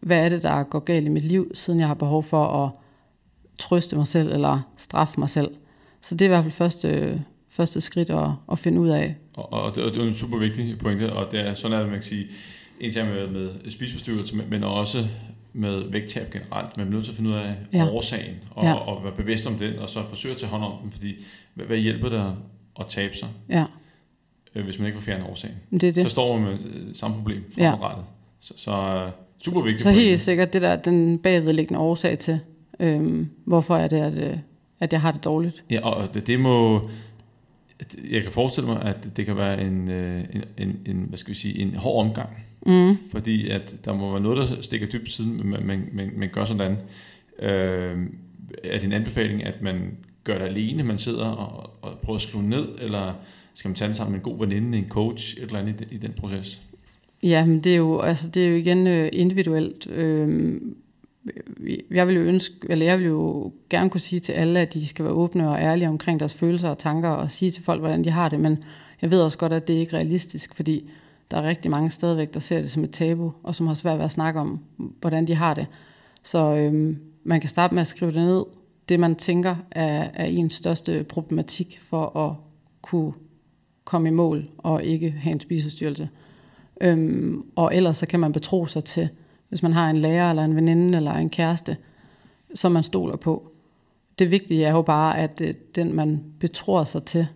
Hvad 0.00 0.24
er 0.24 0.28
det, 0.28 0.42
der 0.42 0.62
går 0.62 0.78
galt 0.78 1.06
i 1.06 1.10
mit 1.10 1.24
liv, 1.24 1.50
siden 1.54 1.80
jeg 1.80 1.88
har 1.88 1.94
behov 1.94 2.22
for 2.22 2.64
at 2.64 2.70
trøste 3.58 3.96
mig 3.96 4.06
selv, 4.06 4.32
eller 4.32 4.60
straffe 4.76 5.20
mig 5.20 5.28
selv? 5.28 5.50
Så 6.00 6.14
det 6.14 6.22
er 6.22 6.26
i 6.26 6.28
hvert 6.28 6.44
fald 6.44 6.52
første, 6.52 7.22
første 7.48 7.80
skridt 7.80 8.10
at, 8.10 8.28
at 8.52 8.58
finde 8.58 8.80
ud 8.80 8.88
af. 8.88 9.16
Og, 9.34 9.52
og, 9.52 9.76
det, 9.76 9.84
og 9.84 9.90
det 9.90 10.02
er 10.02 10.06
en 10.06 10.14
super 10.14 10.38
vigtig 10.38 10.78
pointe, 10.78 11.12
og 11.12 11.32
det 11.32 11.48
er 11.48 11.54
sådan, 11.54 11.78
at 11.78 11.86
man 11.86 11.94
kan 11.94 12.02
sige, 12.02 12.26
en 12.80 12.92
ting 12.92 13.08
med, 13.08 13.26
med 13.28 13.70
spiseforstyrrelse, 13.70 14.36
men, 14.36 14.64
også 14.64 15.06
med 15.52 15.90
vægttab 15.90 16.30
generelt. 16.32 16.76
Man 16.76 16.86
er 16.86 16.90
nødt 16.90 17.04
til 17.04 17.12
at 17.12 17.16
finde 17.16 17.30
ud 17.30 17.34
af 17.34 17.54
Ja. 17.72 17.78
ja. 17.78 17.90
årsagen, 17.90 18.34
og, 18.50 18.64
Ja. 18.64 18.68
ja. 18.70 18.74
og 18.74 19.04
være 19.04 19.12
bevidst 19.12 19.46
om 19.46 19.54
den, 19.54 19.78
og 19.78 19.88
så 19.88 20.00
forsøge 20.08 20.32
at 20.34 20.38
tage 20.40 20.50
hånd 20.50 20.62
om 20.64 20.72
den, 20.82 20.90
fordi 20.92 21.14
hvad, 21.54 21.66
hvad 21.66 21.76
hjælper 21.78 22.08
det 22.08 22.32
at 22.80 22.86
tabe 22.88 23.16
sig, 23.16 23.28
Ja, 23.48 23.64
øh, 24.54 24.64
hvis 24.64 24.78
man 24.78 24.86
ikke 24.86 24.96
vil 24.98 25.04
fjerne 25.04 25.26
årsagen? 25.26 25.56
det 25.72 25.82
det. 25.82 25.94
Så 26.02 26.08
står 26.08 26.38
man 26.38 26.42
med 26.52 26.58
øh, 26.74 26.94
samme 26.94 27.16
problem 27.16 27.44
Ja. 27.58 27.70
fremadrettet. 27.70 28.04
Så, 28.40 28.54
så 28.56 28.70
øh, 28.72 29.10
super 29.44 29.60
vigtigt. 29.60 29.82
Så 29.82 29.90
helt 29.90 30.20
sikkert 30.20 30.52
det 30.52 30.62
der, 30.62 30.76
den 30.76 31.18
bagvedliggende 31.18 31.80
årsag 31.80 32.18
til, 32.18 32.40
øhm, 32.80 33.28
hvorfor 33.44 33.76
er 33.76 33.88
det, 33.88 33.96
at, 33.96 34.38
at 34.80 34.92
jeg 34.92 35.00
har 35.00 35.12
det 35.12 35.24
dårligt. 35.24 35.64
Ja, 35.70 35.80
og 35.88 36.14
det, 36.14 36.26
det 36.26 36.40
må... 36.40 36.88
Jeg 38.10 38.22
kan 38.22 38.32
forestille 38.32 38.68
mig, 38.68 38.82
at 38.82 38.96
det 39.16 39.26
kan 39.26 39.36
være 39.36 39.62
en, 39.62 39.90
øh, 39.90 40.20
en, 40.20 40.44
en, 40.58 40.78
en, 40.86 40.96
hvad 41.08 41.18
skal 41.18 41.34
vi 41.34 41.38
sige, 41.38 41.58
en 41.58 41.74
hård 41.74 42.06
omgang. 42.06 42.28
Mm. 42.66 42.96
Fordi 43.10 43.48
at 43.48 43.74
der 43.84 43.94
må 43.94 44.10
være 44.10 44.20
noget, 44.20 44.48
der 44.48 44.62
stikker 44.62 44.86
dybt 44.86 45.10
siden, 45.10 45.40
man, 45.44 45.66
man, 45.66 45.88
man, 45.92 46.12
man 46.16 46.28
gør 46.28 46.44
sådan. 46.44 46.76
Øh, 47.38 48.06
er 48.64 48.78
det 48.78 48.84
en 48.84 48.92
anbefaling, 48.92 49.44
at 49.44 49.62
man 49.62 49.96
gør 50.24 50.38
det 50.38 50.44
alene, 50.44 50.82
man 50.82 50.98
sidder 50.98 51.24
og, 51.24 51.70
og 51.82 51.98
prøver 51.98 52.16
at 52.16 52.22
skrive 52.22 52.44
ned, 52.44 52.68
eller 52.78 53.14
skal 53.54 53.68
man 53.68 53.74
tage 53.74 53.88
det 53.88 53.96
sammen 53.96 54.12
med 54.12 54.20
en 54.20 54.32
god 54.32 54.38
veninde, 54.38 54.78
en 54.78 54.88
coach, 54.88 55.36
et 55.36 55.42
eller 55.42 55.58
andet 55.58 55.80
i 55.80 55.84
den, 55.84 55.86
i 55.90 55.98
den 55.98 56.12
proces? 56.12 56.62
Ja, 57.22 57.46
men 57.46 57.60
det 57.60 57.72
er 57.72 57.76
jo, 57.76 58.00
altså, 58.00 58.28
det 58.28 58.44
er 58.44 58.48
jo 58.48 58.56
igen 58.56 58.86
øh, 58.86 59.08
individuelt. 59.12 59.86
Øh, 59.90 60.60
jeg 61.90 62.08
vil 62.08 62.16
jo 62.16 62.22
ønske, 62.22 62.54
eller 62.70 62.86
jeg 62.86 62.98
vil 62.98 63.06
jo 63.06 63.52
gerne 63.70 63.90
kunne 63.90 64.00
sige 64.00 64.20
til 64.20 64.32
alle, 64.32 64.60
at 64.60 64.74
de 64.74 64.88
skal 64.88 65.04
være 65.04 65.14
åbne 65.14 65.50
og 65.50 65.58
ærlige 65.58 65.88
omkring 65.88 66.20
deres 66.20 66.34
følelser 66.34 66.68
og 66.68 66.78
tanker, 66.78 67.08
og 67.08 67.30
sige 67.30 67.50
til 67.50 67.64
folk, 67.64 67.80
hvordan 67.80 68.04
de 68.04 68.10
har 68.10 68.28
det, 68.28 68.40
men 68.40 68.62
jeg 69.02 69.10
ved 69.10 69.22
også 69.22 69.38
godt, 69.38 69.52
at 69.52 69.68
det 69.68 69.74
ikke 69.74 69.92
er 69.92 69.98
realistisk, 69.98 70.54
fordi 70.54 70.90
der 71.30 71.36
er 71.36 71.42
rigtig 71.42 71.70
mange 71.70 71.90
stadigvæk, 71.90 72.34
der 72.34 72.40
ser 72.40 72.60
det 72.60 72.70
som 72.70 72.84
et 72.84 72.90
tabu, 72.90 73.32
og 73.42 73.54
som 73.54 73.66
har 73.66 73.74
svært 73.74 73.98
ved 73.98 74.04
at 74.04 74.12
snakke 74.12 74.40
om, 74.40 74.60
hvordan 75.00 75.26
de 75.26 75.34
har 75.34 75.54
det. 75.54 75.66
Så 76.22 76.54
øhm, 76.54 76.98
man 77.24 77.40
kan 77.40 77.50
starte 77.50 77.74
med 77.74 77.80
at 77.80 77.88
skrive 77.88 78.10
det 78.10 78.20
ned, 78.20 78.44
det 78.88 79.00
man 79.00 79.16
tænker 79.16 79.56
er, 79.70 80.08
er 80.14 80.24
ens 80.24 80.54
største 80.54 81.04
problematik 81.08 81.80
for 81.82 82.16
at 82.16 82.34
kunne 82.82 83.12
komme 83.84 84.08
i 84.08 84.12
mål 84.12 84.46
og 84.58 84.84
ikke 84.84 85.10
have 85.10 85.32
en 85.32 85.40
spiseforstyrrelse. 85.40 86.08
Øhm, 86.80 87.42
og 87.56 87.76
ellers 87.76 87.96
så 87.96 88.06
kan 88.06 88.20
man 88.20 88.32
betro 88.32 88.66
sig 88.66 88.84
til, 88.84 89.08
hvis 89.48 89.62
man 89.62 89.72
har 89.72 89.90
en 89.90 89.96
lærer 89.96 90.30
eller 90.30 90.44
en 90.44 90.56
veninde 90.56 90.96
eller 90.96 91.12
en 91.12 91.30
kæreste, 91.30 91.76
som 92.54 92.72
man 92.72 92.82
stoler 92.82 93.16
på. 93.16 93.52
Det 94.18 94.30
vigtige 94.30 94.64
er 94.64 94.72
jo 94.72 94.82
bare, 94.82 95.18
at 95.18 95.40
øh, 95.40 95.54
den 95.74 95.94
man 95.94 96.24
betror 96.40 96.84
sig 96.84 97.04
til, 97.04 97.26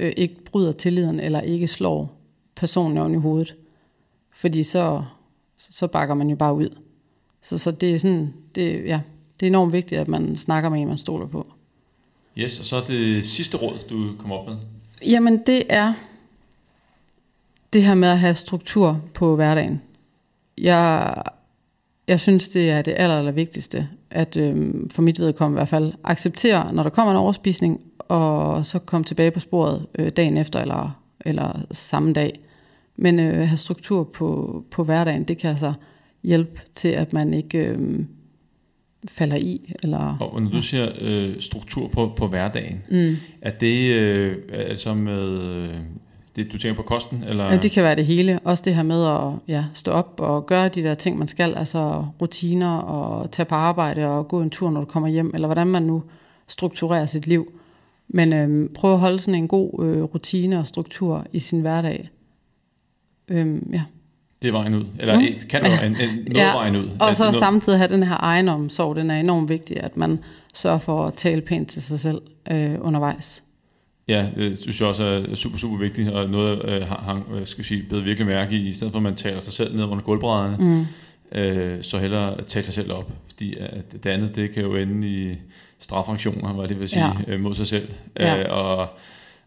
øh, 0.00 0.12
ikke 0.16 0.44
bryder 0.44 0.72
tilliden 0.72 1.20
eller 1.20 1.40
ikke 1.40 1.68
slår 1.68 2.20
personen 2.56 2.98
oven 2.98 3.14
i 3.14 3.18
hovedet. 3.18 3.54
Fordi 4.34 4.62
så, 4.62 5.02
så 5.58 5.86
bakker 5.86 6.14
man 6.14 6.30
jo 6.30 6.36
bare 6.36 6.54
ud. 6.54 6.78
Så, 7.42 7.58
så 7.58 7.70
det 7.70 7.94
er 7.94 7.98
sådan, 7.98 8.34
det, 8.54 8.84
ja, 8.84 9.00
det 9.40 9.46
er 9.46 9.50
enormt 9.50 9.72
vigtigt, 9.72 10.00
at 10.00 10.08
man 10.08 10.36
snakker 10.36 10.68
med 10.68 10.80
en, 10.80 10.88
man 10.88 10.98
stoler 10.98 11.26
på. 11.26 11.52
Yes, 12.38 12.58
og 12.58 12.64
så 12.64 12.76
er 12.76 12.84
det 12.84 13.26
sidste 13.26 13.56
råd, 13.56 13.78
du 13.90 14.16
kom 14.18 14.32
op 14.32 14.46
med. 14.46 14.56
Jamen 15.06 15.42
det 15.46 15.62
er 15.68 15.94
det 17.72 17.82
her 17.82 17.94
med 17.94 18.08
at 18.08 18.18
have 18.18 18.34
struktur 18.34 19.00
på 19.14 19.36
hverdagen. 19.36 19.82
Jeg, 20.58 21.14
jeg 22.08 22.20
synes, 22.20 22.48
det 22.48 22.70
er 22.70 22.82
det 22.82 22.94
aller, 22.96 23.18
aller 23.18 23.32
vigtigste, 23.32 23.88
at 24.10 24.36
øhm, 24.36 24.90
for 24.90 25.02
mit 25.02 25.18
vedkommende 25.18 25.58
i 25.58 25.60
hvert 25.60 25.68
fald, 25.68 25.92
acceptere, 26.04 26.74
når 26.74 26.82
der 26.82 26.90
kommer 26.90 27.12
en 27.12 27.18
overspisning, 27.18 27.84
og 27.98 28.66
så 28.66 28.78
komme 28.78 29.04
tilbage 29.04 29.30
på 29.30 29.40
sporet 29.40 29.86
øh, 29.98 30.08
dagen 30.08 30.36
efter, 30.36 30.60
eller, 30.60 31.00
eller 31.20 31.60
samme 31.70 32.12
dag. 32.12 32.40
Men 32.96 33.18
øh, 33.18 33.48
have 33.48 33.58
struktur 33.58 34.04
på, 34.04 34.62
på 34.70 34.84
hverdagen, 34.84 35.24
det 35.24 35.38
kan 35.38 35.50
altså 35.50 35.74
hjælpe 36.22 36.60
til, 36.74 36.88
at 36.88 37.12
man 37.12 37.34
ikke 37.34 37.58
øh, 37.58 38.04
falder 39.08 39.36
i. 39.36 39.72
Eller, 39.82 40.16
Og 40.20 40.42
når 40.42 40.50
du 40.50 40.62
siger 40.62 40.88
øh, 41.00 41.40
struktur 41.40 41.88
på, 41.88 42.12
på 42.16 42.26
hverdagen, 42.26 42.82
mm. 42.90 43.16
er 43.42 43.50
det 43.50 43.90
øh, 43.92 44.36
altså 44.52 44.94
med 44.94 45.42
øh, 45.42 45.74
det, 46.36 46.52
du 46.52 46.58
tænker 46.58 46.76
på 46.76 46.82
kosten? 46.82 47.24
Eller? 47.24 47.44
Ja, 47.44 47.56
det 47.56 47.70
kan 47.70 47.82
være 47.82 47.96
det 47.96 48.06
hele. 48.06 48.38
Også 48.44 48.62
det 48.66 48.74
her 48.74 48.82
med 48.82 49.04
at 49.06 49.54
ja, 49.54 49.64
stå 49.74 49.90
op 49.90 50.20
og 50.20 50.46
gøre 50.46 50.68
de 50.68 50.82
der 50.82 50.94
ting, 50.94 51.18
man 51.18 51.28
skal. 51.28 51.54
Altså 51.54 52.06
rutiner 52.20 52.76
og 52.76 53.30
tage 53.30 53.46
på 53.46 53.54
arbejde 53.54 54.06
og 54.06 54.28
gå 54.28 54.40
en 54.40 54.50
tur, 54.50 54.70
når 54.70 54.80
du 54.80 54.86
kommer 54.86 55.08
hjem. 55.08 55.30
Eller 55.34 55.48
hvordan 55.48 55.66
man 55.66 55.82
nu 55.82 56.02
strukturerer 56.48 57.06
sit 57.06 57.26
liv. 57.26 57.60
Men 58.08 58.32
øhm, 58.32 58.72
prøv 58.74 58.92
at 58.92 58.98
holde 58.98 59.18
sådan 59.18 59.34
en 59.34 59.48
god 59.48 59.84
øh, 59.84 60.02
rutine 60.02 60.58
og 60.58 60.66
struktur 60.66 61.26
i 61.32 61.38
sin 61.38 61.60
hverdag. 61.60 62.10
Øhm, 63.28 63.70
ja. 63.72 63.82
Det 64.42 64.48
er 64.48 64.52
vejen 64.52 64.74
ud. 64.74 64.84
Eller 64.98 65.20
mm. 65.20 65.26
kan 65.50 65.62
være 65.62 65.86
en, 65.86 65.96
en, 65.96 66.08
noget 66.24 66.34
ja, 66.34 66.52
vejen 66.52 66.76
ud. 66.76 66.88
Og 67.00 67.16
så 67.16 67.22
noget... 67.22 67.36
samtidig 67.36 67.78
have 67.78 67.88
den 67.88 68.02
her 68.02 68.16
egenomsorg, 68.20 68.96
den 68.96 69.10
er 69.10 69.20
enormt 69.20 69.48
vigtig, 69.48 69.76
at 69.80 69.96
man 69.96 70.18
sørger 70.54 70.78
for 70.78 71.04
at 71.04 71.14
tale 71.14 71.40
pænt 71.40 71.68
til 71.68 71.82
sig 71.82 72.00
selv 72.00 72.22
øh, 72.50 72.74
undervejs. 72.80 73.42
Ja, 74.08 74.28
det 74.36 74.58
synes 74.58 74.80
jeg 74.80 74.88
også 74.88 75.04
er 75.04 75.34
super, 75.34 75.58
super 75.58 75.78
vigtigt, 75.78 76.10
og 76.10 76.30
noget 76.30 76.64
øh, 76.64 76.82
han 76.82 77.22
skal 77.44 77.64
sige, 77.64 77.82
blevet 77.88 78.04
virkelig 78.04 78.26
mærke 78.26 78.56
i, 78.56 78.68
i 78.68 78.72
stedet 78.72 78.92
for 78.92 78.98
at 78.98 79.02
man 79.02 79.14
taler 79.14 79.40
sig 79.40 79.52
selv 79.52 79.76
ned 79.76 79.84
under 79.84 80.04
gulvbrædderne, 80.04 80.56
mm. 80.60 80.86
øh, 81.38 81.82
så 81.82 81.98
hellere 81.98 82.42
tale 82.46 82.64
sig 82.64 82.74
selv 82.74 82.92
op, 82.92 83.12
fordi 83.28 83.54
at 83.58 83.92
det 83.92 84.06
andet, 84.06 84.36
det 84.36 84.50
kan 84.50 84.62
jo 84.62 84.76
ende 84.76 85.08
i 85.08 85.36
straffunktioner, 85.78 86.52
hvad 86.52 86.68
det 86.68 86.80
vil 86.80 86.88
sige, 86.88 87.04
ja. 87.04 87.32
øh, 87.32 87.40
mod 87.40 87.54
sig 87.54 87.66
selv. 87.66 87.88
Ja. 88.20 88.42
Øh, 88.42 88.46
og, 88.50 88.88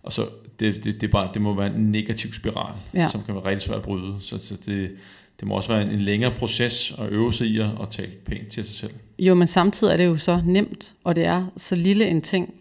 og 0.03 0.13
så 0.13 0.25
det, 0.59 0.83
det, 0.83 1.01
det, 1.01 1.11
bare, 1.11 1.29
det 1.33 1.41
må 1.41 1.53
være 1.53 1.75
en 1.75 1.91
negativ 1.91 2.33
spiral, 2.33 2.73
ja. 2.93 3.09
som 3.09 3.23
kan 3.23 3.35
være 3.35 3.45
rigtig 3.45 3.61
svært 3.61 3.77
at 3.77 3.83
bryde. 3.83 4.15
Så, 4.19 4.37
så 4.37 4.55
det, 4.65 4.91
det 5.39 5.47
må 5.47 5.55
også 5.55 5.73
være 5.73 5.81
en, 5.81 5.89
en 5.89 6.01
længere 6.01 6.31
proces 6.31 6.95
at 6.99 7.09
øve 7.09 7.33
sig 7.33 7.47
i 7.47 7.59
at, 7.59 7.69
at 7.81 7.89
tale 7.89 8.11
pænt 8.25 8.47
til 8.47 8.63
sig 8.63 8.75
selv. 8.75 8.93
Jo, 9.19 9.35
men 9.35 9.47
samtidig 9.47 9.93
er 9.93 9.97
det 9.97 10.05
jo 10.05 10.17
så 10.17 10.41
nemt, 10.45 10.93
og 11.03 11.15
det 11.15 11.25
er 11.25 11.45
så 11.57 11.75
lille 11.75 12.07
en 12.07 12.21
ting. 12.21 12.53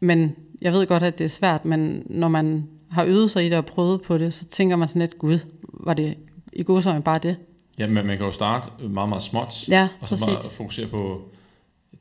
Men 0.00 0.36
jeg 0.62 0.72
ved 0.72 0.86
godt, 0.86 1.02
at 1.02 1.18
det 1.18 1.24
er 1.24 1.28
svært, 1.28 1.64
men 1.64 2.02
når 2.06 2.28
man 2.28 2.68
har 2.90 3.04
øvet 3.04 3.30
sig 3.30 3.46
i 3.46 3.48
det 3.48 3.58
og 3.58 3.66
prøvet 3.66 4.02
på 4.02 4.18
det, 4.18 4.34
så 4.34 4.44
tænker 4.44 4.76
man 4.76 4.88
sådan 4.88 5.00
lidt, 5.00 5.18
gud, 5.18 5.38
var 5.62 5.94
det 5.94 6.16
i 6.52 6.62
god 6.62 6.82
så 6.82 7.00
bare 7.04 7.18
det? 7.18 7.36
Ja, 7.78 7.86
men 7.86 8.06
man 8.06 8.16
kan 8.16 8.26
jo 8.26 8.32
starte 8.32 8.88
meget, 8.88 9.08
meget 9.08 9.22
småt, 9.22 9.68
ja, 9.68 9.88
og 10.00 10.08
så 10.08 10.14
præcis. 10.14 10.26
bare 10.26 10.42
fokusere 10.56 10.86
på 10.86 11.28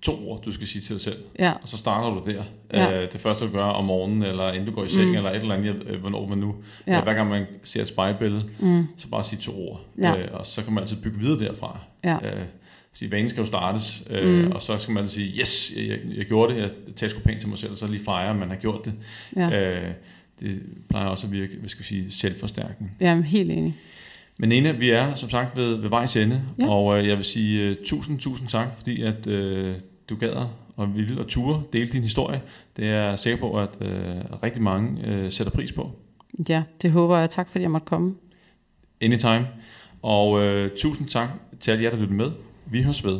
to 0.02 0.30
ord, 0.30 0.42
du 0.42 0.52
skal 0.52 0.68
sige 0.68 0.82
til 0.82 0.94
dig 0.94 1.02
selv. 1.02 1.18
Ja. 1.40 1.54
Og 1.62 1.68
så 1.68 1.78
starter 1.78 2.10
du 2.10 2.32
der. 2.32 2.44
Ja. 2.74 3.04
Øh, 3.04 3.12
det 3.12 3.22
første, 3.22 3.46
du 3.46 3.52
gør 3.52 3.64
om 3.64 3.86
morgenen, 3.86 4.24
eller 4.24 4.52
inden 4.52 4.66
du 4.66 4.72
går 4.72 4.84
i 4.84 4.90
seng, 4.90 5.10
mm. 5.10 5.16
eller 5.16 5.30
et 5.30 5.36
eller 5.36 5.56
andet, 5.56 5.84
øh, 5.88 6.00
hvornår 6.00 6.28
man 6.28 6.38
nu. 6.38 6.56
Ja. 6.88 7.04
Hver 7.04 7.14
gang 7.14 7.30
man 7.30 7.46
ser 7.64 7.82
et 7.82 7.88
spejlbillede, 7.88 8.44
mm. 8.60 8.88
så 8.98 9.08
bare 9.10 9.24
sige 9.24 9.40
to 9.40 9.70
ord. 9.70 9.82
Ja. 9.98 10.18
Øh, 10.18 10.28
og 10.34 10.46
så 10.46 10.64
kan 10.64 10.74
man 10.74 10.82
altid 10.82 10.98
bygge 10.98 11.20
videre 11.20 11.40
derfra. 11.40 11.80
Ja. 12.04 12.16
Øh, 12.16 12.42
sige, 12.96 13.12
vanen 13.12 13.30
skal 13.30 13.42
jo 13.42 13.46
startes, 13.46 14.04
øh, 14.10 14.46
mm. 14.46 14.52
og 14.52 14.62
så 14.62 14.78
skal 14.78 14.94
man 14.94 15.08
sige, 15.08 15.40
yes, 15.40 15.74
jeg, 15.78 16.00
jeg, 16.18 16.26
gjorde 16.26 16.54
det, 16.54 16.62
jeg 16.62 16.70
tager 16.96 17.10
sgu 17.10 17.20
pænt 17.20 17.40
til 17.40 17.50
mig 17.50 17.58
selv, 17.58 17.72
og 17.72 17.78
så 17.78 17.88
lige 17.88 18.04
fejre, 18.04 18.30
at 18.30 18.36
man 18.36 18.50
har 18.50 18.56
gjort 18.56 18.86
det. 18.86 18.94
Ja. 19.36 19.74
Øh, 19.74 19.92
det 20.40 20.62
plejer 20.90 21.08
også 21.08 21.28
at 21.28 21.34
virke, 21.34 21.58
hvad 21.60 21.70
skal 21.70 21.80
vi 21.80 21.88
sige, 21.88 22.12
selvforstærkende. 22.12 22.90
Ja, 23.02 23.22
helt 23.22 23.52
enig. 23.52 23.76
Men 24.38 24.50
Nina, 24.50 24.72
vi 24.72 24.90
er 24.90 25.16
som 25.16 25.30
sagt 25.30 25.56
ved, 25.56 25.76
ved 25.76 25.90
vejs 25.90 26.16
ende, 26.16 26.42
ja. 26.60 26.70
og 26.70 27.00
øh, 27.00 27.08
jeg 27.08 27.18
vil 27.18 27.26
sige 27.26 27.70
uh, 27.70 27.76
tusind, 27.86 28.20
tusind 28.20 28.48
tak, 28.48 28.76
fordi 28.76 29.02
at 29.02 29.28
uh, 29.28 29.74
du 30.10 30.16
gad 30.16 30.46
og 30.76 30.96
ville 30.96 31.20
og 31.20 31.28
ture 31.28 31.64
dele 31.74 31.90
din 31.90 32.04
historie. 32.04 32.42
Det 32.78 32.90
er 32.90 33.04
jeg 33.04 33.20
sikker 33.20 33.40
på, 33.40 33.60
at 33.60 33.70
uh, 33.82 34.44
rigtig 34.44 34.62
mange 34.62 34.92
uh, 35.08 35.32
sætter 35.32 35.52
pris 35.52 35.72
på. 35.72 35.92
Ja, 36.50 36.64
det 36.82 36.92
håber 36.92 37.18
jeg. 37.18 37.30
Tak 37.30 37.50
fordi 37.50 37.62
jeg 37.62 37.72
måtte 37.72 37.86
komme. 37.86 38.16
Anytime. 39.02 39.48
Og 40.02 40.32
uh, 40.32 40.68
tusind 40.78 41.08
tak 41.08 41.30
til 41.60 41.72
alle 41.72 41.84
jer, 41.84 41.90
der 41.90 41.98
lyttede 41.98 42.18
med. 42.18 42.32
Vi 42.66 42.84
høres 42.84 43.04
ved. 43.04 43.20